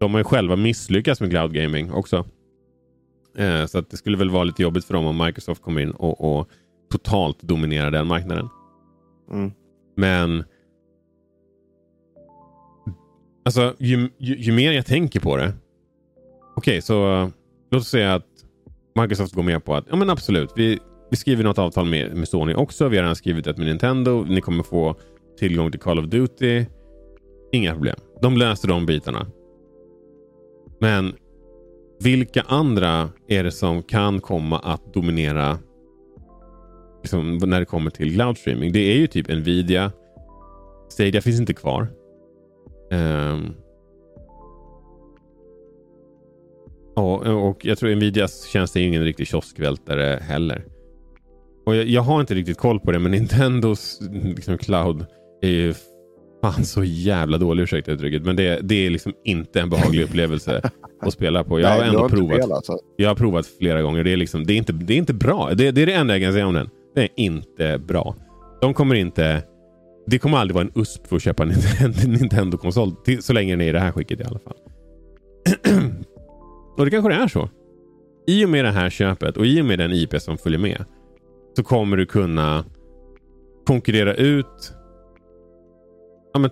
De 0.01 0.13
har 0.13 0.21
ju 0.21 0.25
själva 0.25 0.57
misslyckats 0.57 1.21
med 1.21 1.31
cloud 1.31 1.55
gaming 1.55 1.93
också. 1.93 2.25
Eh, 3.39 3.67
så 3.67 3.79
att 3.79 3.91
det 3.91 3.97
skulle 3.97 4.17
väl 4.17 4.31
vara 4.31 4.45
lite 4.45 4.63
jobbigt 4.63 4.85
för 4.85 4.95
dem 4.95 5.07
om 5.07 5.27
Microsoft 5.27 5.63
kommer 5.63 5.81
in 5.81 5.91
och, 5.91 6.39
och 6.39 6.49
totalt 6.91 7.43
dominerar 7.43 7.91
den 7.91 8.07
marknaden. 8.07 8.49
Mm. 9.31 9.53
Men 9.97 10.45
Alltså 13.45 13.75
ju, 13.79 14.11
ju, 14.19 14.37
ju, 14.37 14.53
mer 14.53 14.73
jag 14.73 14.87
tänker 14.87 15.21
på 15.21 15.37
det. 15.37 15.53
Okej, 16.57 16.73
okay, 16.73 16.81
så 16.81 17.31
låt 17.71 17.81
oss 17.81 17.89
säga 17.89 18.15
att 18.15 18.27
Microsoft 19.01 19.35
går 19.35 19.43
med 19.43 19.65
på 19.65 19.75
att 19.75 19.85
ja 19.91 19.97
men 19.97 20.11
absolut, 20.11 20.53
vi, 20.57 20.79
vi 21.11 21.17
skriver 21.17 21.45
något 21.45 21.59
avtal 21.59 21.87
med, 21.87 22.17
med 22.17 22.29
Sony 22.29 22.55
också. 22.55 22.89
Vi 22.89 22.97
har 22.97 23.03
redan 23.03 23.17
skrivit 23.17 23.47
ett 23.47 23.59
med 23.59 23.67
Nintendo. 23.67 24.25
Ni 24.25 24.41
kommer 24.41 24.63
få 24.63 24.97
tillgång 25.39 25.71
till 25.71 25.81
Call 25.81 25.99
of 25.99 26.05
Duty. 26.05 26.65
Inga 27.53 27.73
problem. 27.73 27.97
De 28.23 28.37
löser 28.37 28.69
de 28.69 28.87
bitarna. 28.87 29.27
Men 30.81 31.15
vilka 32.01 32.43
andra 32.43 33.11
är 33.29 33.45
det 33.45 33.51
som 33.51 33.83
kan 33.83 34.21
komma 34.21 34.59
att 34.59 34.95
dominera 34.95 35.59
liksom, 37.03 37.39
när 37.39 37.61
det 37.61 37.67
kommer 37.67 37.91
till 37.91 38.15
cloud 38.15 38.39
streaming? 38.39 38.73
Det 38.73 38.93
är 38.93 38.97
ju 38.97 39.07
typ 39.07 39.29
Nvidia. 39.29 39.93
Stadia 40.89 41.21
finns 41.21 41.41
inte 41.41 41.55
kvar. 41.55 41.89
Ehm. 42.91 43.35
Um, 43.37 43.55
och, 46.97 47.49
och 47.49 47.65
jag 47.65 47.79
tror 47.79 47.95
Nvidias 47.95 48.45
tjänst 48.45 48.77
är 48.77 48.81
ingen 48.81 49.05
riktig 49.05 49.27
kioskvältare 49.27 50.19
heller. 50.23 50.65
Och 51.69 51.77
jag, 51.77 51.87
jag, 51.87 52.03
har 52.03 52.21
inte 52.21 52.35
riktigt 52.35 52.59
koll 52.59 52.81
på 52.81 52.93
det, 52.93 52.99
men 52.99 53.11
Nintendos 53.13 54.01
liksom, 54.23 54.59
cloud 54.59 55.07
är 55.43 55.49
ju 55.49 55.75
Fan 56.43 56.65
så 56.65 56.85
jävla 56.85 57.39
dålig, 57.39 57.63
ursäkta 57.63 57.93
uttrycket. 57.93 58.23
Men 58.23 58.37
det, 58.37 58.61
det 58.63 58.87
är 58.87 58.91
liksom 58.91 59.13
inte 59.25 59.61
en 59.61 59.71
behaglig 59.71 60.03
upplevelse 60.05 60.71
att 61.01 61.13
spela 61.13 61.45
på. 61.45 61.61
Jag 61.61 61.69
har 61.69 61.83
ändå 61.83 61.99
har 61.99 62.09
provat. 62.09 62.41
Fel, 62.41 62.53
alltså. 62.53 62.79
Jag 62.97 63.09
har 63.09 63.15
provat 63.15 63.47
flera 63.47 63.83
gånger. 63.83 64.05
Det 64.05 64.13
är, 64.13 64.17
liksom, 64.17 64.47
det 64.47 64.53
är, 64.53 64.57
inte, 64.57 64.73
det 64.73 64.95
är 64.95 64.99
inte 64.99 65.15
bra. 65.15 65.51
Det, 65.55 65.71
det 65.71 65.83
är 65.83 65.87
det 65.87 65.93
enda 65.93 66.15
jag 66.15 66.23
kan 66.23 66.33
säga 66.33 66.47
om 66.47 66.55
den. 66.55 66.71
Det 66.95 67.03
är 67.03 67.09
inte 67.17 67.79
bra. 67.79 68.17
De 68.61 68.75
kommer 68.75 68.95
inte... 68.95 69.43
Det 70.07 70.19
kommer 70.19 70.39
aldrig 70.39 70.55
vara 70.55 70.65
en 70.65 70.83
USP 70.83 71.07
för 71.07 71.17
att 71.17 71.23
köpa 71.23 71.43
en 71.43 71.53
Nintendo-konsol. 72.13 72.93
Så 73.21 73.33
länge 73.33 73.53
den 73.53 73.61
är 73.61 73.69
i 73.69 73.73
det 73.73 73.81
här 73.81 73.93
skicket 73.93 74.21
i 74.21 74.25
alla 74.25 74.39
fall. 74.39 74.57
Och 76.79 76.85
det 76.85 76.91
kanske 76.91 77.11
det 77.11 77.17
är 77.17 77.29
så. 77.29 77.49
i 78.27 78.45
och 78.45 78.49
med 78.49 78.65
det 78.65 78.71
här 78.71 78.91
köpet 78.91 79.37
och 79.37 79.47
i 79.47 79.61
och 79.61 79.65
med 79.65 79.79
den 79.79 79.93
IP 79.93 80.23
som 80.23 80.39
följer 80.39 80.61
med 80.61 80.85
så 81.59 81.65
kommer 81.65 81.97
du 81.97 82.07
kunna 82.07 82.65
konkurrera 83.67 84.15
ut 84.15 84.73
ja, 86.33 86.39
men, 86.41 86.51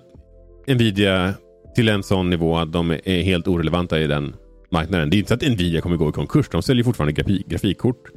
Nvidia 0.76 1.34
till 1.74 1.88
en 1.88 2.02
sån 2.02 2.30
nivå 2.30 2.56
att 2.56 2.72
de 2.72 2.90
är 2.90 3.22
helt 3.22 3.48
orelevanta 3.48 4.00
i 4.00 4.06
den 4.06 4.36
marknaden. 4.70 5.10
Det 5.10 5.16
är 5.16 5.18
inte 5.18 5.28
så 5.28 5.34
att 5.34 5.42
Nvidia 5.42 5.80
kommer 5.80 5.96
gå 5.96 6.08
i 6.08 6.12
konkurs. 6.12 6.48
De 6.48 6.62
säljer 6.62 6.84
fortfarande 6.84 7.12
grafik, 7.12 7.46
grafikkort. 7.46 8.10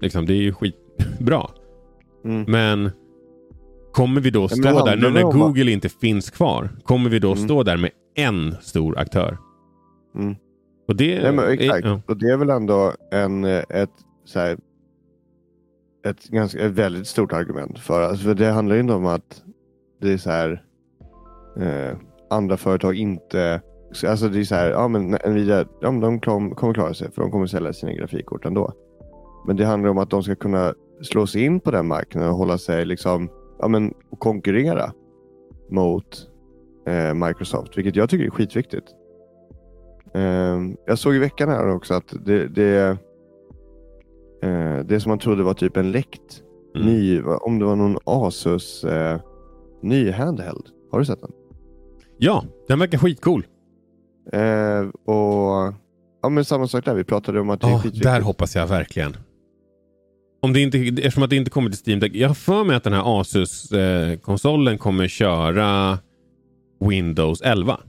Liksom, 0.00 0.26
det 0.26 0.32
är 0.32 0.42
ju 0.42 0.52
skitbra. 0.52 1.46
Mm. 2.24 2.44
Men 2.48 2.90
kommer 3.92 4.20
vi 4.20 4.30
då 4.30 4.48
stå 4.48 4.84
där, 4.84 4.96
nu 4.96 5.10
när 5.10 5.22
Google 5.22 5.70
inte 5.70 5.88
finns 5.88 6.30
kvar, 6.30 6.68
kommer 6.84 7.10
vi 7.10 7.18
då 7.18 7.32
Mm. 7.32 7.44
stå 7.44 7.62
där 7.62 7.76
med 7.76 7.90
en 8.14 8.54
stor 8.60 8.98
aktör? 8.98 9.38
Mm. 10.14 10.34
Och 10.88 10.96
det, 10.96 11.22
Nej, 11.22 11.32
men 11.32 11.44
är- 11.44 11.48
exakt. 11.50 11.84
ja. 11.84 12.00
Och 12.06 12.16
det 12.16 12.26
är 12.26 12.36
väl 12.36 12.50
ändå 12.50 12.92
en, 13.12 13.44
eh, 13.44 13.62
ett, 13.68 13.90
så 14.24 14.38
här, 14.38 14.56
ett, 16.04 16.28
ganska, 16.28 16.64
ett 16.64 16.72
väldigt 16.72 17.06
stort 17.06 17.32
argument 17.32 17.78
för 17.78 18.02
alltså, 18.02 18.24
för 18.24 18.34
det 18.34 18.50
handlar 18.50 18.74
ju 18.74 18.80
inte 18.80 18.94
om 18.94 19.06
att 19.06 19.42
det 20.00 20.12
är 20.12 20.16
så 20.16 20.30
här 20.30 20.64
eh, 21.56 21.96
andra 22.30 22.56
företag 22.56 22.94
inte 22.94 23.60
Alltså 24.06 24.28
det 24.28 24.40
är 24.40 24.44
så 24.44 24.54
här, 24.54 24.70
ja 24.70 24.88
men 24.88 25.18
Nvidia, 25.26 25.64
ja, 25.80 25.90
men 25.90 26.00
de 26.00 26.20
kom, 26.20 26.54
kommer 26.54 26.74
klara 26.74 26.94
sig 26.94 27.10
för 27.10 27.22
de 27.22 27.30
kommer 27.30 27.46
sälja 27.46 27.72
sina 27.72 27.92
grafikkort 27.92 28.44
ändå. 28.44 28.72
Men 29.46 29.56
det 29.56 29.64
handlar 29.64 29.90
om 29.90 29.98
att 29.98 30.10
de 30.10 30.22
ska 30.22 30.34
kunna 30.34 30.74
slå 31.02 31.26
sig 31.26 31.44
in 31.44 31.60
på 31.60 31.70
den 31.70 31.86
marknaden 31.86 32.30
och 32.30 32.36
hålla 32.36 32.58
sig 32.58 32.84
liksom, 32.84 33.28
ja 33.58 33.68
men 33.68 33.94
och 34.10 34.18
konkurrera 34.18 34.92
mot 35.70 36.28
eh, 36.86 37.14
Microsoft, 37.14 37.78
vilket 37.78 37.96
jag 37.96 38.10
tycker 38.10 38.24
är 38.24 38.30
skitviktigt. 38.30 38.86
Eh, 40.14 40.60
jag 40.86 40.98
såg 40.98 41.14
i 41.14 41.18
veckan 41.18 41.48
här 41.48 41.68
också 41.68 41.94
att 41.94 42.14
det, 42.24 42.48
det, 42.48 42.98
eh, 44.42 44.78
det 44.84 45.00
som 45.00 45.10
man 45.10 45.18
trodde 45.18 45.42
var 45.42 45.54
typ 45.54 45.76
en 45.76 45.92
läckt 45.92 46.42
Mm. 46.74 46.86
ny, 46.86 47.22
om 47.22 47.58
det 47.58 47.64
var 47.64 47.76
någon 47.76 47.98
Asus 48.04 48.84
eh, 48.84 49.20
ny 49.82 50.10
handheld. 50.10 50.66
Har 50.92 50.98
du 50.98 51.04
sett 51.04 51.20
den? 51.20 51.30
ja, 52.18 52.44
den 52.68 52.78
verkar 52.78 52.98
skitcool. 52.98 53.46
Eh, 54.32 54.80
och 55.14 55.74
ja, 56.22 56.28
men 56.30 56.44
samma 56.44 56.68
sak 56.68 56.84
där. 56.84 56.94
Vi 56.94 57.04
pratade 57.04 57.40
om 57.40 57.50
att 57.50 57.60
det 57.60 57.66
Ja, 57.68 57.76
skitviktigt. 57.78 58.04
där 58.04 58.20
hoppas 58.20 58.54
jag 58.56 58.66
verkligen. 58.66 59.16
Om 60.42 60.52
det 60.52 60.60
inte, 60.60 60.78
eftersom 60.78 61.22
att 61.22 61.30
det 61.30 61.36
inte 61.36 61.50
kommer 61.50 61.70
till 61.70 61.78
Steam 61.86 62.00
Deck. 62.00 62.14
Jag 62.14 62.28
har 62.28 62.34
för 62.34 62.64
mig 62.64 62.76
att 62.76 62.84
den 62.84 62.92
här 62.92 63.20
Asus-konsolen 63.20 64.78
kommer 64.78 65.08
köra 65.08 65.98
Windows 66.80 67.40
11. 67.42 67.80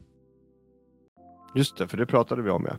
Just 1.56 1.78
det, 1.78 1.88
för 1.88 1.98
det 1.98 2.06
pratade 2.06 2.42
vi 2.42 2.50
om 2.50 2.66
ja. 2.70 2.76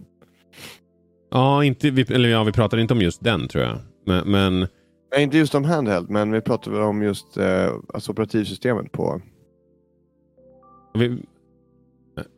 Ja, 1.35 1.65
inte, 1.65 1.91
vi, 1.91 2.03
eller 2.15 2.29
ja, 2.29 2.45
vi 2.45 2.53
pratar 2.53 2.79
inte 2.79 2.95
om 2.95 3.01
just 3.01 3.25
den 3.25 3.49
tror 3.49 3.65
jag. 3.65 3.79
Men, 4.07 4.31
men 4.31 4.69
Nej, 5.15 5.23
inte 5.23 5.39
just 5.39 5.55
om 5.55 5.65
handheld, 5.65 6.11
men 6.11 6.33
vi 6.33 6.41
pratade 6.41 6.83
om 6.83 7.03
just 7.03 7.37
eh, 7.37 7.73
alltså 7.95 8.13
operativsystemet 8.13 8.93
på... 8.93 9.21
vi, 10.95 11.19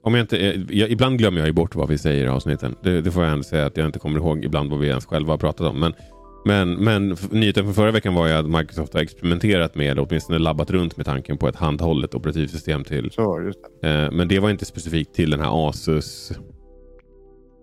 om 0.03 0.15
jag 0.15 0.23
inte, 0.23 0.67
jag, 0.71 0.91
ibland 0.91 1.19
glömmer 1.19 1.39
jag 1.39 1.47
ju 1.47 1.53
bort 1.53 1.75
vad 1.75 1.89
vi 1.89 1.99
säger 1.99 2.25
i 2.25 2.29
avsnitten. 2.29 2.75
Det, 2.83 3.01
det 3.01 3.11
får 3.11 3.23
jag 3.23 3.33
ändå 3.33 3.45
säga 3.45 3.67
att 3.67 3.77
jag 3.77 3.87
inte 3.87 3.99
kommer 3.99 4.19
ihåg 4.19 4.45
ibland 4.45 4.71
vad 4.71 4.81
vi 4.81 4.89
ens 4.89 5.07
själva 5.07 5.33
har 5.33 5.39
pratat 5.39 5.67
om. 5.67 5.81
Men, 5.81 5.93
men, 6.45 6.75
men 6.85 7.17
nyheten 7.31 7.65
från 7.65 7.75
förra 7.75 7.91
veckan 7.91 8.15
var 8.15 8.27
ju 8.27 8.33
att 8.33 8.51
Microsoft 8.51 8.95
har 8.95 9.01
experimenterat 9.01 9.75
med, 9.75 9.99
åtminstone 9.99 10.39
labbat 10.39 10.71
runt 10.71 10.97
med 10.97 11.07
tanken 11.07 11.39
på 11.39 11.49
ett 11.49 11.57
handhållet 11.57 12.15
operativsystem 12.15 12.85
till 12.85 13.11
Så 13.11 13.39
det. 13.39 13.89
Eh, 13.89 14.13
Men 14.13 14.29
det 14.29 14.39
var 14.39 14.51
inte 14.51 14.65
specifikt 14.65 15.15
till 15.15 15.31
den 15.31 15.41
här 15.41 15.69
Asus 15.69 16.33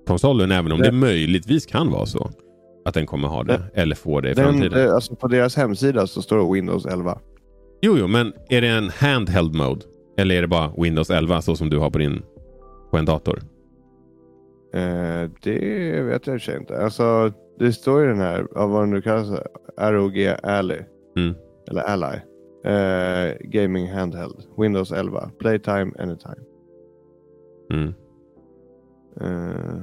konsolen, 0.07 0.51
även 0.51 0.71
om 0.71 0.79
Nej. 0.79 0.91
det 0.91 0.97
möjligtvis 0.97 1.65
kan 1.65 1.91
vara 1.91 2.05
så. 2.05 2.29
Att 2.85 2.93
den 2.93 3.05
kommer 3.05 3.27
ha 3.27 3.43
det, 3.43 3.61
eller 3.73 3.95
få 3.95 4.21
det 4.21 4.31
i 4.31 4.33
Den, 4.33 4.45
framtiden. 4.45 4.87
eh, 4.87 4.93
alltså 4.93 5.15
på 5.15 5.27
deras 5.27 5.55
hemsida 5.55 6.07
så 6.07 6.21
står 6.21 6.37
det 6.37 6.53
Windows 6.53 6.85
11. 6.85 7.19
Jo, 7.81 7.97
jo, 7.97 8.07
men 8.07 8.33
är 8.49 8.61
det 8.61 8.67
en 8.67 8.89
handheld 8.89 9.55
mode? 9.55 9.81
Eller 10.17 10.35
är 10.35 10.41
det 10.41 10.47
bara 10.47 10.71
Windows 10.77 11.09
11 11.09 11.41
så 11.41 11.55
som 11.55 11.69
du 11.69 11.77
har 11.77 11.89
på 11.89 11.97
din 11.97 12.21
på 12.91 12.97
en 12.97 13.05
dator? 13.05 13.39
Eh, 14.73 15.29
det 15.43 16.01
vet 16.01 16.27
jag 16.27 16.41
i 16.47 16.55
inte. 16.59 16.77
Alltså, 16.77 17.31
det 17.59 17.73
står 17.73 18.01
ju 18.01 18.07
den 18.07 18.19
här, 18.19 18.47
av 18.55 18.69
vad 18.69 18.81
den 18.81 18.89
nu 18.89 19.01
kallas, 19.01 19.39
ROG 19.77 20.35
Ally. 20.43 20.77
Mm. 21.17 21.35
Eller 21.69 21.81
Ally. 21.81 22.17
Eh, 22.65 23.35
gaming 23.41 23.91
handheld. 23.91 24.35
Windows 24.57 24.91
11. 24.91 25.31
Playtime 25.39 25.91
anytime. 25.99 26.35
Mm. 27.73 27.93
Eh, 29.21 29.81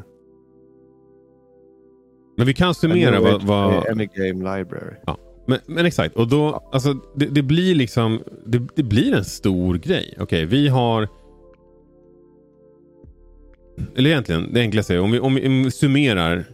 Men 2.40 2.46
vi 2.46 2.55
kan 2.55 2.74
summera 2.74 3.20
vad... 3.20 3.42
vad 3.42 3.87
Any 3.90 4.07
game 4.07 4.57
library. 4.59 4.94
men, 5.46 5.59
men 5.66 5.87
exakt, 5.87 6.16
och 6.16 6.29
då, 6.29 6.68
alltså, 6.72 6.94
det, 7.14 7.26
det 7.26 7.42
blir 7.42 7.74
liksom, 7.74 8.22
det, 8.46 8.68
det 8.76 8.83
blir 8.83 9.14
en 9.14 9.24
stor 9.24 9.74
grej. 9.74 10.14
Okej, 10.20 10.44
vi 10.44 10.68
har... 10.68 11.09
Eller 13.96 14.11
egentligen, 14.11 14.53
det 14.53 14.61
enklaste 14.61 14.94
är 14.94 15.00
om 15.00 15.11
vi, 15.11 15.20
om 15.20 15.35
vi, 15.35 15.70
summerar 15.70 16.44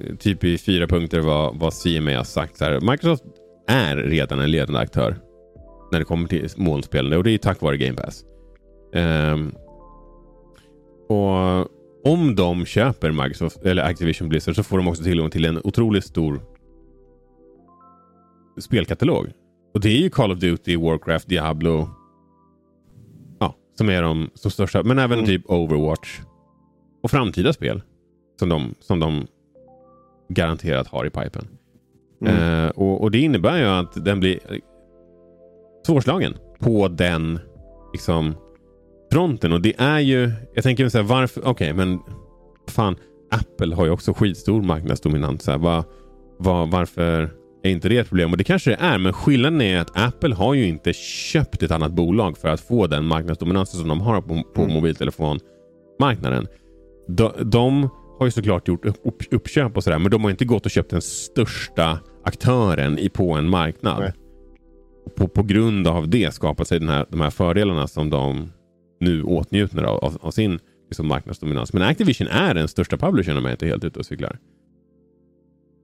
eh, 0.00 0.16
typ 0.16 0.44
i 0.44 0.58
fyra 0.58 0.86
punkter 0.86 1.20
vad, 1.20 1.58
vad 1.58 1.72
CMA 1.72 2.16
har 2.16 2.24
sagt. 2.24 2.56
Så 2.56 2.64
här, 2.64 2.80
Microsoft 2.80 3.24
är 3.68 3.96
redan 3.96 4.40
en 4.40 4.50
ledande 4.50 4.80
aktör 4.80 5.16
när 5.92 5.98
det 5.98 6.04
kommer 6.04 6.28
till 6.28 6.48
molnspelande 6.56 7.16
och 7.16 7.24
det 7.24 7.30
är 7.30 7.38
tack 7.38 7.60
vare 7.60 7.76
Game 7.76 7.96
Pass. 7.96 8.24
Ehm, 8.94 9.52
och 11.08 11.68
om 12.04 12.34
de 12.34 12.64
köper 12.66 13.10
Microsoft 13.12 13.64
eller 13.64 13.82
Activision 13.82 14.28
Blizzard 14.28 14.56
så 14.56 14.62
får 14.62 14.76
de 14.76 14.88
också 14.88 15.02
tillgång 15.02 15.30
till 15.30 15.44
en 15.44 15.58
otroligt 15.64 16.04
stor 16.04 16.40
spelkatalog. 18.60 19.32
Och 19.74 19.80
det 19.80 19.88
är 19.88 19.98
ju 20.02 20.10
Call 20.10 20.32
of 20.32 20.38
Duty, 20.38 20.76
Warcraft, 20.76 21.28
Diablo. 21.28 21.88
Ja, 23.38 23.54
som 23.78 23.88
är 23.90 24.02
de 24.02 24.30
som 24.34 24.50
största. 24.50 24.82
Men 24.82 24.98
även 24.98 25.18
Mm. 25.18 25.26
typ 25.26 25.50
Overwatch. 25.50 26.20
Och 27.02 27.10
framtida 27.10 27.52
spel. 27.52 27.82
Som 28.38 28.48
de, 28.48 28.74
som 28.80 29.00
de 29.00 29.26
garanterat 30.28 30.86
har 30.86 31.04
i 31.06 31.10
pipen. 31.10 31.48
Mm. 32.26 32.64
Eh, 32.64 32.70
och, 32.70 33.02
och 33.02 33.10
det 33.10 33.18
innebär 33.18 33.58
ju 33.58 33.64
att 33.64 34.04
den 34.04 34.20
blir 34.20 34.38
svårslagen 35.86 36.34
på 36.58 36.88
den 36.88 37.38
liksom 37.92 38.34
fronten. 39.12 39.52
Och 39.52 39.60
det 39.60 39.74
är 39.78 39.98
ju, 39.98 40.32
jag 40.54 40.64
tänker 40.64 40.88
så 40.88 40.98
här, 40.98 41.04
varför, 41.04 41.48
okej 41.48 41.72
men 41.72 41.98
fan, 42.68 42.96
Apple 43.30 43.74
har 43.74 43.84
ju 43.84 43.90
också 43.90 44.12
skitstor 44.12 44.62
marknadsdominans. 44.62 45.42
Så 45.42 45.58
va, 45.58 45.84
va, 46.38 46.64
varför 46.64 47.30
är 47.62 47.70
inte 47.70 47.88
det 47.88 47.98
ett 47.98 48.08
problem? 48.08 48.30
Och 48.30 48.36
det 48.38 48.44
kanske 48.44 48.70
det 48.70 48.76
är, 48.80 48.98
men 48.98 49.12
skillnaden 49.12 49.60
är 49.60 49.80
att 49.80 49.98
Apple 49.98 50.34
har 50.34 50.54
ju 50.54 50.66
inte 50.66 50.92
köpt 50.92 51.62
ett 51.62 51.70
annat 51.70 51.92
bolag 51.92 52.38
för 52.38 52.48
att 52.48 52.60
få 52.60 52.86
den 52.86 53.04
marknadsdominansen 53.04 53.80
som 53.80 53.88
de 53.88 54.00
har 54.00 54.20
på, 54.20 54.42
på 54.54 54.62
Mm. 54.62 54.74
mobiltelefonmarknaden. 54.74 56.46
De, 57.08 57.32
de 57.42 57.88
har 58.18 58.26
ju 58.26 58.30
såklart 58.30 58.68
gjort 58.68 58.84
upp, 58.86 58.96
upp, 59.04 59.22
uppköp 59.34 59.76
och 59.76 59.84
sådär, 59.84 59.98
men 59.98 60.10
de 60.10 60.22
har 60.24 60.30
inte 60.30 60.44
gått 60.44 60.64
och 60.66 60.70
köpt 60.70 60.90
den 60.90 61.02
största 61.02 61.98
aktören 62.24 62.98
i, 62.98 63.08
på 63.08 63.32
en 63.32 63.48
marknad. 63.48 64.12
På, 65.16 65.28
på 65.28 65.42
grund 65.42 65.86
av 65.88 66.08
det 66.08 66.34
skapat 66.34 66.68
sig 66.68 66.78
den 66.78 66.88
här, 66.88 67.06
de 67.08 67.20
här 67.20 67.30
fördelarna 67.30 67.86
som 67.86 68.10
de 68.10 68.50
nu 69.02 69.22
åtnjuter 69.22 69.82
av, 69.82 70.04
av, 70.04 70.18
av 70.20 70.30
sin 70.30 70.58
liksom, 70.88 71.08
marknadsdominans. 71.08 71.72
Men 71.72 71.82
Activision 71.82 72.28
är 72.28 72.54
den 72.54 72.68
största 72.68 72.96
publishern 72.96 73.36
om 73.36 73.44
jag 73.44 73.52
inte 73.54 73.66
är 73.66 73.68
helt 73.68 73.84
ute 73.84 73.98
och 73.98 74.06
cyklar. 74.06 74.38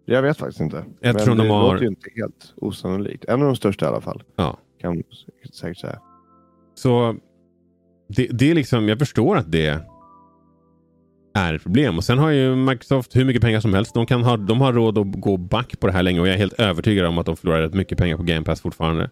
Jag 0.05 0.23
vet 0.23 0.37
faktiskt 0.39 0.61
inte. 0.61 0.85
Eftersom 1.01 1.37
Men 1.37 1.47
de 1.47 1.53
det 1.53 1.55
har- 1.59 1.73
låter 1.73 1.83
ju 1.83 1.89
inte 1.89 2.11
helt 2.17 2.53
osannolikt. 2.57 3.25
En 3.25 3.41
av 3.41 3.47
de 3.47 3.57
största 3.57 3.85
i 3.85 3.89
alla 3.89 4.01
fall. 4.01 4.23
Ja. 4.37 4.59
Kan 4.81 4.95
man 4.95 5.03
säkert 5.53 5.79
säga. 5.79 5.99
Så 6.75 7.17
det, 8.09 8.27
det 8.27 8.51
är 8.51 8.55
liksom, 8.55 8.89
jag 8.89 8.99
förstår 8.99 9.37
att 9.37 9.53
det 9.53 9.81
är 11.35 11.55
ett 11.55 11.63
problem. 11.63 11.97
Och 11.97 12.05
Sen 12.05 12.19
har 12.19 12.31
ju 12.31 12.57
Microsoft 12.57 13.17
hur 13.17 13.25
mycket 13.25 13.43
pengar 13.43 13.61
som 13.61 13.75
helst. 13.75 13.95
De, 13.95 14.07
kan 14.07 14.23
ha, 14.23 14.37
de 14.37 14.61
har 14.61 14.73
råd 14.73 14.99
att 14.99 15.13
gå 15.21 15.37
back 15.37 15.81
på 15.81 15.87
det 15.87 15.93
här 15.93 16.03
länge 16.03 16.21
och 16.21 16.27
jag 16.29 16.35
är 16.35 16.39
helt 16.39 16.61
övertygad 16.61 17.07
om 17.07 17.19
att 17.19 17.27
de 17.27 17.37
förlorar 17.37 17.61
rätt 17.63 17.75
mycket 17.75 17.99
pengar 17.99 18.17
på 18.17 18.23
Game 18.23 18.45
Pass 18.45 18.61
fortfarande. 18.61 19.11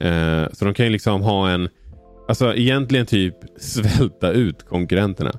Eh, 0.00 0.52
så 0.52 0.64
de 0.64 0.74
kan 0.74 0.86
ju 0.86 0.92
liksom 0.92 1.22
ha 1.22 1.50
en, 1.50 1.68
alltså 2.28 2.54
egentligen 2.54 3.06
typ 3.06 3.34
svälta 3.56 4.32
ut 4.32 4.62
konkurrenterna. 4.62 5.32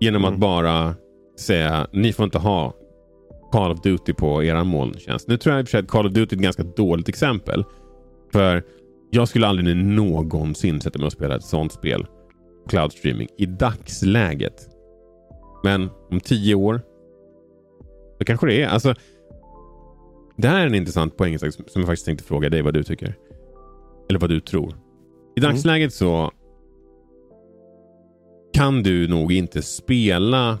Genom 0.00 0.24
Mm. 0.24 0.34
att 0.34 0.40
bara 0.40 0.94
säga, 1.38 1.86
ni 1.92 2.12
får 2.12 2.24
inte 2.24 2.38
ha 2.38 2.74
Call 3.52 3.70
of 3.72 3.80
Duty 3.80 4.12
på 4.14 4.42
er 4.44 4.64
molntjänst. 4.64 5.28
Nu 5.28 5.36
tror 5.36 5.54
jag 5.54 5.60
i 5.60 5.64
och 5.64 5.68
för 5.68 5.70
sig 5.70 5.80
att 5.80 5.88
Call 5.88 6.06
of 6.06 6.12
Duty 6.12 6.34
är 6.36 6.38
ett 6.38 6.42
ganska 6.42 6.62
dåligt 6.62 7.08
exempel. 7.08 7.64
För 8.32 8.62
jag 9.10 9.28
skulle 9.28 9.46
aldrig 9.46 9.76
någonsin 9.76 10.80
sätta 10.80 10.98
mig 10.98 11.06
och 11.06 11.12
spela 11.12 11.36
ett 11.36 11.44
sånt 11.44 11.72
spel. 11.72 12.06
Cloud 12.68 12.92
streaming 12.92 13.28
i 13.38 13.46
dagsläget. 13.46 14.68
Men 15.64 15.90
om 16.10 16.20
tio 16.20 16.54
år. 16.54 16.80
Då 18.18 18.24
kanske 18.24 18.46
det 18.46 18.62
är. 18.62 18.68
Alltså. 18.68 18.94
Det 20.36 20.48
här 20.48 20.62
är 20.62 20.66
en 20.66 20.74
intressant 20.74 21.16
poäng 21.16 21.38
som 21.38 21.50
jag 21.74 21.86
faktiskt 21.86 22.06
tänkte 22.06 22.24
fråga 22.24 22.48
dig 22.50 22.62
vad 22.62 22.74
du 22.74 22.82
tycker. 22.82 23.14
Eller 24.08 24.20
vad 24.20 24.30
du 24.30 24.40
tror. 24.40 24.74
I 25.36 25.40
Mm. 25.40 25.50
dagsläget 25.52 25.92
så 25.94 26.30
kan 28.54 28.82
du 28.82 29.08
nog 29.08 29.32
inte 29.32 29.62
spela 29.62 30.58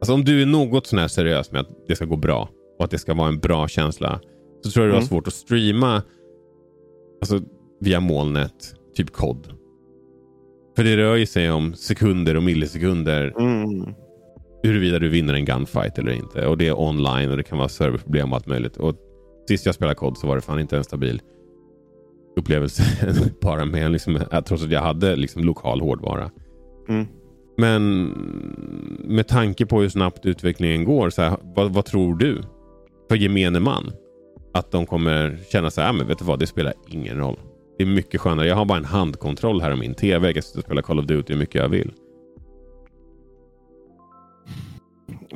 Alltså 0.00 0.14
om 0.14 0.24
du 0.24 0.42
är 0.42 0.46
något 0.46 0.86
sån 0.86 0.98
här 0.98 1.08
seriös 1.08 1.52
med 1.52 1.60
att 1.60 1.68
det 1.88 1.96
ska 1.96 2.04
gå 2.04 2.16
bra 2.16 2.48
och 2.78 2.84
att 2.84 2.90
det 2.90 2.98
ska 2.98 3.14
vara 3.14 3.28
en 3.28 3.38
bra 3.38 3.68
känsla. 3.68 4.20
Så 4.64 4.70
tror 4.70 4.84
jag 4.84 4.90
du 4.90 4.94
har 4.94 5.00
Mm. 5.00 5.08
svårt 5.08 5.26
att 5.26 5.32
streama 5.32 6.02
alltså, 7.20 7.40
via 7.80 8.00
molnet, 8.00 8.74
typ 8.94 9.10
kod. 9.12 9.52
För 10.76 10.84
det 10.84 10.96
rör 10.96 11.16
ju 11.16 11.26
sig 11.26 11.50
om 11.50 11.74
sekunder 11.74 12.36
och 12.36 12.42
millisekunder 12.42 13.34
Mm. 13.40 13.94
huruvida 14.62 14.98
du 14.98 15.08
vinner 15.08 15.34
en 15.34 15.44
gunfight 15.44 15.98
eller 15.98 16.12
inte. 16.12 16.46
Och 16.46 16.58
det 16.58 16.68
är 16.68 16.80
online 16.80 17.30
och 17.30 17.36
det 17.36 17.42
kan 17.42 17.58
vara 17.58 17.68
serverproblem 17.68 18.30
och 18.32 18.36
allt 18.36 18.46
möjligt. 18.46 18.76
Och 18.76 18.94
sist 19.48 19.66
jag 19.66 19.74
spelade 19.74 19.94
kod 19.94 20.18
så 20.18 20.26
var 20.26 20.36
det 20.36 20.42
fan 20.42 20.60
inte 20.60 20.76
en 20.76 20.84
stabil 20.84 21.20
upplevelse. 22.36 22.82
bara 23.40 23.64
med 23.64 23.90
liksom, 23.90 24.20
trots 24.46 24.64
att 24.64 24.70
jag 24.70 24.80
hade 24.80 25.16
liksom 25.16 25.44
lokal 25.44 25.80
hårdvara. 25.80 26.30
Mm. 26.88 27.06
Men 27.56 28.06
med 29.04 29.28
tanke 29.28 29.66
på 29.66 29.80
hur 29.80 29.88
snabbt 29.88 30.26
utvecklingen 30.26 30.84
går, 30.84 31.10
så 31.10 31.22
här, 31.22 31.36
vad, 31.42 31.72
vad 31.72 31.84
tror 31.84 32.14
du? 32.16 32.42
För 33.08 33.16
gemene 33.16 33.60
man. 33.60 33.90
Att 34.54 34.70
de 34.70 34.86
kommer 34.86 35.38
känna 35.52 35.70
så 35.70 35.80
här, 35.80 35.88
"Ja, 35.88 35.92
men 35.92 36.06
vet 36.06 36.18
du 36.18 36.24
vad, 36.24 36.38
det 36.38 36.46
spelar 36.46 36.72
ingen 36.88 37.16
roll. 37.16 37.36
Det 37.78 37.84
är 37.84 37.88
mycket 37.88 38.20
skönare. 38.20 38.46
Jag 38.46 38.56
har 38.56 38.64
bara 38.64 38.78
en 38.78 38.84
handkontroll 38.84 39.60
här 39.60 39.72
om 39.72 39.78
min 39.78 39.94
TV. 39.94 40.26
Jag 40.28 40.34
kan 40.34 40.42
sitta 40.42 40.58
och 40.58 40.64
spela 40.64 40.82
Call 40.82 40.98
of 40.98 41.06
Duty 41.06 41.32
hur 41.32 41.40
mycket 41.40 41.54
jag 41.54 41.68
vill. 41.68 41.92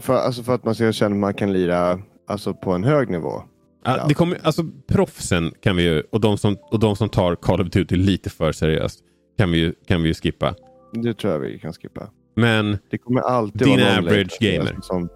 För, 0.00 0.14
alltså 0.14 0.42
för 0.42 0.54
att 0.54 0.64
man 0.64 0.74
ska 0.74 0.92
känna 0.92 1.14
att 1.14 1.20
man 1.20 1.34
kan 1.34 1.52
lira 1.52 2.00
alltså 2.26 2.54
på 2.54 2.72
en 2.72 2.84
hög 2.84 3.10
nivå. 3.10 3.42
Ja. 3.84 4.04
Det 4.08 4.14
kommer, 4.14 4.38
alltså, 4.42 4.62
proffsen 4.86 5.52
kan 5.60 5.76
vi 5.76 5.82
ju, 5.82 6.00
och 6.12 6.20
de, 6.20 6.38
som, 6.38 6.56
och 6.70 6.78
de 6.78 6.96
som 6.96 7.08
tar 7.08 7.34
Call 7.34 7.60
of 7.60 7.68
Duty 7.68 7.96
lite 7.96 8.30
för 8.30 8.52
seriöst 8.52 9.00
kan 9.38 9.50
vi 9.50 9.58
ju, 9.58 9.72
kan 9.86 10.02
vi 10.02 10.08
ju 10.08 10.14
skippa. 10.14 10.54
Det 10.92 11.14
tror 11.14 11.32
jag 11.32 11.40
vi 11.40 11.58
kan 11.58 11.72
skippa. 11.72 12.10
Men 12.36 12.78
Det 12.90 12.98
kommer 12.98 13.20
alltid 13.20 13.62
Din 13.66 13.80
vara 13.80 13.98
average 13.98 14.38
gamer. 14.40 14.78
Som... 14.82 15.08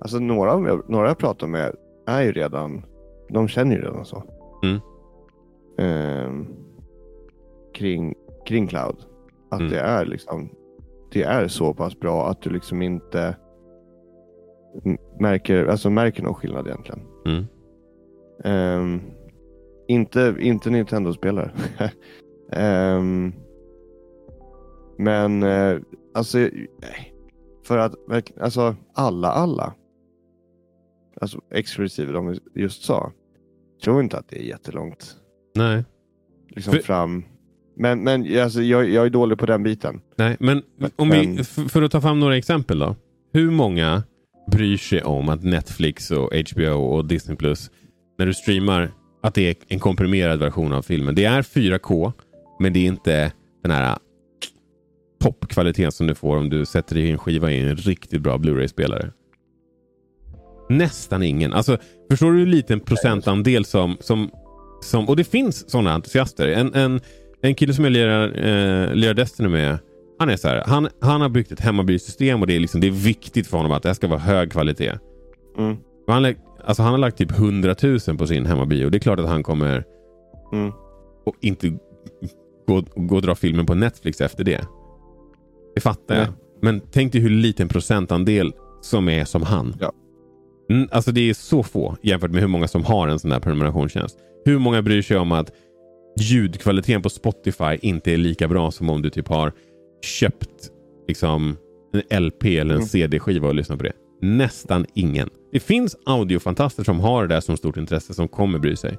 Alltså 0.00 0.18
några, 0.18 0.56
några 0.88 1.08
jag 1.08 1.18
pratar 1.18 1.46
med 1.46 1.74
är 2.06 2.22
ju 2.22 2.32
redan, 2.32 2.82
de 3.28 3.48
känner 3.48 3.76
ju 3.76 3.82
redan 3.82 4.04
så. 4.04 4.22
Mm. 4.62 4.80
Ehm, 5.78 6.46
kring, 7.74 8.14
kring 8.46 8.66
cloud. 8.68 8.96
Att 9.50 9.60
Mm. 9.60 9.72
det 9.72 9.80
är 9.80 10.04
liksom, 10.06 10.50
det 11.12 11.22
är 11.22 11.48
så 11.48 11.74
pass 11.74 12.00
bra 12.00 12.28
att 12.30 12.42
du 12.42 12.50
liksom 12.50 12.82
inte 12.82 13.36
märker, 15.20 15.66
alltså 15.66 15.90
märker 15.90 16.22
någon 16.22 16.34
skillnad 16.34 16.66
egentligen. 16.66 17.00
mm, 17.26 17.44
Ehm, 18.44 19.00
inte, 19.88 20.34
inte 20.38 20.70
Nintendo-spelare. 20.70 21.50
Ehm, 22.52 23.32
men 24.98 25.42
eh, 25.42 25.78
alltså, 26.14 26.38
nej. 26.38 27.14
för 27.64 27.78
att 27.78 27.94
alltså 28.40 28.76
alla, 28.94 29.28
alla. 29.28 29.74
Alltså 31.20 31.40
exklusive 31.50 32.12
de 32.12 32.36
just 32.54 32.82
sa. 32.84 33.12
Tror 33.84 34.02
inte 34.02 34.18
att 34.18 34.28
det 34.28 34.38
är 34.38 34.42
jättelångt 34.42 35.16
nej. 35.54 35.84
liksom 36.48 36.72
För- 36.72 36.80
fram. 36.80 37.24
Men, 37.76 38.02
men 38.04 38.40
alltså, 38.40 38.62
jag, 38.62 38.88
jag 38.88 39.06
är 39.06 39.10
dålig 39.10 39.38
på 39.38 39.46
den 39.46 39.62
biten. 39.62 40.00
nej. 40.16 40.36
Men 40.40 40.62
Men- 40.76 40.90
om 40.96 41.10
vi, 41.10 41.44
för 41.44 41.82
att 41.82 41.92
ta 41.92 42.00
fram 42.00 42.20
några 42.20 42.36
exempel 42.36 42.78
då. 42.78 42.96
Hur 43.32 43.50
många 43.50 44.02
bryr 44.50 44.76
sig 44.76 45.02
om 45.02 45.28
att 45.28 45.42
Netflix 45.42 46.10
och 46.10 46.30
HBO 46.34 46.74
och 46.74 47.04
Disney 47.04 47.36
Plus 47.36 47.70
när 48.18 48.26
du 48.26 48.34
streamar 48.34 48.90
att 49.22 49.34
det 49.34 49.48
är 49.48 49.54
en 49.68 49.78
komprimerad 49.78 50.38
version 50.38 50.72
av 50.72 50.82
filmen. 50.82 51.14
Det 51.14 51.24
är 51.24 51.42
4K 51.42 52.12
men 52.60 52.72
det 52.72 52.78
är 52.78 52.86
inte 52.86 53.32
den 53.62 53.72
här 53.72 53.92
äh, 53.92 53.96
toppkvaliteten 55.22 55.92
som 55.92 56.06
du 56.06 56.14
får 56.14 56.36
om 56.36 56.50
du 56.50 56.66
sätter 56.66 56.96
i 56.96 57.10
en 57.10 57.18
skiva 57.18 57.50
i 57.50 57.60
en 57.60 57.76
riktigt 57.76 58.22
bra 58.22 58.38
Blu-ray-spelare. 58.38 59.10
Nästan 60.68 61.22
ingen. 61.22 61.52
Alltså, 61.52 61.78
förstår 62.10 62.32
du 62.32 62.38
hur 62.38 62.46
liten 62.46 62.80
procentandel 62.80 63.64
som, 63.64 63.96
som, 64.00 64.30
som... 64.82 65.08
Och 65.08 65.16
det 65.16 65.24
finns 65.24 65.70
sådana 65.70 65.92
entusiaster. 65.92 66.48
En, 66.48 66.74
en, 66.74 67.00
en 67.42 67.54
kille 67.54 67.74
som 67.74 67.84
jag 67.84 67.92
lirar, 67.92 68.28
eh, 68.28 68.94
lirar 68.94 69.14
Destiny 69.14 69.48
med. 69.48 69.78
Han 70.20 70.28
är 70.28 70.36
så 70.36 70.48
här, 70.48 70.62
han, 70.66 70.88
han 71.00 71.20
har 71.20 71.28
byggt 71.28 71.52
ett 71.52 71.60
hemmabysystem 71.60 72.40
och 72.40 72.46
det 72.46 72.56
är, 72.56 72.60
liksom, 72.60 72.80
det 72.80 72.86
är 72.86 72.90
viktigt 72.90 73.46
för 73.46 73.56
honom 73.56 73.72
att 73.72 73.82
det 73.82 73.88
här 73.88 73.94
ska 73.94 74.08
vara 74.08 74.18
hög 74.18 74.52
kvalitet. 74.52 74.98
Mm. 75.58 75.76
Han, 76.06 76.34
alltså 76.64 76.82
han 76.82 76.92
har 76.92 76.98
lagt 76.98 77.18
typ 77.18 77.30
100 77.30 77.74
000 77.82 77.98
på 78.18 78.26
sin 78.26 78.46
hemmaby 78.46 78.84
och 78.84 78.90
det 78.90 78.98
är 78.98 79.00
klart 79.00 79.18
att 79.20 79.28
han 79.28 79.42
kommer 79.42 79.84
Mm. 80.52 80.72
och 81.26 81.34
inte 81.40 81.78
gå, 82.66 82.82
gå 82.96 83.16
och 83.16 83.22
dra 83.22 83.34
filmen 83.34 83.66
på 83.66 83.74
Netflix 83.74 84.20
efter 84.20 84.44
det. 84.44 84.66
Det 85.74 85.80
fattar 85.80 86.14
jag. 86.14 86.24
Nej. 86.24 86.32
Men 86.62 86.80
tänk 86.92 87.12
dig 87.12 87.20
hur 87.20 87.30
liten 87.30 87.68
procentandel 87.68 88.52
som 88.82 89.08
är 89.08 89.24
som 89.24 89.42
han. 89.42 89.74
Ja. 89.80 89.92
Mm, 90.70 90.88
alltså 90.92 91.12
det 91.12 91.30
är 91.30 91.34
så 91.34 91.62
få 91.62 91.96
jämfört 92.02 92.30
med 92.30 92.40
hur 92.40 92.48
många 92.48 92.68
som 92.68 92.84
har 92.84 93.08
en 93.08 93.18
sån 93.18 93.30
där 93.30 93.40
prenumerationstjänst. 93.40 94.18
Hur 94.44 94.58
många 94.58 94.82
bryr 94.82 95.02
sig 95.02 95.16
om 95.16 95.32
att 95.32 95.50
ljudkvaliteten 96.20 97.02
på 97.02 97.10
Spotify 97.10 97.78
inte 97.82 98.12
är 98.12 98.16
lika 98.16 98.48
bra 98.48 98.70
som 98.70 98.90
om 98.90 99.02
du 99.02 99.10
typ 99.10 99.28
har 99.28 99.52
köpt 100.02 100.70
liksom 101.08 101.56
en 101.92 102.22
LP 102.24 102.44
eller 102.58 102.70
en 102.74 102.80
Mm. 102.80 102.88
CD-skiva 102.88 103.48
och 103.48 103.54
lyssnat 103.54 103.78
på 103.78 103.84
det? 103.84 103.92
Nästan 104.22 104.86
ingen. 104.94 105.30
Det 105.52 105.60
finns 105.60 105.96
audiofantaster 106.06 106.84
som 106.84 107.00
har 107.00 107.22
det 107.26 107.34
där 107.34 107.40
som 107.40 107.56
stort 107.56 107.76
intresse 107.76 108.14
som 108.14 108.28
kommer 108.28 108.58
bry 108.58 108.76
sig. 108.76 108.98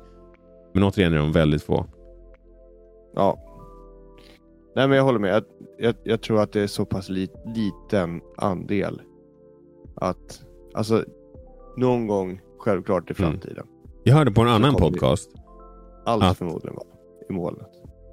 Men 0.74 0.84
återigen 0.84 1.14
är 1.14 1.18
de 1.18 1.32
väldigt 1.32 1.64
få. 1.64 1.86
Ja. 3.16 3.40
Nej 4.76 4.88
men 4.88 4.98
jag 4.98 5.04
håller 5.04 5.20
med. 5.20 5.30
Jag, 5.34 5.44
jag, 5.78 5.96
jag 6.04 6.22
tror 6.22 6.42
att 6.42 6.52
det 6.54 6.62
är 6.62 6.68
så 6.68 6.86
pass 6.86 7.10
li, 7.10 7.30
liten 7.56 8.22
andel. 8.38 9.02
Att, 9.96 10.42
alltså 10.74 11.04
någon 11.78 12.08
gång 12.08 12.42
självklart 12.60 13.12
i 13.12 13.14
Mm. 13.18 13.32
framtiden. 13.32 13.66
Jag 14.04 14.16
hörde 14.16 14.32
på 14.32 14.42
en 14.42 14.48
annan 14.48 14.74
podcast. 14.76 15.32
Allt 16.06 16.24
Att- 16.24 16.38
förmodligen 16.38 16.76
var 16.76 16.86
i 17.30 17.34
molnet. 17.34 17.68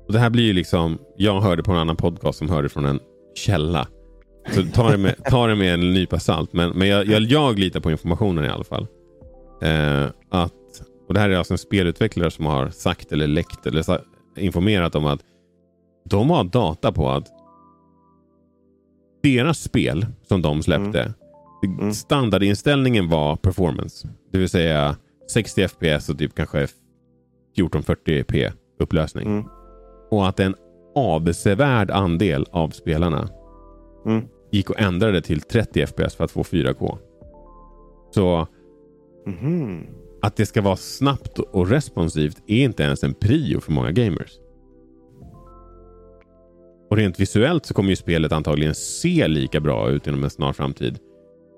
Och 0.08 0.12
det 0.12 0.18
här 0.18 0.30
blir 0.30 0.44
ju 0.44 0.52
liksom, 0.52 0.98
jag 1.16 1.40
hörde 1.40 1.62
på 1.62 1.72
en 1.72 1.78
annan 1.78 1.96
podcast 1.96 2.38
som 2.38 2.48
hörde 2.50 2.68
från 2.68 2.84
en 2.84 3.00
källa. 3.34 3.88
Så 4.54 4.62
ta 4.62 4.90
det 4.90 4.98
med, 4.98 5.24
ta 5.24 5.46
det 5.46 5.54
med 5.54 5.74
en 5.74 5.92
nypa 5.94 6.18
salt. 6.18 6.52
Men, 6.52 6.70
men 6.70 6.88
jag, 6.88 7.06
jag, 7.06 7.22
jag 7.22 7.58
litar 7.58 7.80
på 7.80 7.90
informationen 7.90 8.44
i 8.44 8.48
alla 8.48 8.64
fall. 8.64 8.86
Eh, 9.62 10.04
att, 10.30 10.52
och 11.08 11.14
Det 11.14 11.20
här 11.20 11.30
är 11.30 11.36
alltså 11.36 11.54
en 11.54 11.58
spelutvecklare 11.58 12.30
som 12.30 12.46
har 12.46 12.70
sagt 12.70 13.12
eller 13.12 13.26
läckt 13.26 13.66
eller 13.66 13.82
sa, 13.82 13.98
informerat 14.36 14.94
om 14.94 15.06
att 15.06 15.20
de 16.10 16.30
har 16.30 16.44
data 16.44 16.92
på 16.92 17.10
att 17.10 17.26
deras 19.22 19.58
spel 19.62 20.06
som 20.28 20.42
de 20.42 20.62
släppte, 20.62 21.14
Mm. 21.64 21.92
standardinställningen 21.94 23.08
var 23.08 23.36
performance. 23.36 24.08
Det 24.32 24.38
vill 24.38 24.48
säga 24.48 24.96
60 25.32 25.68
FPS 25.68 26.08
och 26.08 26.18
typ 26.18 26.34
kanske 26.34 26.66
1440p 27.56 28.52
upplösning. 28.80 29.26
Mm. 29.26 29.44
Och 30.10 30.28
att 30.28 30.40
en 30.40 30.54
avsevärd 30.94 31.90
andel 31.90 32.46
av 32.50 32.68
spelarna 32.70 33.28
Mm. 34.06 34.24
gick 34.52 34.70
och 34.70 34.80
ändrade 34.80 35.20
till 35.22 35.40
30 35.40 35.86
FPS 35.86 36.14
för 36.14 36.24
att 36.24 36.30
få 36.30 36.44
4K. 36.44 36.98
Så 38.14 38.46
Mhm. 39.26 39.86
att 40.22 40.36
det 40.36 40.46
ska 40.46 40.62
vara 40.62 40.76
snabbt 40.76 41.38
och 41.38 41.68
responsivt 41.70 42.36
är 42.46 42.64
inte 42.64 42.82
ens 42.82 43.04
en 43.04 43.14
prio 43.14 43.60
för 43.60 43.72
många 43.72 43.90
gamers. 43.92 44.38
Och 46.90 46.96
rent 46.96 47.20
visuellt 47.20 47.66
så 47.66 47.74
kommer 47.74 47.90
ju 47.90 47.96
spelet 47.96 48.32
antagligen 48.32 48.74
se 48.74 49.28
lika 49.28 49.60
bra 49.60 49.90
ut 49.90 50.06
inom 50.06 50.24
en 50.24 50.30
snar 50.30 50.52
framtid. 50.52 50.98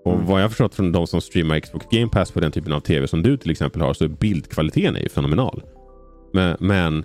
Och 0.04 0.12
Mm. 0.14 0.26
vad 0.26 0.42
jag 0.42 0.50
förstått 0.50 0.74
från 0.74 0.92
de 0.92 1.06
som 1.06 1.20
streamar 1.20 1.60
Xbox 1.60 1.86
Game 1.90 2.08
Pass 2.08 2.30
på 2.30 2.40
den 2.40 2.52
typen 2.52 2.72
av 2.72 2.80
tv 2.80 3.06
som 3.08 3.22
du 3.22 3.36
till 3.36 3.50
exempel 3.50 3.80
har 3.82 3.92
så 3.94 4.04
är 4.04 4.08
bildkvaliteten 4.08 4.96
är 4.96 5.00
ju 5.00 5.08
fenomenal. 5.08 5.62
Men, 6.32 6.56
men 6.60 7.04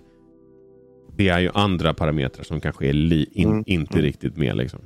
det 1.18 1.30
är 1.30 1.40
ju 1.40 1.50
andra 1.54 1.94
parametrar 1.94 2.44
som 2.44 2.60
kanske 2.60 2.88
är 2.88 2.94
in, 3.38 3.50
Mm. 3.50 3.64
inte 3.68 3.94
Mm. 3.94 4.04
riktigt 4.06 4.38
med. 4.38 4.58
Liksom. 4.58 4.80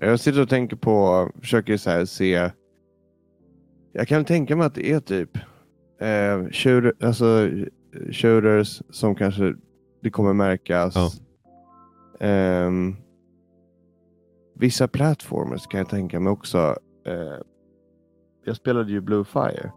Jag 0.00 0.20
sitter 0.20 0.42
och 0.42 0.48
tänker 0.48 0.76
på, 0.76 1.28
försöker 1.40 1.76
så 1.76 1.90
här 1.90 2.04
se. 2.04 2.50
Jag 3.92 4.08
kan 4.08 4.24
tänka 4.24 4.56
mig 4.56 4.66
att 4.66 4.74
det 4.74 4.90
är 4.92 5.00
typ 5.00 5.36
eh, 6.00 6.50
shooter, 6.52 6.92
alltså, 7.00 7.50
shooters 8.12 8.82
som 8.90 9.14
kanske 9.14 9.54
det 10.02 10.10
kommer 10.10 10.32
märkas. 10.32 10.94
Ja. 10.96 11.10
Ehm, 12.26 12.96
vissa 14.54 14.88
plattformers 14.88 15.66
kan 15.66 15.78
jag 15.78 15.88
tänka 15.88 16.20
mig 16.20 16.30
också. 16.30 16.58
Eh, 17.06 17.38
jag 18.44 18.56
spelade 18.56 18.92
ju 18.92 19.00
Blue 19.00 19.24
Fire 19.24 19.72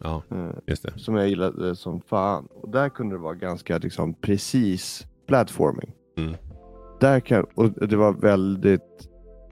Ja, 0.00 0.22
eh, 0.30 0.50
just 0.66 0.82
det. 0.82 0.92
som 0.98 1.14
jag 1.14 1.28
gillade 1.28 1.76
som 1.76 2.00
fan. 2.00 2.46
Och 2.50 2.68
där 2.70 2.88
kunde 2.88 3.14
det 3.14 3.18
vara 3.20 3.34
ganska 3.34 3.78
liksom, 3.78 4.14
precis 4.14 5.06
platforming. 5.26 5.92
Mm. 6.16 6.34
Där 7.00 7.20
kan, 7.20 7.46
och 7.54 7.88
det 7.88 7.96
var 7.96 8.12
väldigt 8.12 9.08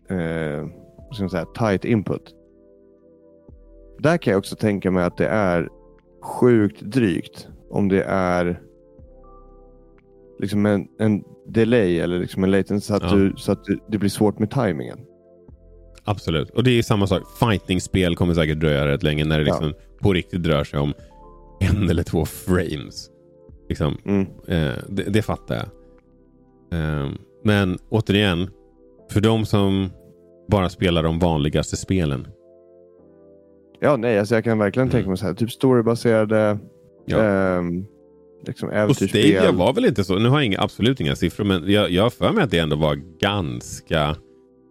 eh, 0.09 0.69
ska 1.13 1.23
man 1.23 1.31
säga, 1.31 1.45
tight 1.45 1.85
input. 1.85 2.35
Där 3.99 4.17
kan 4.19 4.31
jag 4.31 4.39
också 4.39 4.57
tänka 4.57 4.91
mig 4.91 5.05
att 5.05 5.17
det 5.17 5.27
är 5.29 5.69
sjukt 6.23 6.81
drygt 6.81 7.49
om 7.71 7.89
det 7.89 8.03
är 8.05 8.63
liksom 10.39 10.67
en, 10.67 10.89
en 10.99 11.25
delay 11.47 11.99
eller 11.99 12.19
liksom 12.19 12.45
en 12.45 12.51
latency 12.51 12.87
så 12.87 12.95
att, 12.95 13.03
Ja. 13.03 13.15
du, 13.15 13.33
så 13.37 13.53
att 13.53 13.65
du, 13.65 13.79
det 13.89 13.99
blir 13.99 14.11
svårt 14.11 14.39
med 14.39 14.51
tajmingen. 14.51 14.99
Absolut. 16.05 16.51
Och 16.51 16.65
det 16.65 16.71
är 16.79 16.83
samma 16.83 17.07
sak. 17.07 17.23
Fighting-spel 17.39 18.17
kommer 18.17 18.35
säkert 18.35 18.61
dröja 18.61 18.87
rätt 18.87 19.03
länge 19.03 19.25
när 19.25 19.39
det 19.39 19.47
Ja. 19.47 19.53
liksom 19.61 19.75
på 20.01 20.13
riktigt 20.13 20.47
rör 20.47 20.65
sig 20.65 20.79
om 20.81 20.95
en 21.61 21.91
eller 21.91 22.03
två 22.03 22.25
frames. 22.27 23.11
Liksom. 23.69 23.97
Mm. 24.05 24.27
Eh, 24.49 24.79
det, 24.89 25.03
det 25.03 25.23
fattar 25.23 25.55
jag. 25.55 25.67
Eh, 26.81 27.11
men 27.45 27.79
återigen, 27.89 28.51
för 29.11 29.21
de 29.21 29.47
som 29.47 29.91
bara 30.49 30.69
spelar 30.69 31.03
de 31.03 31.19
vanligaste 31.19 31.77
spelen. 31.77 32.27
Ja, 33.81 33.97
nej, 33.97 34.19
alltså 34.19 34.35
jag 34.35 34.45
kan 34.45 34.59
verkligen 34.59 34.89
Mm. 34.89 34.93
tänka 34.93 35.09
mig 35.09 35.19
så 35.19 35.27
här, 35.27 35.35
typ 35.35 35.51
storybaserade 35.53 36.59
Ja. 37.07 37.19
ehm, 37.19 37.85
liksom 38.47 38.69
Och 38.69 38.75
äventyrsspel. 38.75 39.23
Stadia 39.35 39.53
var 39.53 39.73
väl 39.73 39.85
inte 39.85 40.05
så. 40.05 40.19
Nu 40.19 40.29
har 40.29 40.37
jag 40.39 40.47
inga, 40.47 40.61
absolut 40.61 41.01
inga 41.01 41.17
siffror, 41.17 41.45
men 41.45 41.71
jag, 41.71 41.91
jag 41.91 42.03
har 42.03 42.11
för 42.11 42.33
mig 42.33 42.45
att 42.45 42.51
det 42.51 42.59
ändå 42.59 42.77
var 42.77 42.95
ganska 43.21 44.17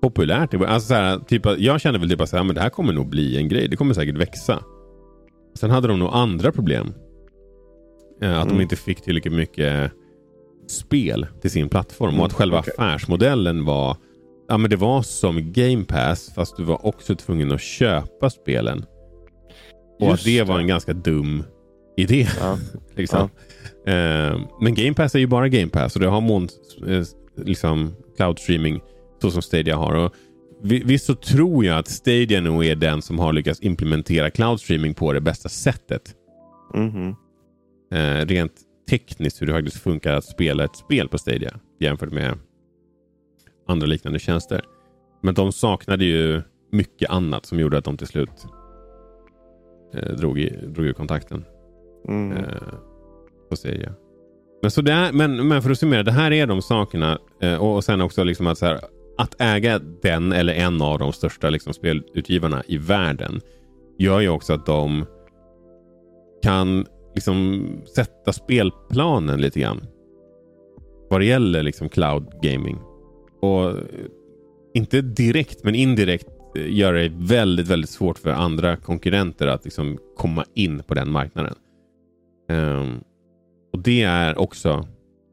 populärt. 0.02 0.54
Alltså 0.54 0.88
så 0.88 0.94
här, 0.94 1.20
typ, 1.20 1.42
jag 1.58 1.82
kände 1.82 2.00
väl 2.00 2.10
typ 2.10 2.22
att 2.22 2.32
det 2.32 2.62
här 2.62 2.70
kommer 2.70 2.94
nog 2.94 3.10
bli 3.10 3.38
en 3.38 3.48
grej. 3.48 3.68
Det 3.68 3.76
kommer 3.76 3.94
säkert 3.94 4.18
växa. 4.18 4.64
Sen 5.60 5.70
hade 5.70 5.88
de 5.88 6.00
nog 6.00 6.10
andra 6.14 6.52
problem. 6.52 6.94
Eh, 8.22 8.38
Att 8.38 8.44
de 8.46 8.50
Mm. 8.50 8.62
inte 8.62 8.76
fick 8.76 9.02
tillräckligt 9.02 9.34
mycket 9.34 9.92
spel 10.68 11.28
till 11.42 11.52
sin 11.52 11.70
plattform. 11.70 12.10
Mm, 12.10 12.20
Och 12.20 12.26
att 12.26 12.34
själva 12.34 12.60
okej. 12.60 12.74
affärsmodellen 12.78 13.66
var 13.66 13.98
Ja 14.48 14.58
men 14.58 14.70
det 14.70 14.76
var 14.76 15.02
som 15.02 15.52
Game 15.54 15.84
Pass 15.86 16.34
fast 16.36 16.58
du 16.58 16.64
var 16.64 16.86
också 16.86 17.16
tvungen 17.16 17.52
att 17.52 17.62
köpa 17.62 18.30
spelen. 18.30 18.86
Och 20.00 20.08
Just 20.08 20.22
att 20.22 20.26
det 20.26 20.44
var 20.44 20.60
en 20.60 20.68
ganska 20.68 20.94
dum 20.94 21.44
idé. 21.98 22.28
Ja. 22.40 22.58
liksom. 22.96 23.30
Eh, 23.88 24.40
men 24.62 24.76
Game 24.76 24.94
Pass 24.94 25.16
är 25.16 25.20
ju 25.20 25.28
bara 25.28 25.48
Game 25.50 25.68
Pass 25.70 25.96
och 25.96 26.02
det 26.02 26.08
har 26.08 26.22
moln, 26.22 26.48
eh, 26.88 27.04
liksom 27.46 27.94
cloud 28.18 28.40
streaming 28.40 28.82
så 29.22 29.32
som 29.32 29.42
Stadia 29.42 29.76
har. 29.76 29.94
Och 29.96 30.14
vi- 30.64 30.84
Visst 30.86 31.06
så 31.06 31.16
tror 31.16 31.66
jag 31.66 31.78
att 31.80 31.88
Stadia 31.88 32.42
nog 32.42 32.66
är 32.66 32.76
den 32.76 33.02
som 33.02 33.20
har 33.20 33.34
lyckats 33.34 33.62
implementera 33.62 34.30
cloud 34.30 34.60
streaming 34.60 34.94
på 34.94 35.14
det 35.14 35.22
bästa 35.22 35.50
sättet. 35.50 36.16
Mhm. 36.74 37.16
Eh, 37.94 38.26
rent 38.26 38.54
tekniskt 38.90 39.42
hur 39.42 39.48
det 39.48 39.54
faktiskt 39.54 39.78
funkar 39.84 40.14
att 40.14 40.26
spela 40.26 40.64
ett 40.64 40.76
spel 40.76 41.08
på 41.08 41.18
Stadia 41.18 41.60
jämfört 41.80 42.12
med 42.12 42.38
andra 43.68 43.88
liknande 43.88 44.20
tjänster. 44.20 44.62
Men 45.24 45.34
de 45.34 45.52
saknade 45.52 46.06
ju 46.06 46.42
mycket 46.72 47.10
annat 47.10 47.46
som 47.46 47.60
gjorde 47.60 47.78
att 47.78 47.84
de 47.86 47.98
till 47.98 48.08
slut 48.08 48.46
eh, 49.94 50.10
drog, 50.16 50.40
i, 50.40 50.50
drog 50.68 50.86
ur 50.86 50.94
kontakten 50.94 51.46
Mm. 52.08 52.38
eh, 52.38 52.44
på 53.50 53.56
Stadia. 53.56 53.94
Men, 54.62 54.72
så 54.72 54.82
det 54.82 54.92
är, 54.92 55.14
men, 55.14 55.48
men 55.48 55.62
för 55.62 55.70
att 55.72 55.80
summera, 55.80 56.04
det 56.04 56.12
här 56.12 56.32
är 56.32 56.48
de 56.48 56.62
sakerna. 56.62 57.20
Eh, 57.42 57.56
och, 57.56 57.76
och 57.76 57.84
sen 57.84 58.02
också 58.02 58.24
liksom 58.24 58.48
att, 58.48 58.58
så 58.58 58.66
här, 58.66 58.80
att 59.20 59.42
äga 59.42 59.80
den 60.02 60.32
eller 60.32 60.54
en 60.54 60.82
av 60.82 61.00
de 61.00 61.14
största 61.14 61.50
liksom, 61.50 61.74
spelutgivarna 61.74 62.64
i 62.68 62.78
världen 62.78 63.42
gör 63.98 64.20
ju 64.20 64.30
också 64.30 64.54
att 64.54 64.66
de 64.66 65.06
kan 66.44 66.86
liksom 67.16 67.68
sätta 67.96 68.34
spelplanen 68.34 69.42
lite 69.42 69.60
grann. 69.60 69.88
Vad 71.10 71.22
det 71.22 71.26
gäller 71.26 71.64
liksom 71.64 71.90
cloud 71.90 72.28
gaming. 72.42 72.78
Och 73.42 73.74
inte 74.74 75.02
direkt 75.02 75.64
men 75.64 75.76
indirekt 75.76 76.28
eh, 76.56 76.74
gör 76.74 76.94
det 76.94 77.12
väldigt, 77.16 77.68
väldigt 77.68 77.90
svårt 77.90 78.20
för 78.20 78.30
andra 78.30 78.76
konkurrenter 78.76 79.48
att 79.48 79.64
liksom 79.64 79.98
komma 80.16 80.46
in 80.54 80.84
på 80.88 80.94
den 80.94 81.12
marknaden. 81.12 81.56
Um, 82.52 83.04
och 83.74 83.80
det 83.80 84.02
är 84.02 84.40
också 84.40 84.88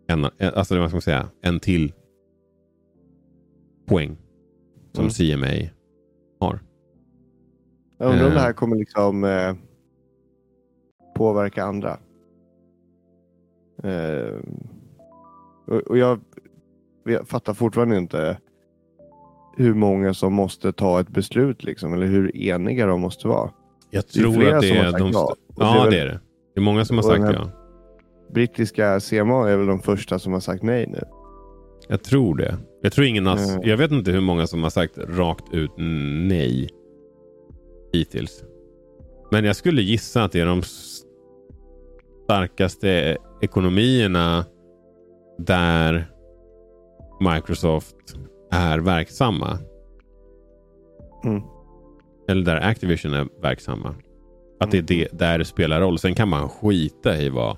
en, 0.08 0.24
eh, 0.24 0.52
alltså 0.54 0.78
vad 0.78 0.88
ska 0.88 0.96
man 0.96 1.02
säga, 1.02 1.28
en 1.42 1.60
till 1.60 1.92
poäng 3.86 4.16
som 4.92 5.04
Mm. 5.04 5.10
CMA 5.10 5.68
har. 6.40 6.60
Jag 7.98 8.10
undrar 8.10 8.24
om 8.26 8.30
Eh. 8.30 8.34
det 8.34 8.40
här 8.40 8.52
kommer 8.52 8.76
liksom 8.76 9.24
eh, 9.24 9.54
påverka 11.16 11.64
andra. 11.64 11.98
Eh, 13.82 14.34
och, 15.66 15.74
och 15.80 15.98
jag, 15.98 16.20
jag 17.04 17.28
fattar 17.28 17.54
fortfarande 17.54 17.96
inte 17.96 18.38
hur 19.56 19.74
många 19.74 20.14
som 20.14 20.32
måste 20.32 20.72
ta 20.72 21.00
ett 21.00 21.08
beslut 21.08 21.64
liksom, 21.64 21.94
eller 21.94 22.06
hur 22.06 22.36
eniga 22.36 22.86
de 22.86 23.00
måste 23.00 23.28
vara. 23.28 23.50
Jag 23.90 24.04
Det 24.12 24.18
är 24.18 24.22
tror 24.22 24.54
att 24.54 24.60
det 24.60 24.70
är 24.70 24.98
de... 24.98 25.10
ja. 25.12 25.24
Och 25.48 25.54
det 25.56 25.64
är 25.64 25.74
Ja, 25.84 25.90
det 25.90 26.00
är 26.00 26.06
det. 26.06 26.20
Det 26.54 26.60
är 26.60 26.64
många 26.64 26.84
som 26.84 26.96
har 26.96 27.02
sagt 27.02 27.24
ja. 27.34 27.50
Brittiska 28.34 29.00
CMA 29.00 29.50
är 29.50 29.56
väl 29.56 29.66
de 29.66 29.80
första 29.80 30.18
som 30.18 30.32
har 30.32 30.40
sagt 30.40 30.62
nej 30.62 30.86
nu. 30.86 31.00
Jag 31.88 32.02
tror 32.02 32.36
det. 32.36 32.58
Jag 32.86 32.92
tror 32.92 33.06
ingen 33.06 33.26
har... 33.26 33.36
Mm. 33.36 33.68
Jag 33.68 33.76
vet 33.76 33.90
inte 33.90 34.12
hur 34.12 34.20
många 34.20 34.46
som 34.46 34.62
har 34.62 34.70
sagt 34.70 34.98
rakt 34.98 35.54
ut 35.54 35.70
nej 35.76 36.68
hittills. 37.92 38.44
Men 39.30 39.44
jag 39.44 39.56
skulle 39.56 39.82
gissa 39.82 40.24
att 40.24 40.32
det 40.32 40.40
är 40.40 40.46
de 40.46 40.62
starkaste 42.24 43.16
ekonomierna 43.40 44.44
där 45.38 46.10
Microsoft 47.20 47.96
är 48.50 48.78
verksamma. 48.78 49.58
Mm. 51.24 51.42
Eller 52.28 52.44
där 52.44 52.56
Activision 52.56 53.14
är 53.14 53.28
verksamma. 53.42 53.94
Att 54.60 54.70
det 54.70 54.78
är 54.78 54.82
det, 54.82 55.08
där 55.12 55.38
det 55.38 55.44
spelar 55.44 55.80
roll. 55.80 55.98
Sen 55.98 56.14
kan 56.14 56.28
man 56.28 56.48
skita 56.48 57.16
i 57.16 57.28
vad 57.28 57.56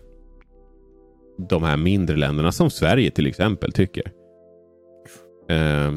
de 1.49 1.62
här 1.62 1.77
mindre 1.77 2.17
länderna, 2.17 2.53
som 2.53 2.71
Sverige 2.71 3.11
till 3.11 3.27
exempel, 3.27 3.73
tycker. 3.73 4.17
Eh, 5.49 5.93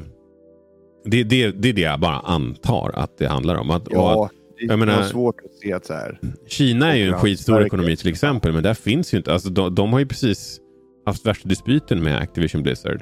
det, 1.06 1.24
det, 1.24 1.52
det 1.52 1.70
är 1.70 1.74
det 1.74 1.82
jag 1.82 2.00
bara 2.00 2.20
antar 2.20 2.92
att 2.96 3.18
det 3.18 3.28
handlar 3.28 3.56
om. 3.56 3.70
Att, 3.72 3.82
att 3.88 3.94
Ja, 3.94 4.30
det 4.60 4.66
jag 4.66 4.80
menar- 4.80 4.94
jag 4.94 5.00
har 5.02 5.08
svårt 5.10 5.36
att 5.46 5.54
se 5.54 5.74
att 5.74 5.86
så 5.86 5.94
här. 5.94 6.20
Kina 6.48 6.92
är 6.94 6.96
ju 6.98 7.08
en 7.08 7.14
skitstor 7.20 7.66
ekonomi 7.66 7.96
till 7.96 8.10
exempel, 8.10 8.54
men 8.54 8.64
där 8.64 8.74
finns 8.74 9.14
ju 9.14 9.18
inte... 9.18 9.34
Alltså, 9.34 9.50
de, 9.50 9.76
de 9.76 9.94
har 9.94 10.00
ju 10.00 10.06
precis 10.06 10.60
haft 11.06 11.26
värsta 11.26 11.50
dispyten 11.50 12.04
med 12.04 12.18
Activision 12.18 12.64
Blizzard. 12.64 13.02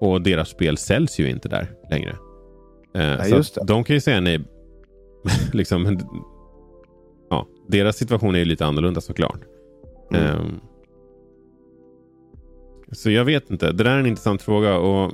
Och 0.00 0.22
deras 0.22 0.48
spel 0.48 0.76
säljs 0.76 1.20
ju 1.20 1.30
inte 1.30 1.48
där 1.48 1.70
längre. 1.90 2.16
Eh, 2.94 3.22
så 3.22 3.36
just 3.36 3.58
att 3.58 3.66
det. 3.66 3.72
de 3.72 3.84
kan 3.84 3.94
ju 3.96 4.00
säga 4.00 4.20
nej. 4.20 4.40
liksom, 5.52 5.98
ja, 7.30 7.46
deras 7.68 7.96
situation 7.96 8.34
är 8.34 8.38
ju 8.38 8.44
lite 8.44 8.66
annorlunda 8.66 9.00
såklart. 9.00 9.40
Mm. 10.14 10.26
Ehm, 10.26 10.60
så 12.92 13.10
jag 13.10 13.24
vet 13.24 13.50
inte. 13.50 13.72
Det 13.72 13.84
där 13.84 13.90
är 13.90 13.98
en 13.98 14.06
intressant 14.06 14.42
fråga 14.42 14.78
och 14.78 15.12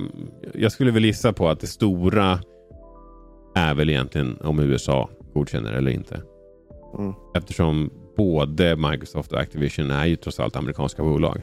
jag 0.53 0.71
skulle 0.71 0.91
väl 0.91 1.05
gissa 1.05 1.33
på 1.33 1.49
att 1.49 1.59
det 1.59 1.67
stora 1.67 2.39
är 3.55 3.75
väl 3.75 3.89
egentligen 3.89 4.37
om 4.41 4.59
USA 4.59 5.09
godkänner 5.33 5.73
eller 5.73 5.91
inte. 5.91 6.21
Mm. 6.97 7.13
Eftersom 7.35 7.89
både 8.17 8.75
Microsoft 8.75 9.31
och 9.31 9.39
Activision 9.39 9.91
är 9.91 10.05
ju 10.05 10.15
trots 10.15 10.39
allt 10.39 10.55
amerikanska 10.55 11.03
bolag. 11.03 11.41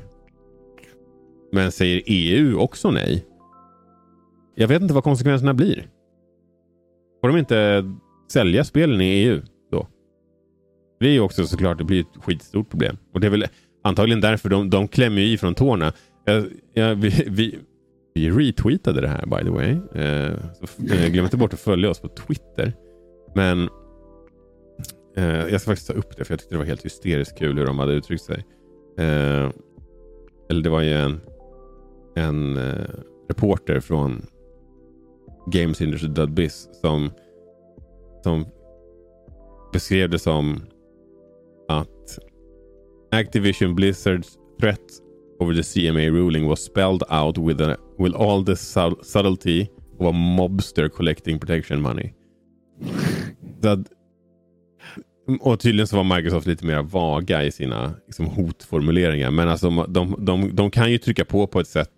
Men 1.53 1.73
säger 1.73 2.03
EU 2.07 2.59
också 2.59 2.91
nej? 2.91 3.27
Jag 4.55 4.69
vet 4.69 4.83
inte 4.83 4.95
vad 4.95 5.05
konsekvenserna 5.05 5.55
blir. 5.55 5.89
Får 7.21 7.29
de 7.29 7.37
inte 7.37 7.91
sälja 8.33 8.65
spelen 8.65 9.01
i 9.01 9.05
EU 9.05 9.43
då? 9.71 9.87
Det 11.01 11.07
är 11.07 11.13
ju 11.13 11.21
också 11.21 11.47
såklart, 11.47 11.79
det 11.79 11.85
blir 11.85 12.01
ett 12.01 12.25
skitstort 12.25 12.71
problem. 12.71 12.97
Och 13.13 13.21
det 13.21 13.27
är 13.27 13.31
väl 13.31 13.47
antagligen 13.85 14.21
därför 14.21 14.49
de, 14.49 14.71
de 14.71 14.89
klämmer 14.89 15.21
i 15.21 15.39
från 15.39 15.55
tårna. 15.55 15.93
Jag, 16.25 16.47
jag, 16.73 16.95
vi, 16.95 17.25
vi, 17.27 17.59
vi 18.15 18.31
retweetade 18.31 19.01
det 19.01 19.09
här 19.09 19.27
by 19.27 19.45
the 19.45 19.51
way. 19.51 19.71
Eh, 19.71 20.39
så 20.55 20.95
eh, 20.95 21.09
glöm 21.09 21.25
inte 21.25 21.37
bort 21.37 21.53
att 21.53 21.61
följa 21.61 21.91
oss 21.91 22.01
på 22.01 22.09
Twitter. 22.09 22.73
Men 23.35 23.69
eh, 25.17 25.49
jag 25.49 25.61
ska 25.61 25.71
faktiskt 25.71 25.89
ta 25.89 25.95
upp 25.95 26.17
det 26.17 26.25
för 26.25 26.33
jag 26.33 26.41
tyckte 26.41 26.55
det 26.55 26.59
var 26.59 26.65
helt 26.65 26.85
hysteriskt 26.85 27.39
kul 27.39 27.59
hur 27.59 27.67
de 27.67 27.79
hade 27.79 27.93
uttryckt 27.93 28.23
sig. 28.23 28.45
Eh, 28.99 29.51
eller 30.51 30.63
det 30.63 30.71
var 30.71 30.83
ju 30.83 30.93
en, 30.93 31.21
en 32.17 32.57
eh, 32.57 32.89
reporter 33.29 33.81
från 33.81 34.27
Games 35.47 35.79
Gamesindustry.biz 35.79 36.69
som, 36.81 37.11
som 38.23 38.47
beskrev 39.73 40.11
det 40.11 40.19
som 40.19 40.61
att 41.69 42.19
Activision 43.11 43.75
Blizzards 43.75 44.39
threats 44.61 45.04
over 45.45 45.55
the 45.55 45.63
CMA 45.63 46.11
ruling 46.11 46.49
was 46.49 46.65
spelled 46.65 47.03
out 47.11 47.39
with, 47.39 47.61
a, 47.61 47.77
with 47.99 48.15
all 48.15 48.45
the 48.45 48.57
sub- 48.57 49.05
subtlety 49.05 49.69
of 50.01 50.07
a 50.07 50.13
mobster 50.13 50.89
collecting 50.89 51.39
protection 51.39 51.83
money. 51.83 52.13
That, 53.63 53.79
och 55.41 55.61
tydligen 55.61 55.87
så 55.87 55.97
var 55.97 56.17
Microsoft 56.17 56.47
lite 56.47 56.67
mer 56.67 56.83
vaga 56.83 57.45
i 57.45 57.53
sina 57.53 57.95
liksom, 58.07 58.27
hotformuleringar. 58.27 59.31
Men 59.31 59.49
alltså, 59.49 59.71
de, 59.71 59.93
de, 59.93 60.25
de, 60.25 60.57
de 60.57 60.71
kan 60.71 60.93
ju 60.93 60.99
trycka 60.99 61.25
på 61.25 61.47
på 61.47 61.61
ett 61.61 61.69
sätt. 61.69 61.91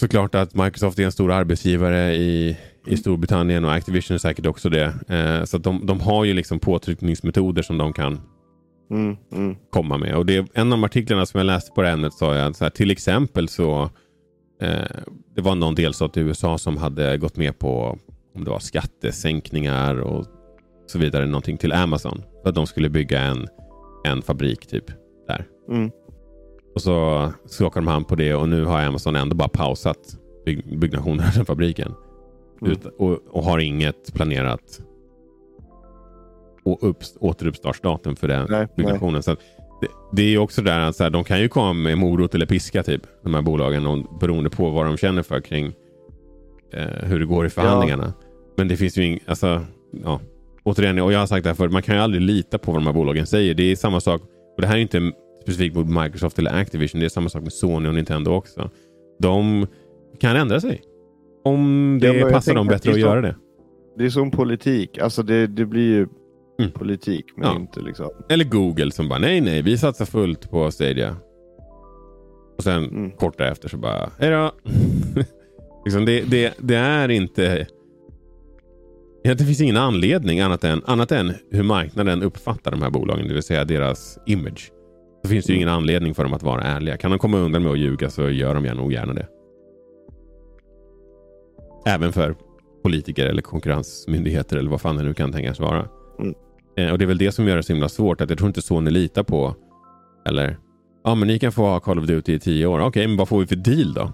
Såklart 0.00 0.34
att 0.34 0.54
Microsoft 0.54 0.98
är 0.98 1.04
en 1.04 1.12
stor 1.12 1.32
arbetsgivare 1.32 2.14
i, 2.14 2.56
i 2.86 2.96
Storbritannien 2.96 3.64
och 3.64 3.72
Activision 3.72 4.14
är 4.14 4.18
säkert 4.18 4.46
också 4.46 4.68
det. 4.68 4.94
Eh, 5.08 5.44
så 5.44 5.56
att 5.56 5.62
de, 5.62 5.86
de 5.86 6.00
har 6.00 6.24
ju 6.24 6.34
liksom 6.34 6.58
påtryckningsmetoder 6.58 7.62
som 7.62 7.78
de 7.78 7.92
kan 7.92 8.20
Mm, 8.90 9.16
mm. 9.32 9.56
komma 9.70 9.98
med. 9.98 10.16
Och 10.16 10.26
det, 10.26 10.46
en 10.54 10.72
av 10.72 10.78
de 10.78 10.84
artiklarna 10.84 11.26
som 11.26 11.38
jag 11.38 11.44
läste 11.44 11.72
på 11.72 11.82
det 11.82 11.88
ämnet 11.88 12.12
sa 12.12 12.36
jag 12.36 12.56
så 12.56 12.64
här, 12.64 12.70
till 12.70 12.90
exempel 12.90 13.48
så 13.48 13.90
eh, 14.62 14.96
det 15.34 15.42
var 15.42 15.54
någon 15.54 15.74
delstat 15.74 16.16
i 16.16 16.20
USA 16.20 16.58
som 16.58 16.76
hade 16.76 17.16
gått 17.16 17.36
med 17.36 17.58
på 17.58 17.98
om 18.34 18.44
det 18.44 18.50
var 18.50 18.58
skattesänkningar 18.58 20.00
och 20.00 20.26
så 20.86 20.98
vidare 20.98 21.26
någonting 21.26 21.56
till 21.56 21.72
Amazon. 21.72 22.22
För 22.42 22.48
att 22.48 22.54
de 22.54 22.66
skulle 22.66 22.88
bygga 22.88 23.20
en, 23.20 23.48
en 24.04 24.22
fabrik 24.22 24.66
typ 24.66 24.84
där. 25.26 25.46
Mm. 25.68 25.90
Och 26.74 26.82
så 26.82 27.28
skakade 27.46 27.86
de 27.86 27.90
hand 27.90 28.08
på 28.08 28.14
det 28.14 28.34
och 28.34 28.48
nu 28.48 28.64
har 28.64 28.82
Amazon 28.82 29.16
ändå 29.16 29.36
bara 29.36 29.48
pausat 29.48 30.18
byg 30.44 30.78
byggnationen 30.78 31.26
av 31.26 31.32
den 31.34 31.46
fabriken. 31.46 31.94
Mm. 32.62 32.72
Ut, 32.72 32.84
och, 32.98 33.18
och 33.30 33.44
har 33.44 33.58
inget 33.58 34.14
planerat 34.14 34.80
och 36.64 36.88
upp, 36.88 36.96
återuppstartsdatum 37.20 38.16
för 38.16 38.28
den 38.28 38.46
Nej, 38.50 38.66
byggnationen. 38.76 39.22
Så 39.22 39.30
att 39.30 39.38
det, 39.80 39.88
det 40.12 40.34
är 40.34 40.38
också 40.38 40.62
där 40.62 40.80
att 40.80 40.96
så 40.96 41.02
här, 41.02 41.10
de 41.10 41.24
kan 41.24 41.40
ju 41.40 41.48
komma 41.48 41.72
med 41.72 41.98
morot 41.98 42.34
eller 42.34 42.46
piska 42.46 42.82
typ. 42.82 43.02
De 43.24 43.34
här 43.34 43.42
bolagen 43.42 43.86
och, 43.86 44.18
beroende 44.20 44.50
på 44.50 44.70
vad 44.70 44.86
de 44.86 44.96
känner 44.96 45.22
för 45.22 45.40
kring 45.40 45.66
eh, 46.72 46.86
hur 47.02 47.18
det 47.20 47.26
går 47.26 47.46
i 47.46 47.50
förhandlingarna. 47.50 48.12
Men 48.56 48.68
det 48.68 48.76
finns 48.76 48.98
ju 48.98 49.04
inget, 49.04 49.28
alltså, 49.28 49.60
ja. 50.04 50.20
Återigen, 50.62 50.98
och 50.98 51.12
jag 51.12 51.18
har 51.18 51.26
sagt 51.26 51.44
det 51.44 51.50
här 51.50 51.54
förut, 51.54 51.72
man 51.72 51.82
kan 51.82 51.94
ju 51.94 52.00
aldrig 52.00 52.22
lita 52.22 52.58
på 52.58 52.72
vad 52.72 52.80
de 52.80 52.86
här 52.86 52.94
bolagen 52.94 53.26
säger. 53.26 53.54
Det 53.54 53.62
är 53.62 53.76
samma 53.76 54.00
sak, 54.00 54.22
och 54.56 54.60
det 54.62 54.66
här 54.66 54.76
är 54.76 54.80
inte 54.80 55.12
specifikt 55.42 55.76
mot 55.76 55.86
Microsoft 56.04 56.38
eller 56.38 56.54
Activision. 56.60 57.00
Det 57.00 57.06
är 57.06 57.08
samma 57.08 57.28
sak 57.28 57.42
med 57.42 57.52
Sony 57.52 57.88
och 57.88 57.94
Nintendo 57.94 58.30
också. 58.30 58.70
De 59.20 59.66
kan 60.20 60.36
ändra 60.36 60.60
sig. 60.60 60.82
Om 61.44 61.98
det 62.02 62.06
Ja, 62.16 62.30
passar 62.30 62.54
dem 62.54 62.66
bättre 62.66 62.90
det 62.90 62.94
att 62.94 63.00
så- 63.02 63.06
göra 63.08 63.20
det. 63.20 63.36
Det 63.98 64.04
är 64.04 64.10
som 64.10 64.30
politik. 64.30 64.98
Alltså 64.98 65.22
det, 65.22 65.46
det 65.46 65.64
blir 65.66 65.82
ju 65.96 66.06
Mm. 66.60 66.72
politik 66.72 67.24
men 67.36 67.48
Ja. 67.48 67.56
inte 67.56 67.80
liksom. 67.80 68.10
Eller 68.28 68.44
Google 68.44 68.90
som 68.90 69.08
bara 69.08 69.18
nej, 69.18 69.40
nej, 69.40 69.62
vi 69.62 69.78
satsar 69.78 70.04
fullt 70.04 70.50
på 70.50 70.70
Stadia. 70.70 71.16
Och 72.58 72.64
sen 72.64 72.84
Mm. 72.84 73.10
kort 73.10 73.38
därefter 73.38 73.68
så 73.68 73.76
bara 73.76 74.10
hej 74.18 74.30
då. 74.30 74.52
liksom 75.84 76.04
det, 76.04 76.20
det, 76.30 76.54
det 76.58 76.74
är 76.76 77.08
inte... 77.08 77.66
Det 79.24 79.36
finns 79.44 79.60
ingen 79.60 79.76
anledning 79.76 80.40
annat 80.40 80.64
än, 80.64 80.82
annat 80.86 81.12
än 81.12 81.32
hur 81.50 81.62
marknaden 81.62 82.22
uppfattar 82.22 82.70
de 82.70 82.82
här 82.82 82.90
bolagen, 82.90 83.28
det 83.28 83.34
vill 83.34 83.42
säga 83.42 83.64
deras 83.64 84.18
image. 84.26 84.72
Så 85.22 85.28
finns 85.30 85.44
det 85.46 85.52
ju 85.52 85.56
Mm. 85.56 85.62
ingen 85.62 85.74
anledning 85.74 86.14
för 86.14 86.22
dem 86.24 86.32
att 86.32 86.42
vara 86.42 86.62
ärliga. 86.62 86.96
Kan 86.96 87.10
de 87.10 87.18
komma 87.18 87.38
undan 87.38 87.62
med 87.62 87.72
att 87.72 87.78
ljuga 87.78 88.10
så 88.10 88.30
gör 88.30 88.54
de 88.54 88.60
nog 88.62 88.92
gärna 88.92 89.12
det. 89.14 89.26
Även 91.86 92.12
för 92.12 92.34
politiker 92.82 93.26
eller 93.26 93.42
konkurrensmyndigheter 93.42 94.56
eller 94.56 94.70
vad 94.70 94.80
fan 94.80 94.96
det 94.96 95.02
nu 95.02 95.14
kan 95.14 95.32
tänkas 95.32 95.60
vara. 95.60 95.88
Mm. 96.18 96.34
Eh, 96.80 96.92
och 96.92 96.98
Det 96.98 97.04
är 97.04 97.06
väl 97.06 97.18
det 97.18 97.32
som 97.32 97.48
gör 97.48 97.56
det 97.56 97.62
så 97.62 97.72
himla 97.72 97.88
svårt. 97.88 98.20
Att 98.20 98.30
jag 98.30 98.38
tror 98.38 98.48
inte 98.48 98.62
Sony 98.62 98.90
litar 98.90 99.22
på... 99.22 99.54
Eller... 100.26 100.58
Ja, 101.04 101.14
men 101.14 101.28
ni 101.28 101.38
kan 101.38 101.52
få 101.52 101.62
ha 101.62 101.80
Call 101.80 101.98
of 101.98 102.06
Duty 102.06 102.34
i 102.34 102.38
tio 102.38 102.66
år. 102.66 102.80
Okej, 102.80 103.06
men 103.06 103.16
vad 103.16 103.28
får 103.28 103.40
vi 103.40 103.46
för 103.46 103.56
deal 103.56 103.94
då? 103.94 104.12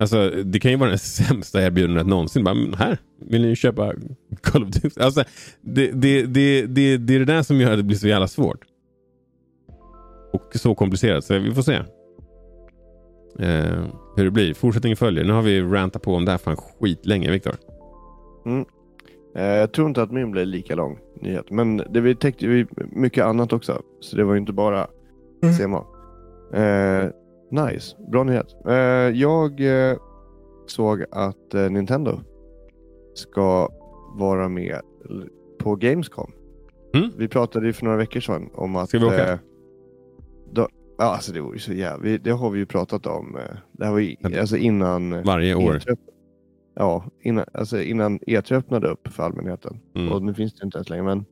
Alltså, 0.00 0.30
det 0.44 0.60
kan 0.60 0.70
ju 0.70 0.76
vara 0.76 0.90
det 0.90 0.98
sämsta 1.28 1.62
erbjudandet 1.62 2.06
någonsin. 2.06 2.44
Bara, 2.44 2.54
men 2.54 2.74
här, 2.74 2.98
vill 3.18 3.42
ni 3.42 3.56
köpa 3.56 3.92
Call 4.42 4.62
of 4.62 4.68
Duty? 4.68 5.00
Alltså, 5.00 5.24
det, 5.60 5.90
det, 5.92 6.22
det, 6.22 6.66
det, 6.66 6.96
det 6.96 7.14
är 7.14 7.18
det 7.18 7.24
där 7.24 7.42
som 7.42 7.60
gör 7.60 7.70
att 7.70 7.78
det 7.78 7.82
blir 7.82 7.96
så 7.96 8.08
jävla 8.08 8.28
svårt. 8.28 8.64
Och 10.32 10.50
så 10.54 10.74
komplicerat, 10.74 11.24
så 11.24 11.38
vi 11.38 11.54
får 11.54 11.62
se. 11.62 11.74
Eh, 13.38 13.84
hur 14.16 14.24
det 14.24 14.30
blir. 14.30 14.54
Fortsättningen 14.54 14.96
följer. 14.96 15.24
Nu 15.24 15.32
har 15.32 15.42
vi 15.42 15.62
rantat 15.62 16.02
på 16.02 16.14
om 16.14 16.24
det 16.24 16.30
här 16.30 16.38
fan 16.38 16.56
skitlänge, 16.56 17.30
Viktor. 17.30 17.54
Mm 18.46 18.64
jag 19.34 19.72
tror 19.72 19.88
inte 19.88 20.02
att 20.02 20.10
min 20.12 20.30
blev 20.30 20.46
lika 20.46 20.74
lång 20.74 20.98
nyhet. 21.20 21.50
Men 21.50 21.76
det 21.76 22.00
vi 22.00 22.14
täckte 22.14 22.46
ju 22.46 22.66
mycket 22.92 23.24
annat 23.24 23.52
också. 23.52 23.82
Så 24.00 24.16
det 24.16 24.24
var 24.24 24.34
ju 24.34 24.40
inte 24.40 24.52
bara 24.52 24.86
Mm. 25.42 25.54
CMA. 25.54 25.84
Eh, 26.54 27.08
nice, 27.50 27.96
bra 28.12 28.24
nyhet. 28.24 28.46
Eh, 28.68 28.74
jag 29.20 29.60
eh, 29.90 29.96
såg 30.66 31.04
att 31.10 31.54
eh, 31.54 31.70
Nintendo 31.70 32.20
ska 33.14 33.68
vara 34.14 34.48
med 34.48 34.80
på 35.58 35.76
Gamescom. 35.76 36.32
Mm. 36.94 37.10
Vi 37.18 37.28
pratade 37.28 37.66
ju 37.66 37.72
för 37.72 37.84
några 37.84 37.96
veckor 37.98 38.20
sedan 38.20 38.50
om 38.54 38.76
att... 38.76 38.88
Ska 38.88 38.98
vi 38.98 39.04
åka? 39.04 39.32
eh, 39.32 39.38
då, 40.52 40.68
ja, 40.98 41.04
alltså 41.04 41.32
det 41.32 41.40
vore 41.40 41.54
ju 41.54 41.58
så 41.60 41.72
jävla... 41.72 42.18
Det 42.18 42.30
har 42.30 42.50
vi 42.50 42.58
ju 42.58 42.66
pratat 42.66 43.06
om. 43.06 43.36
eh, 43.36 43.56
Det 43.72 43.84
här 43.84 43.92
var 43.92 43.98
ju, 43.98 44.16
alltså 44.40 44.56
innan... 44.56 45.22
Varje 45.22 45.54
år. 45.54 45.74
E3 45.74 45.96
Ja, 46.80 47.04
innan, 47.20 47.44
alltså 47.52 47.82
innan 47.82 48.18
E3 48.20 48.52
öppnade 48.56 48.88
upp 48.88 49.08
för 49.08 49.22
allmänheten. 49.22 49.80
Mm. 49.94 50.12
Och 50.12 50.22
nu 50.22 50.34
finns 50.34 50.54
det 50.54 50.64
inte 50.64 50.78
ens 50.78 50.88
längre. 50.90 51.02
Men, 51.04 51.24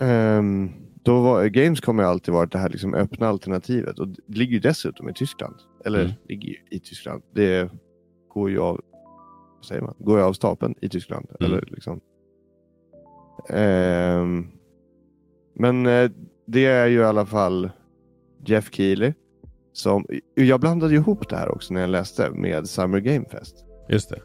Ehm, 0.00 0.70
då 1.02 1.20
var, 1.20 1.46
Gamescom 1.46 1.98
har 1.98 2.04
alltid 2.06 2.34
varit 2.34 2.52
det 2.52 2.58
här 2.58 2.68
liksom 2.68 2.94
öppna 2.94 3.28
alternativet. 3.28 3.98
Och 3.98 4.08
det 4.08 4.22
ligger 4.38 4.52
ju 4.52 4.58
dessutom 4.60 5.08
i 5.08 5.12
Tyskland. 5.14 5.54
Eller 5.84 6.00
Mm. 6.00 6.12
ligger 6.28 6.48
ju 6.48 6.56
i 6.70 6.78
Tyskland. 6.80 7.22
Det 7.34 7.70
går 8.28 8.50
ju 8.50 8.58
av, 8.60 8.80
vad 9.56 9.64
säger 9.64 9.82
man? 9.82 9.94
Går 9.98 10.18
ju 10.18 10.24
av 10.24 10.32
stapeln 10.32 10.74
i 10.80 10.88
Tyskland. 10.88 11.26
Mm. 11.40 11.52
Eller 11.52 11.64
liksom. 11.70 12.00
Ehm, 13.48 14.46
men 15.54 15.86
eh, 15.86 16.10
det 16.46 16.66
är 16.66 16.86
ju 16.86 16.98
i 16.98 17.04
alla 17.04 17.26
fall 17.26 17.70
Jeff 18.44 18.70
Keely. 18.72 19.12
Som, 19.72 20.06
jag 20.34 20.60
blandade 20.60 20.94
ihop 20.94 21.28
det 21.28 21.36
här 21.36 21.48
också 21.48 21.74
när 21.74 21.80
jag 21.80 21.90
läste 21.90 22.30
med 22.30 22.68
Summer 22.68 23.00
Game 23.00 23.24
Fest. 23.24 23.64
Just 23.92 24.10
det. 24.10 24.20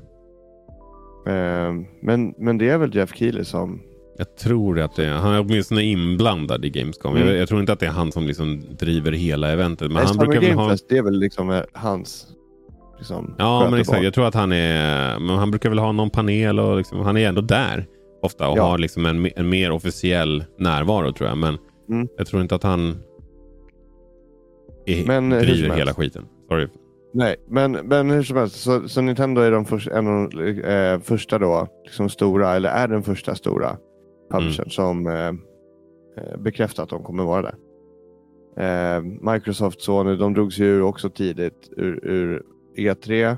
Ehm, 1.31 1.85
men, 2.01 2.33
men 2.37 2.57
det 2.57 2.69
är 2.69 2.77
väl 2.77 2.95
Jeff 2.95 3.15
Keely 3.15 3.43
som... 3.43 3.81
Jag 4.17 4.35
tror 4.37 4.79
att 4.79 4.95
det 4.95 5.05
är, 5.05 5.13
han 5.13 5.33
är 5.33 5.39
åtminstone 5.39 5.83
inblandad 5.83 6.65
i 6.65 6.69
Gamescom. 6.69 7.15
Mm. 7.15 7.27
Jag, 7.27 7.37
jag 7.37 7.47
tror 7.47 7.59
inte 7.59 7.73
att 7.73 7.79
det 7.79 7.85
är 7.85 7.91
han 7.91 8.11
som 8.11 8.27
liksom 8.27 8.61
driver 8.79 9.11
hela 9.11 9.51
eventet. 9.51 9.87
Men 9.87 9.95
Nej, 9.95 10.05
han 10.05 10.17
brukar 10.17 10.41
väl 10.41 10.53
ha... 10.53 10.75
Det 10.89 10.97
är 10.97 11.03
väl 11.03 11.19
liksom 11.19 11.49
eh, 11.49 11.61
hans... 11.73 12.27
Liksom, 12.97 13.35
Ja, 13.37 13.67
men 13.69 13.79
exakt. 13.79 14.03
Jag 14.03 14.13
tror 14.13 14.27
att 14.27 14.33
han 14.33 14.51
är... 14.51 15.19
Men 15.19 15.35
han 15.37 15.51
brukar 15.51 15.69
väl 15.69 15.79
ha 15.79 15.91
någon 15.91 16.09
panel 16.09 16.59
och 16.59 16.77
liksom, 16.77 16.99
han 16.99 17.17
är 17.17 17.27
ändå 17.29 17.41
där 17.41 17.85
ofta 18.21 18.47
och 18.49 18.57
Ja. 18.57 18.63
har 18.63 18.77
liksom 18.77 19.05
en, 19.05 19.29
en 19.35 19.49
mer 19.49 19.71
officiell 19.71 20.43
närvaro 20.59 21.11
tror 21.11 21.29
jag. 21.29 21.37
Men 21.37 21.57
Mm. 21.89 22.07
jag 22.17 22.27
tror 22.27 22.41
inte 22.41 22.55
att 22.55 22.63
han 22.63 22.95
är, 24.85 25.05
Men, 25.05 25.31
eh, 25.31 25.39
driver 25.39 25.75
hela 25.75 25.93
skiten. 25.93 26.25
Sorry. 26.49 26.67
Nej, 27.17 27.35
men, 27.47 27.71
men 27.71 28.09
hur 28.09 28.23
som 28.23 28.37
helst. 28.37 28.55
Så, 28.55 28.87
så 28.89 29.01
Nintendo 29.01 29.41
är 29.41 29.51
de 29.51 29.65
först, 29.65 29.87
en 29.87 30.07
av 30.07 30.29
de 30.29 30.61
eh, 30.61 30.99
första 30.99 31.39
då, 31.39 31.67
liksom 31.83 32.09
stora, 32.09 32.55
eller 32.55 32.69
är 32.69 32.87
den 32.87 33.03
första 33.03 33.35
stora 33.35 33.77
publishern 34.31 34.63
Mm. 34.63 34.69
som 34.69 35.07
eh, 35.07 35.27
eh, 36.17 36.37
bekräftar 36.37 36.83
att 36.83 36.89
de 36.89 37.03
kommer 37.03 37.23
vara 37.23 37.41
där. 37.41 37.55
Eh, 38.57 39.03
Microsoft, 39.33 39.81
Sony, 39.81 40.15
de 40.15 40.33
drog 40.33 40.53
sig 40.53 40.65
ur 40.65 40.81
också 40.81 41.09
tidigt 41.09 41.69
ur, 41.77 41.99
ur 42.03 42.43
E3 42.77 43.35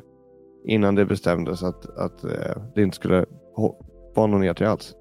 innan 0.65 0.95
det 0.95 1.05
bestämdes 1.05 1.63
att, 1.63 1.97
att 1.97 2.23
eh, 2.23 2.61
det 2.75 2.81
inte 2.83 2.95
skulle 2.95 3.25
vara 4.15 4.27
någon 4.27 4.43
E3 4.43 4.65
alls. 4.65 4.95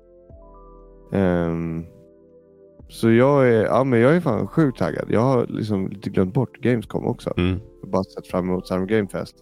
Ehm, 1.12 1.85
så 2.89 3.11
jag 3.11 3.49
är, 3.49 3.64
ja, 3.64 3.85
men 3.85 4.01
jag 4.01 4.16
är 4.16 4.20
fan 4.20 4.47
sjukt 4.47 4.79
taggad. 4.79 5.07
Jag 5.09 5.20
har 5.20 5.47
liksom 5.49 5.89
lite 5.89 6.11
glömt 6.11 6.35
bort 6.35 6.59
Gamescom 6.59 7.07
också. 7.07 7.33
Mm. 7.37 7.61
Har 7.87 7.91
bara 7.93 8.05
sett 8.05 8.26
fram 8.26 8.45
emot 8.49 8.66
Summer 8.68 8.87
Game 8.87 9.09
Fest. 9.09 9.37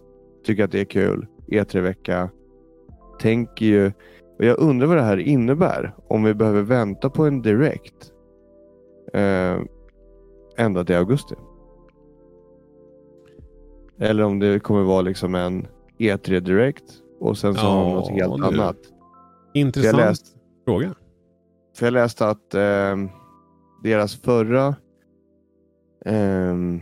Tycker 0.45 0.63
att 0.63 0.71
det 0.71 0.81
är 0.81 0.85
kul. 0.85 1.27
E3-vecka. 1.47 2.29
Tänker 3.19 3.65
ju... 3.65 3.91
Och 4.39 4.45
jag 4.45 4.59
undrar 4.59 4.87
vad 4.87 4.97
det 4.97 5.03
här 5.03 5.17
innebär. 5.17 5.95
Om 6.07 6.23
vi 6.23 6.33
behöver 6.33 6.61
vänta 6.61 7.09
på 7.09 7.25
en 7.25 7.41
direkt. 7.41 8.11
Eh, 9.13 9.59
ända 10.57 10.83
till 10.85 10.95
augusti. 10.95 11.35
Eller 13.99 14.23
om 14.23 14.39
det 14.39 14.59
kommer 14.59 14.83
vara 14.83 15.01
liksom 15.01 15.35
en 15.35 15.67
E3 15.97 16.39
direkt. 16.39 16.83
Och 17.19 17.37
sen 17.37 17.55
så 17.55 17.61
har 17.67 17.83
de 17.85 17.93
något 17.95 18.09
Ja, 18.15 18.29
helt 18.29 18.37
du. 18.53 18.61
annat. 18.61 18.77
Intressant 19.53 19.97
Jag 19.97 20.07
läst- 20.07 20.35
fråga. 20.65 20.93
För 21.77 21.85
jag 21.85 21.93
läste 21.93 22.27
att 22.27 22.53
eh, 22.53 22.95
deras 23.83 24.15
förra... 24.15 24.75
ehm, 26.05 26.81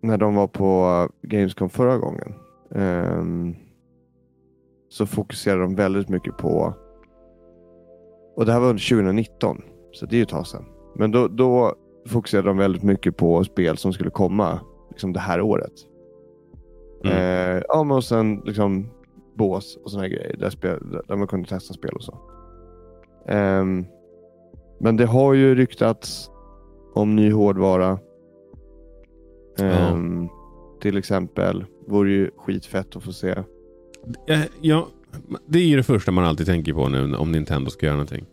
när 0.00 0.18
de 0.18 0.34
var 0.34 0.46
på 0.46 1.08
Gamescom 1.22 1.70
förra 1.70 1.98
gången. 1.98 2.34
ehm, 2.74 3.54
så 4.88 5.06
fokuserade 5.06 5.62
de 5.62 5.74
väldigt 5.74 6.08
mycket 6.08 6.36
på... 6.36 6.74
Och 8.36 8.46
det 8.46 8.52
här 8.52 8.60
var 8.60 8.68
under 8.68 8.88
2019. 8.88 9.62
Så 9.92 10.06
det 10.06 10.14
är 10.14 10.16
ju 10.16 10.22
ett 10.22 10.28
tag 10.28 10.46
sedan. 10.46 10.64
Men 10.94 11.10
då, 11.10 11.28
då 11.28 11.74
fokuserade 12.08 12.48
de 12.48 12.56
väldigt 12.56 12.82
mycket 12.82 13.16
på 13.16 13.44
spel 13.44 13.76
som 13.76 13.92
skulle 13.92 14.10
komma 14.10 14.60
liksom 14.90 15.12
det 15.12 15.20
här 15.20 15.40
året. 15.40 15.72
Mm. 17.04 17.16
Eh, 17.16 17.62
ja, 17.68 17.84
men 17.84 17.96
och 17.96 18.04
sen 18.04 18.42
liksom 18.44 18.90
bås 19.34 19.78
och 19.84 19.90
såna 19.90 20.02
här 20.02 20.10
grejer 20.10 20.36
där, 20.36 20.50
spel, 20.50 21.00
där 21.08 21.16
man 21.16 21.26
kunde 21.26 21.48
testa 21.48 21.74
spel 21.74 21.92
och 21.94 22.02
så. 22.02 22.18
Ehm, 23.28 23.86
men 24.78 24.96
det 24.96 25.06
har 25.06 25.34
ju 25.34 25.54
ryktats 25.54 26.30
om 26.94 27.16
ny 27.16 27.32
hårdvara. 27.32 27.98
Ehm, 29.64 30.28
Till 30.82 30.96
exempel 30.96 31.64
vore 31.86 32.10
ju 32.10 32.30
skitfett 32.36 32.96
att 32.96 33.02
få 33.02 33.12
se. 33.12 33.30
Eh, 34.28 34.40
Ja, 34.60 34.88
det 35.46 35.58
är 35.58 35.64
ju 35.66 35.76
det 35.76 35.82
första 35.82 36.12
man 36.12 36.24
alltid 36.24 36.46
tänker 36.46 36.72
på 36.74 36.88
nu 36.88 37.14
om 37.16 37.32
Nintendo 37.32 37.70
ska 37.70 37.86
göra 37.86 37.96
någonting. 37.96 38.26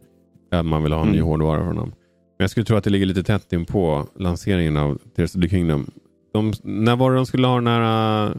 Att 0.51 0.65
man 0.65 0.83
vill 0.83 0.93
ha 0.93 1.01
en 1.01 1.07
ny 1.07 1.17
Mm. 1.17 1.27
hårdvara 1.29 1.63
från 1.63 1.75
dem. 1.75 1.89
Men 2.37 2.43
jag 2.43 2.49
skulle 2.49 2.65
tro 2.65 2.77
att 2.77 2.83
det 2.83 2.89
ligger 2.89 3.05
lite 3.05 3.23
tätt 3.23 3.53
in 3.53 3.65
på 3.65 4.07
lanseringen 4.15 4.77
av 4.77 4.97
Tears 5.15 5.35
of 5.35 5.41
the 5.41 5.49
Kingdom. 5.49 5.91
De, 6.33 6.53
när 6.63 6.95
var 6.95 7.11
det 7.11 7.17
de 7.17 7.25
skulle 7.25 7.47
ha 7.47 7.55
den 7.55 7.67
här 7.67 8.27
uh, 8.29 8.35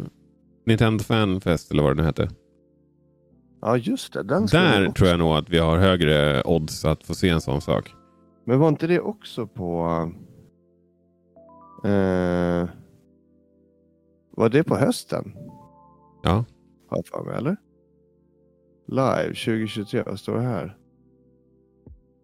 Nintendo 0.67 1.05
Fan 1.05 1.41
Fest 1.41 1.71
eller 1.71 1.83
vad 1.83 1.97
det 1.97 2.03
nu 2.03 2.07
hette? 2.07 2.29
Ja, 3.63 3.77
just 3.77 4.13
det. 4.13 4.23
Den 4.23 4.47
Där 4.47 4.91
tror 4.91 5.09
jag 5.09 5.19
nog 5.19 5.33
att 5.33 5.51
vi 5.51 5.59
har 5.59 5.79
högre 5.79 6.43
odds 6.45 6.85
att 6.85 7.05
få 7.05 7.15
se 7.15 7.29
en 7.29 7.41
sån 7.41 7.61
sak. 7.61 7.95
Men 8.47 8.59
var 8.59 8.69
inte 8.69 8.87
det 8.87 9.01
också 9.01 9.47
på... 9.47 9.87
Eh, 11.85 12.69
var 14.39 14.49
det 14.49 14.65
på 14.65 14.77
hösten? 14.77 15.33
Ja. 16.23 16.45
Har 16.89 16.97
jag 16.97 17.07
för 17.07 17.25
mig, 17.25 17.37
eller? 17.37 17.57
Live 18.87 19.35
2023, 19.35 20.03
vad 20.07 20.19
står 20.19 20.35
det 20.35 20.43
här? 20.43 20.77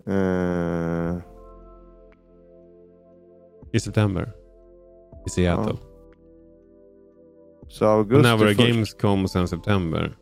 Eh, 0.06 1.18
I 3.72 3.80
september. 3.80 4.32
I 5.26 5.30
Seattle. 5.30 5.76
så 7.68 7.86
augusti 7.86 8.22
när 8.22 8.36
var 8.36 8.46
det 8.46 8.54
först. 8.54 8.68
Gamescom 8.68 9.24
och 9.24 9.30
sen 9.30 9.48
september? 9.48 10.16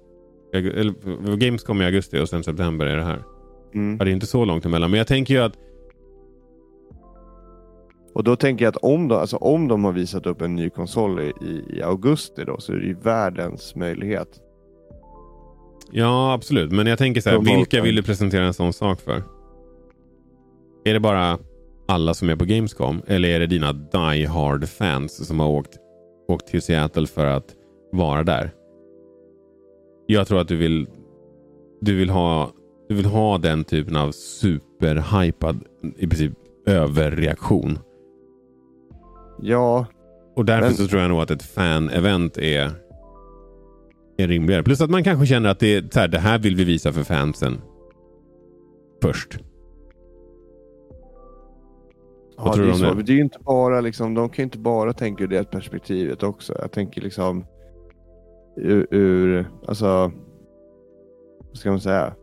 Eller, 0.52 1.36
Gamescom 1.36 1.82
i 1.82 1.84
augusti 1.84 2.20
och 2.20 2.28
sen 2.28 2.44
september 2.44 2.86
är 2.86 2.96
det 2.96 3.04
här. 3.04 3.22
Mm. 3.74 3.96
Ja, 3.98 4.04
det 4.04 4.10
är 4.10 4.12
inte 4.12 4.26
så 4.26 4.44
långt 4.44 4.66
emellan. 4.66 4.90
Men 4.90 4.98
jag 4.98 5.06
tänker 5.06 5.34
ju 5.34 5.40
att 5.40 5.58
Och 8.14 8.24
då 8.24 8.36
tänker 8.36 8.64
jag 8.64 8.70
att 8.70 8.82
om 8.82 9.08
de, 9.08 9.18
alltså 9.18 9.36
om 9.36 9.68
de 9.68 9.84
har 9.84 9.92
visat 9.92 10.26
upp 10.26 10.42
en 10.42 10.56
ny 10.56 10.70
konsol 10.70 11.20
i, 11.20 11.32
i, 11.70 11.82
augusti 11.82 12.44
då 12.44 12.60
så 12.60 12.72
är 12.72 12.76
det 12.76 12.86
ju 12.86 12.94
världens 12.94 13.74
möjlighet. 13.76 14.28
Ja, 15.90 16.32
absolut. 16.32 16.72
Men 16.72 16.86
jag 16.86 16.98
tänker 16.98 17.20
så 17.20 17.30
här, 17.30 17.36
Promoten. 17.36 17.56
vilka 17.56 17.82
vill 17.82 17.96
du 17.96 18.02
presentera 18.02 18.44
en 18.44 18.54
sån 18.54 18.72
sak 18.72 19.00
för? 19.00 19.22
Är 20.84 20.94
det 20.94 21.00
bara 21.00 21.38
alla 21.88 22.14
som 22.14 22.28
är 22.30 22.36
på 22.36 22.44
Gamescom? 22.44 23.02
Eller 23.06 23.28
är 23.28 23.40
det 23.40 23.46
dina 23.46 23.72
die 23.72 24.26
hard 24.26 24.68
fans 24.68 25.26
som 25.26 25.40
har 25.40 25.48
åkt, 25.48 25.76
åkt 26.28 26.46
till 26.46 26.62
Seattle 26.62 27.06
för 27.06 27.26
att 27.26 27.54
vara 27.92 28.22
där? 28.22 28.50
Jag 30.06 30.26
tror 30.26 30.40
att 30.40 30.48
du 30.48 30.56
vill, 30.56 30.86
du 31.80 31.96
vill 31.96 32.10
ha 32.10 32.52
du 32.88 32.96
vill 32.96 33.06
ha 33.06 33.38
den 33.38 33.64
typen 33.64 33.96
av 33.96 34.12
superhypad, 34.12 35.64
i 35.96 36.06
princip 36.06 36.32
överreaktion. 36.66 37.78
Ja, 39.40 39.86
Och 40.36 40.44
därför 40.44 40.66
Men- 40.66 40.74
så 40.74 40.86
tror 40.86 41.00
jag 41.02 41.10
nog 41.10 41.20
att 41.20 41.30
ett 41.30 41.42
fan-event 41.42 42.38
är, 42.38 42.70
är 44.16 44.28
rimligare. 44.28 44.62
Plus 44.62 44.80
att 44.80 44.90
man 44.90 45.04
kanske 45.04 45.26
känner 45.26 45.48
att 45.48 45.58
det, 45.58 45.76
är, 45.76 45.88
så 45.92 46.00
här, 46.00 46.08
det 46.08 46.18
här 46.18 46.38
vill 46.38 46.56
vi 46.56 46.64
visa 46.64 46.92
för 46.92 47.02
fansen 47.02 47.60
först. 49.02 49.38
ja 52.36 52.52
tror 52.54 52.66
det, 52.66 52.72
du 52.78 52.90
om 52.90 52.96
det? 52.96 53.02
Det 53.02 53.12
är 53.12 53.20
inte 53.20 53.38
bara 53.38 53.80
liksom, 53.80 54.14
de 54.14 54.28
kan 54.28 54.42
ju 54.42 54.44
inte 54.44 54.58
bara 54.58 54.92
tänka 54.92 55.24
ur 55.24 55.28
det 55.28 55.50
perspektivet 55.50 56.22
också. 56.22 56.54
Jag 56.58 56.72
tänker 56.72 57.00
liksom 57.00 57.44
ur, 58.56 58.86
ur 58.90 59.50
alltså, 59.68 60.12
vad 61.48 61.56
ska 61.56 61.70
man 61.70 61.80
säga, 61.80 62.14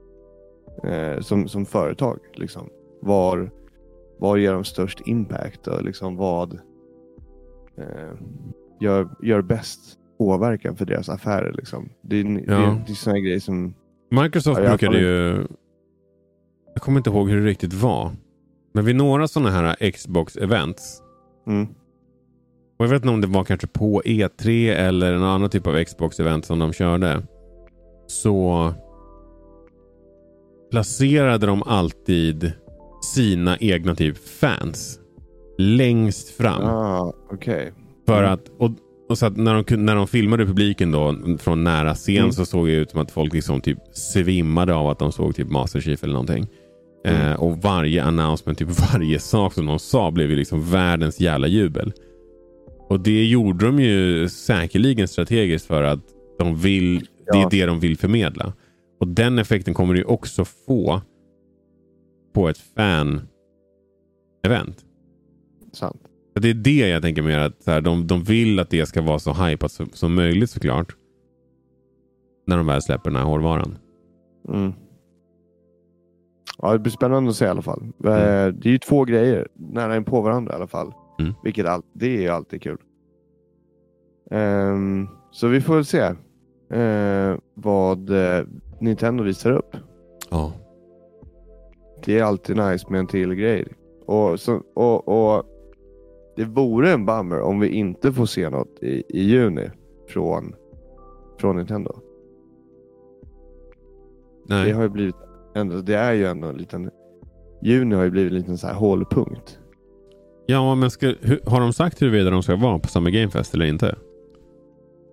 eh, 0.83 1.19
som, 1.19 1.47
som 1.47 1.65
företag 1.65 2.19
liksom. 2.33 2.69
Var, 3.01 3.51
var 4.19 4.37
ger 4.37 4.53
de 4.53 4.63
störst 4.63 5.01
impact 5.05 5.67
och 5.67 5.83
liksom 5.83 6.15
vad 6.15 6.59
eh, 7.79 8.11
gör, 8.79 9.09
gör 9.21 9.41
bäst 9.41 9.79
påverkan 10.17 10.75
för 10.75 10.85
deras 10.85 11.09
affärer 11.09 11.53
liksom. 11.53 11.89
Det 12.01 12.23
det, 12.23 12.43
Ja. 12.47 12.53
är- 12.53 12.83
det 12.87 12.91
är 12.91 12.95
sådana 12.95 13.19
grejer 13.19 13.39
som, 13.39 13.73
Microsoft 14.11 14.61
Ja, 14.63 14.67
brukade 14.69 14.99
ju... 14.99 15.47
Jag 16.73 16.81
kommer 16.83 16.97
inte 16.97 17.09
ihåg 17.09 17.29
hur 17.29 17.41
det 17.41 17.47
riktigt 17.47 17.73
var. 17.73 18.11
Men 18.73 18.85
vid 18.85 18.95
några 18.95 19.27
sådana 19.27 19.49
här 19.51 19.75
Xbox-events. 19.91 21.01
mm, 21.47 21.67
Och 22.79 22.85
jag 22.85 22.89
vet 22.89 23.01
inte 23.01 23.09
om 23.13 23.21
det 23.21 23.27
var 23.27 23.43
kanske 23.43 23.67
på 23.67 24.01
E3 24.05 24.73
eller 24.73 25.13
en 25.13 25.23
annan 25.23 25.49
typ 25.49 25.67
av 25.67 25.73
Xbox-event 25.75 26.41
som 26.41 26.59
de 26.59 26.73
körde. 26.73 27.21
Så 28.07 28.73
placerade 30.71 31.45
de 31.47 31.63
alltid 31.63 32.51
sina 33.15 33.57
egna 33.57 33.95
typ 33.95 34.17
fans 34.17 34.99
längst 35.59 36.29
fram. 36.29 36.61
ah, 36.63 37.13
okej. 37.31 37.73
För 38.05 38.23
att, 38.23 38.49
och, 38.57 38.71
och 39.09 39.17
så 39.17 39.25
att 39.25 39.37
när, 39.37 39.63
de, 39.63 39.85
när 39.85 39.95
de 39.95 40.07
filmade 40.07 40.45
publiken 40.45 40.91
då 40.91 41.15
från 41.39 41.63
nära 41.63 41.95
scen 41.95 42.17
Mm. 42.17 42.31
så 42.31 42.45
såg 42.45 42.67
det 42.67 42.73
ut 42.73 42.91
som 42.91 42.99
att 42.99 43.11
folk 43.11 43.33
liksom 43.33 43.61
typ 43.61 43.77
svimmade 43.93 44.73
av 44.75 44.87
att 44.89 44.99
de 44.99 45.11
såg 45.11 45.35
typ 45.35 45.49
Master 45.49 45.79
Chief 45.79 46.03
eller 46.03 46.13
någonting. 46.13 46.47
Mm. 47.05 47.21
Eh, 47.31 47.33
och 47.41 47.57
varje 47.57 48.03
announcement, 48.03 48.57
typ 48.59 48.69
varje 48.93 49.19
sak 49.19 49.53
som 49.53 49.65
de 49.65 49.79
sa 49.79 50.11
blev 50.11 50.29
ju 50.29 50.35
liksom 50.35 50.71
världens 50.71 51.19
jävla 51.19 51.47
jubel. 51.47 51.93
Och 52.89 52.99
det 52.99 53.25
gjorde 53.25 53.65
de 53.65 53.79
ju 53.79 54.29
säkerligen 54.29 55.07
strategiskt 55.07 55.65
för 55.65 55.83
att 55.83 55.99
de 56.39 56.55
vill, 56.55 56.99
det 56.99 57.37
är 57.37 57.41
Ja. 57.41 57.47
det 57.51 57.65
de 57.65 57.79
vill 57.79 57.97
förmedla. 57.97 58.53
Och 58.99 59.07
den 59.07 59.39
effekten 59.39 59.73
kommer 59.73 59.93
du 59.93 59.99
ju 59.99 60.05
också 60.05 60.45
få 60.45 61.01
på 62.33 62.49
ett 62.49 62.57
fan-event. 62.75 63.25
Sant. 65.73 66.01
Det 66.33 66.49
är 66.49 66.53
det 66.53 66.87
jag 66.89 67.01
tänker 67.01 67.21
mer 67.21 67.39
att 67.39 67.63
så 67.63 67.71
här, 67.71 67.81
de, 67.81 68.07
de 68.07 68.23
vill 68.23 68.59
att 68.59 68.69
det 68.69 68.85
ska 68.85 69.01
vara 69.01 69.19
så 69.19 69.33
hypat 69.33 69.71
som, 69.71 69.89
som 69.93 70.15
möjligt 70.15 70.49
såklart. 70.49 70.95
När 72.47 72.57
de 72.57 72.67
väl 72.67 72.81
släpper 72.81 73.09
den 73.09 73.19
här 73.19 73.25
hårdvaran. 73.25 73.77
Mm. 74.49 74.73
Ja, 76.57 76.73
det 76.73 76.79
blir 76.79 76.91
spännande 76.91 77.29
att 77.29 77.35
se 77.35 77.45
i 77.45 77.47
alla 77.47 77.61
fall. 77.61 77.81
Eh, 78.05 78.11
Mm. 78.11 78.59
Det 78.59 78.69
är 78.69 78.71
ju 78.71 78.77
två 78.77 79.03
grejer 79.05 79.47
nära 79.53 79.95
in 79.95 80.03
på 80.03 80.21
varandra 80.21 80.53
i 80.53 80.55
alla 80.55 80.67
fall. 80.67 80.93
Mm. 81.19 81.33
Vilket 81.43 81.65
all, 81.65 81.81
det 81.93 82.17
är 82.17 82.21
ju 82.21 82.29
alltid 82.29 82.61
kul. 82.61 82.77
Ehm, 84.31 85.07
så 85.31 85.47
vi 85.47 85.61
får 85.61 85.75
väl 85.75 85.85
se 85.85 85.99
eh, 86.79 87.37
vad 87.53 88.09
eh, 88.09 88.43
Nintendo 88.79 89.23
visar 89.23 89.51
upp. 89.51 89.75
Ja. 90.29 90.53
Det 92.05 92.19
är 92.19 92.23
alltid 92.23 92.57
nice 92.57 92.85
med 92.89 92.99
en 92.99 93.07
till 93.07 93.33
grej. 93.33 93.67
Och, 94.05 94.39
så, 94.39 94.61
och, 94.75 95.07
och 95.07 95.45
Det 96.39 96.45
vore 96.45 96.91
en 96.91 97.05
bummer 97.05 97.41
om 97.41 97.59
vi 97.59 97.67
inte 97.69 98.13
får 98.13 98.25
se 98.25 98.49
något 98.49 98.83
i, 98.83 99.03
i 99.09 99.23
juni 99.23 99.69
från, 100.07 100.55
från 101.39 101.55
Nintendo. 101.55 101.95
Det 104.47 104.55
Nej. 104.55 104.71
har 104.71 104.83
ju 104.83 104.89
blivit 104.89 105.15
ändå, 105.55 105.75
det 105.81 105.95
är 105.95 106.13
ju 106.13 106.25
ändå 106.25 106.47
en 106.47 106.57
liten 106.57 106.89
Juni 107.61 107.95
har 107.95 108.03
ju 108.03 108.11
blivit 108.11 108.31
en 108.31 108.37
liten 108.37 108.57
så 108.57 108.67
här 108.67 108.73
hållpunkt. 108.73 109.59
Ja, 110.45 110.75
men 110.75 110.91
ska, 110.91 111.07
hur, 111.21 111.41
har 111.45 111.59
de 111.59 111.73
sagt 111.73 112.01
huruvida 112.01 112.29
de 112.29 112.43
ska 112.43 112.55
vara 112.55 112.79
på 112.79 112.87
Summer 112.87 113.11
Game 113.11 113.29
Fest 113.31 113.53
eller 113.53 113.65
inte? 113.65 113.95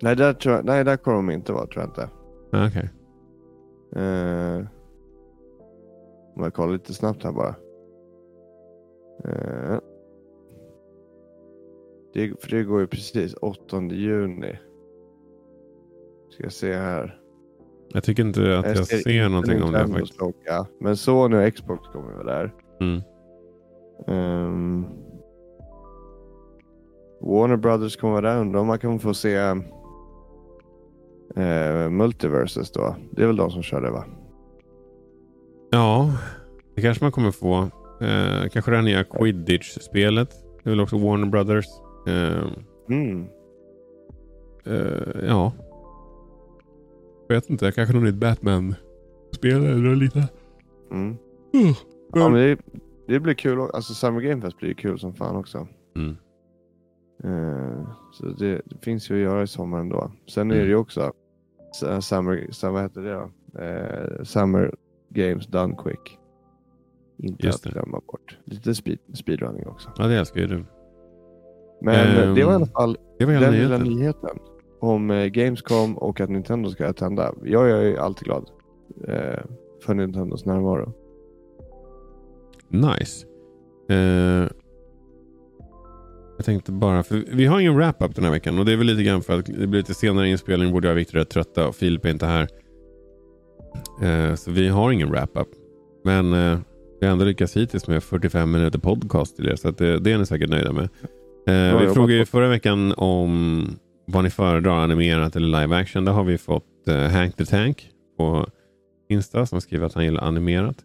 Nej, 0.02 0.16
där, 0.16 0.32
tror 0.32 0.54
jag, 0.54 0.64
nej, 0.64 0.84
där 0.84 0.96
kommer 0.96 1.16
de 1.16 1.30
inte 1.30 1.52
vara 1.52 1.66
tror 1.66 1.82
jag 1.82 1.90
inte. 1.90 2.08
Ah, 2.52 2.66
Okej. 2.66 2.90
Eh, 3.96 4.66
om 6.36 6.42
jag 6.42 6.54
kollar 6.54 6.72
lite 6.72 6.94
snabbt 6.94 7.24
här 7.24 7.32
bara. 7.32 7.54
Eh, 9.24 9.78
det, 12.16 12.42
för 12.42 12.50
det 12.50 12.62
går 12.62 12.80
ju 12.80 12.86
precis 12.86 13.34
8 13.34 13.82
juni. 13.82 14.58
Ska 16.30 16.42
jag 16.42 16.52
se 16.52 16.74
här. 16.74 17.20
Jag 17.92 18.04
tycker 18.04 18.22
inte 18.22 18.58
att 18.58 18.76
jag, 18.76 18.86
ser, 18.86 18.96
inte 18.96 19.28
någonting 19.28 19.62
om 19.62 19.72
det 19.72 19.88
faktiskt. 19.88 20.20
logga, 20.20 20.66
Men 20.80 20.96
Sony 20.96 21.36
och 21.36 21.54
Xbox 21.54 21.88
kommer 21.92 22.16
väl 22.16 22.26
där. 22.26 22.54
Mm. 22.80 23.00
Ehm, 24.06 24.86
Warner 27.20 27.56
Brothers 27.56 27.96
kommer 27.96 28.12
vara 28.12 28.34
där. 28.34 28.40
Undrar 28.40 28.60
om 28.60 28.66
man 28.66 28.78
kan 28.78 28.98
få 28.98 29.14
se 29.14 29.38
uh, 31.38 31.88
Multiverses 31.90 32.70
då. 32.70 32.96
Det 33.10 33.22
är 33.22 33.26
väl 33.26 33.36
de 33.36 33.50
som 33.50 33.62
kör 33.62 33.80
det 33.80 33.90
va? 33.90 34.04
Ja, 35.70 36.12
det 36.74 36.82
kanske 36.82 37.04
man 37.04 37.12
kommer 37.12 37.30
få. 37.30 37.56
Eh, 38.00 38.48
kanske 38.52 38.70
det 38.70 38.76
här 38.76 38.82
nya 38.82 39.04
Quidditch-spelet. 39.04 40.30
Det 40.62 40.68
är 40.68 40.70
väl 40.70 40.80
också 40.80 40.98
Warner 40.98 41.26
Brothers. 41.26 41.66
Eh, 42.06 42.46
Mm. 42.88 43.26
eh, 44.66 45.26
ja. 45.28 45.52
Jag 47.28 47.34
vet 47.36 47.50
inte, 47.50 47.72
kanske 47.72 47.94
något 47.94 48.02
nytt 48.04 48.14
Batman-spel 48.14 49.64
eller 49.64 49.96
liknande. 49.96 50.28
Mm. 50.90 51.06
Mm. 51.54 51.74
Ja, 52.14 52.28
men 52.28 52.32
det, 52.32 52.58
det 53.08 53.20
blir 53.20 53.34
kul. 53.34 53.58
Alltså 53.60 53.94
Summer 53.94 54.20
Game 54.20 54.42
Fest 54.42 54.58
blir 54.58 54.74
kul 54.74 54.98
som 54.98 55.14
fan 55.14 55.36
också. 55.36 55.68
Mm. 55.96 56.16
Eh, 57.24 57.88
så 58.12 58.26
det, 58.26 58.62
det 58.64 58.78
finns 58.84 59.10
ju 59.10 59.14
att 59.14 59.20
göra 59.22 59.42
i 59.42 59.46
sommar 59.46 59.80
ändå. 59.80 60.12
Sen 60.28 60.50
är 60.50 60.54
Mm. 60.54 60.64
det 60.66 60.70
ju 60.70 60.76
också 60.76 61.12
s- 61.82 62.06
Summer, 62.06 62.70
vad 62.72 62.82
heter 62.82 63.00
det 63.02 63.12
då? 63.12 63.30
Eh, 63.62 64.22
Summer 64.24 64.74
Games 65.08 65.46
Done 65.46 65.76
Quick. 65.84 66.18
Inte 67.18 67.46
Just 67.46 67.66
att 67.66 67.72
glömma 67.72 68.00
bort. 68.06 68.38
Lite 68.44 68.74
speed, 68.74 68.98
speedrunning 69.14 69.66
också. 69.66 69.90
Ja, 69.98 70.06
det 70.06 70.14
älskar 70.18 70.40
ju 70.40 70.46
du. 70.46 70.64
Men 71.80 72.18
Ehm, 72.18 72.34
det 72.34 72.44
var 72.44 72.52
i 72.52 72.54
alla 72.54 72.66
fall 72.66 72.96
den 73.18 73.28
lilla 73.28 73.50
nyheten. 73.50 73.82
nyheten. 73.82 74.38
Om 74.80 75.10
eh, 75.10 75.26
Gamescom 75.26 75.98
och 75.98 76.20
att 76.20 76.30
Nintendo 76.30 76.70
ska 76.70 76.86
attenda. 76.86 77.34
Jag 77.44 77.70
är 77.70 77.96
alltid 77.98 78.24
glad 78.24 78.50
eh, 79.08 79.40
för 79.84 79.94
Nintendos 79.94 80.44
närvaro. 80.44 80.92
nice. 82.68 83.26
Eh, 83.88 84.48
jag 86.36 86.44
tänkte 86.44 86.72
bara, 86.72 87.02
för 87.02 87.24
vi 87.32 87.46
har 87.46 87.60
ingen 87.60 87.76
wrap-up 87.76 88.14
den 88.14 88.24
här 88.24 88.30
veckan 88.30 88.58
och 88.58 88.64
det 88.64 88.72
är 88.72 88.76
väl 88.76 88.86
lite 88.86 89.02
grann 89.02 89.22
för 89.22 89.38
att 89.38 89.46
det 89.46 89.66
blir 89.66 89.80
lite 89.80 89.94
senare 89.94 90.28
inspelning. 90.28 90.72
Både 90.72 90.88
jag 90.88 90.92
och 90.94 90.98
Viktor 90.98 91.18
är 91.18 91.24
trötta 91.24 91.68
och 91.68 91.74
Filip 91.74 92.04
är 92.04 92.10
inte 92.10 92.26
här. 92.26 92.48
Eh, 94.02 94.34
så 94.34 94.50
vi 94.50 94.68
har 94.68 94.90
ingen 94.92 95.10
wrap-up. 95.10 95.48
Men 96.04 96.32
eh, 96.32 96.58
vi 97.00 97.06
har 97.06 97.12
ändå 97.12 97.24
lyckats 97.24 97.56
hittills 97.56 97.88
med 97.88 98.02
45 98.02 98.50
minuter 98.50 98.78
podcast 98.78 99.36
till 99.36 99.48
er. 99.48 99.56
Så 99.56 99.70
det, 99.70 99.98
det 99.98 100.12
är 100.12 100.18
ni 100.18 100.26
säkert 100.26 100.50
nöjda 100.50 100.72
med. 100.72 100.88
Eh, 101.46 101.78
vi 101.80 101.94
frågade 101.94 102.18
ju 102.18 102.24
förra 102.24 102.48
veckan 102.48 102.94
om 102.96 103.68
vad 104.06 104.24
ni 104.24 104.30
föredrar, 104.30 104.84
animerat 104.84 105.36
eller 105.36 105.60
live 105.60 105.76
action. 105.76 106.04
Där 106.04 106.12
har 106.12 106.24
vi 106.24 106.38
fått 106.38 106.88
eh, 106.88 107.08
Hank 107.08 107.36
the 107.36 107.44
Tank 107.44 107.90
på 108.16 108.46
Insta 109.08 109.46
som 109.46 109.60
skriver 109.60 109.86
att 109.86 109.94
han 109.94 110.04
gillar 110.04 110.22
animerat. 110.22 110.76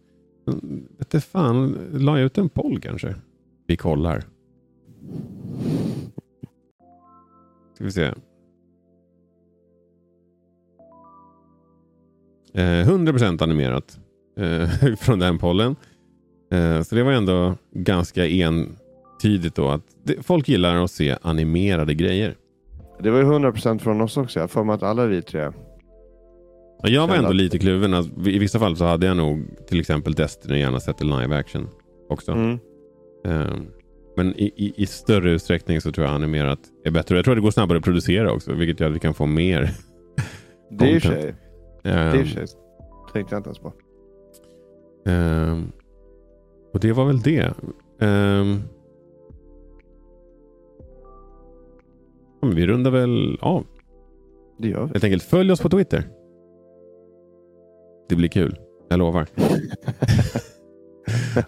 Men, 0.46 0.88
vet 0.98 1.24
fan, 1.24 1.78
la 1.94 2.18
jag 2.18 2.26
ut 2.26 2.38
en 2.38 2.50
poll 2.50 2.80
kanske? 2.80 3.16
Vi 3.68 3.78
kollar. 3.78 4.24
Ska 7.76 7.84
vi 7.84 7.92
se. 7.92 8.12
Eh, 12.54 12.88
100% 12.88 13.44
animerat 13.44 14.00
eh, 14.38 14.96
från 15.00 15.20
den 15.20 15.38
pollen. 15.38 15.76
Eh, 16.52 16.82
så 16.82 16.96
det 16.96 17.04
var 17.04 17.12
ändå 17.12 17.56
ganska 17.72 18.26
entydigt 19.22 19.56
då 19.56 19.70
att 19.70 19.82
det, 20.04 20.26
folk 20.26 20.50
gillar 20.50 20.76
att 20.76 20.92
se 20.92 21.18
animerade 21.22 21.94
grejer. 21.94 22.36
Det 23.00 23.12
var 23.12 23.20
ju 23.20 23.26
100% 23.26 23.80
från 23.80 24.02
oss 24.02 24.18
också. 24.18 24.40
Jag 24.40 24.52
får 24.52 24.64
mig 24.64 24.76
att 24.76 24.84
alla 24.84 25.06
vi 25.06 25.22
tre. 25.22 25.52
Ja, 26.84 26.90
jag 26.90 27.08
var 27.08 27.16
ändå 27.16 27.32
lite 27.32 27.60
kluven. 27.60 27.94
Att 27.94 28.08
I 28.28 28.40
vissa 28.40 28.60
fall 28.60 28.78
så 28.78 28.86
hade 28.86 29.06
jag 29.06 29.18
nog 29.18 29.46
till 29.68 29.80
exempel 29.80 30.14
Destiny 30.14 30.60
gärna 30.60 30.80
sett 30.80 31.02
i 31.02 31.04
live 31.04 31.36
action 31.36 31.68
också. 32.10 32.32
Mm. 32.32 32.60
Eh, 33.26 33.56
men 34.18 34.36
i, 34.36 34.46
i, 34.56 34.74
i 34.76 34.86
större 34.86 35.32
utsträckning 35.32 35.82
så 35.82 35.92
tror 35.92 36.08
jag 36.08 36.16
animerat 36.16 36.60
är 36.86 36.92
bättre. 36.92 37.16
Jag 37.16 37.26
tror 37.26 37.34
att 37.34 37.38
det 37.38 37.42
går 37.42 37.52
snabbare 37.52 37.78
att 37.78 37.84
producera 37.84 38.34
också, 38.34 38.54
vilket 38.54 38.80
gör 38.80 38.88
att 38.90 38.96
vi 38.96 39.00
kan 39.00 39.14
få 39.14 39.26
mer. 39.26 39.72
Det 40.72 40.86
är 40.86 40.94
ju 40.94 41.00
för 41.00 41.10
sig. 41.10 41.36
Det 41.84 41.90
är 41.90 42.16
Eh, 42.16 42.24
för 42.24 42.26
sig. 42.26 42.46
Tänkte 43.14 43.36
jag 43.36 43.40
inte 43.40 43.48
ens 43.50 43.60
på. 43.60 43.74
Ehm, 45.06 45.72
och 46.74 46.80
det 46.80 46.92
var 46.92 47.06
väl 47.06 47.22
det. 47.22 47.54
Ehm, 48.02 48.62
vi 52.42 52.68
rundar 52.68 52.92
väl 52.92 53.38
av. 53.42 53.66
Det 54.60 54.68
gör 54.68 54.86
vi. 54.86 54.92
Helt 54.92 55.04
enkelt 55.04 55.24
följ 55.24 55.52
oss 55.52 55.62
på 55.62 55.70
Twitter. 55.70 56.08
Det 58.10 58.16
blir 58.16 58.30
kul. 58.30 58.60
Jag 58.90 59.00
lovar. 59.00 59.28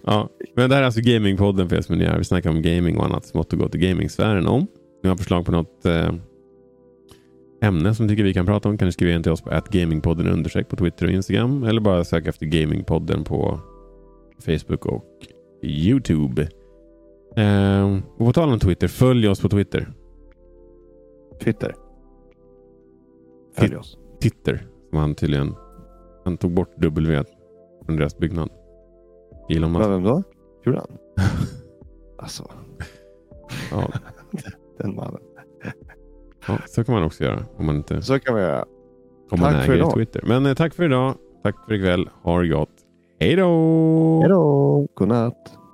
ja, 0.04 0.30
men 0.56 0.70
det 0.70 0.76
här 0.76 0.82
är 0.82 0.86
alltså 0.86 1.02
Gamingpodden 1.04 1.70
för 1.70 1.76
er 1.76 1.82
som 1.82 1.96
är 1.96 2.00
nya. 2.00 2.18
Vi 2.18 2.24
snackar 2.24 2.50
om 2.50 2.62
gaming 2.62 2.98
och 2.98 3.06
annat 3.06 3.26
smått 3.26 3.54
och 3.54 3.60
gott 3.60 3.76
i 3.76 3.78
gamingsfären. 3.78 4.48
Om 4.48 4.68
ni 5.04 5.10
har 5.10 5.16
förslag 5.16 5.46
på 5.46 5.52
något 5.52 5.86
eh, 5.86 6.14
ämne 7.62 7.96
som 7.96 8.06
ni 8.06 8.12
tycker 8.12 8.24
vi 8.24 8.34
kan 8.34 8.46
prata 8.46 8.70
om 8.70 8.78
kan 8.78 8.86
ni 8.86 8.92
skriva 8.92 9.16
in 9.16 9.24
till 9.24 9.32
oss 9.32 9.42
på 9.42 9.50
atgamingpodden 9.50 10.28
understreck 10.28 10.70
på 10.70 10.76
Twitter 10.76 11.06
och 11.06 11.12
Instagram. 11.12 11.64
Eller 11.64 11.82
bara 11.82 12.04
söka 12.04 12.30
efter 12.30 12.46
Gamingpodden 12.46 13.24
på 13.24 13.60
Facebook 14.46 14.86
och 14.86 15.06
Youtube. 15.64 16.48
Eh, 17.36 18.00
och 18.18 18.26
på 18.26 18.34
tal 18.34 18.50
om 18.50 18.60
Twitter, 18.60 18.88
följ 18.88 19.28
oss 19.28 19.40
på 19.42 19.50
Twitter. 19.50 19.94
Twitter. 21.44 21.76
Följ 23.58 23.76
oss. 23.78 23.98
Titter, 24.20 24.68
som 24.90 24.98
han 25.00 25.16
tydligen... 25.16 25.56
Han 26.26 26.38
tog 26.38 26.52
bort 26.54 26.70
W 26.78 27.24
från 27.86 27.96
deras 27.98 28.18
byggnad. 28.18 28.50
Elon 29.50 29.72
Musk. 29.72 29.90
Vem 29.90 30.04
då? 30.04 30.24
Gjorde 30.66 30.80
han? 30.80 30.98
Alltså, 32.18 32.44
Ja, 33.72 33.92
den 34.78 34.96
mannen. 34.96 35.22
ja, 36.48 36.58
så 36.68 36.84
kan 36.84 36.96
man 36.96 37.04
också 37.04 37.24
göra 37.24 37.46
om 37.58 37.66
man 37.66 37.76
inte 37.76 38.02
Så 38.02 38.20
kan 38.20 38.36
vi 38.36 38.42
göra. 38.42 38.66
om 39.32 39.40
man 39.40 39.52
Tack 39.54 39.66
för 39.66 39.72
äger 39.72 39.76
idag. 39.82 39.94
Twitter. 39.94 40.24
Men 40.28 40.46
eh, 40.46 40.54
tack 40.54 40.74
för 40.74 40.84
idag. 40.84 41.14
Tack 41.44 41.56
för 41.66 41.74
ikväll. 41.74 42.10
Ha 42.24 42.42
det 42.42 42.48
gott. 42.48 42.70
Hej 43.20 43.36
då! 43.36 44.20
Hej 44.22 44.30
då! 44.30 44.88
Godnatt. 44.94 45.58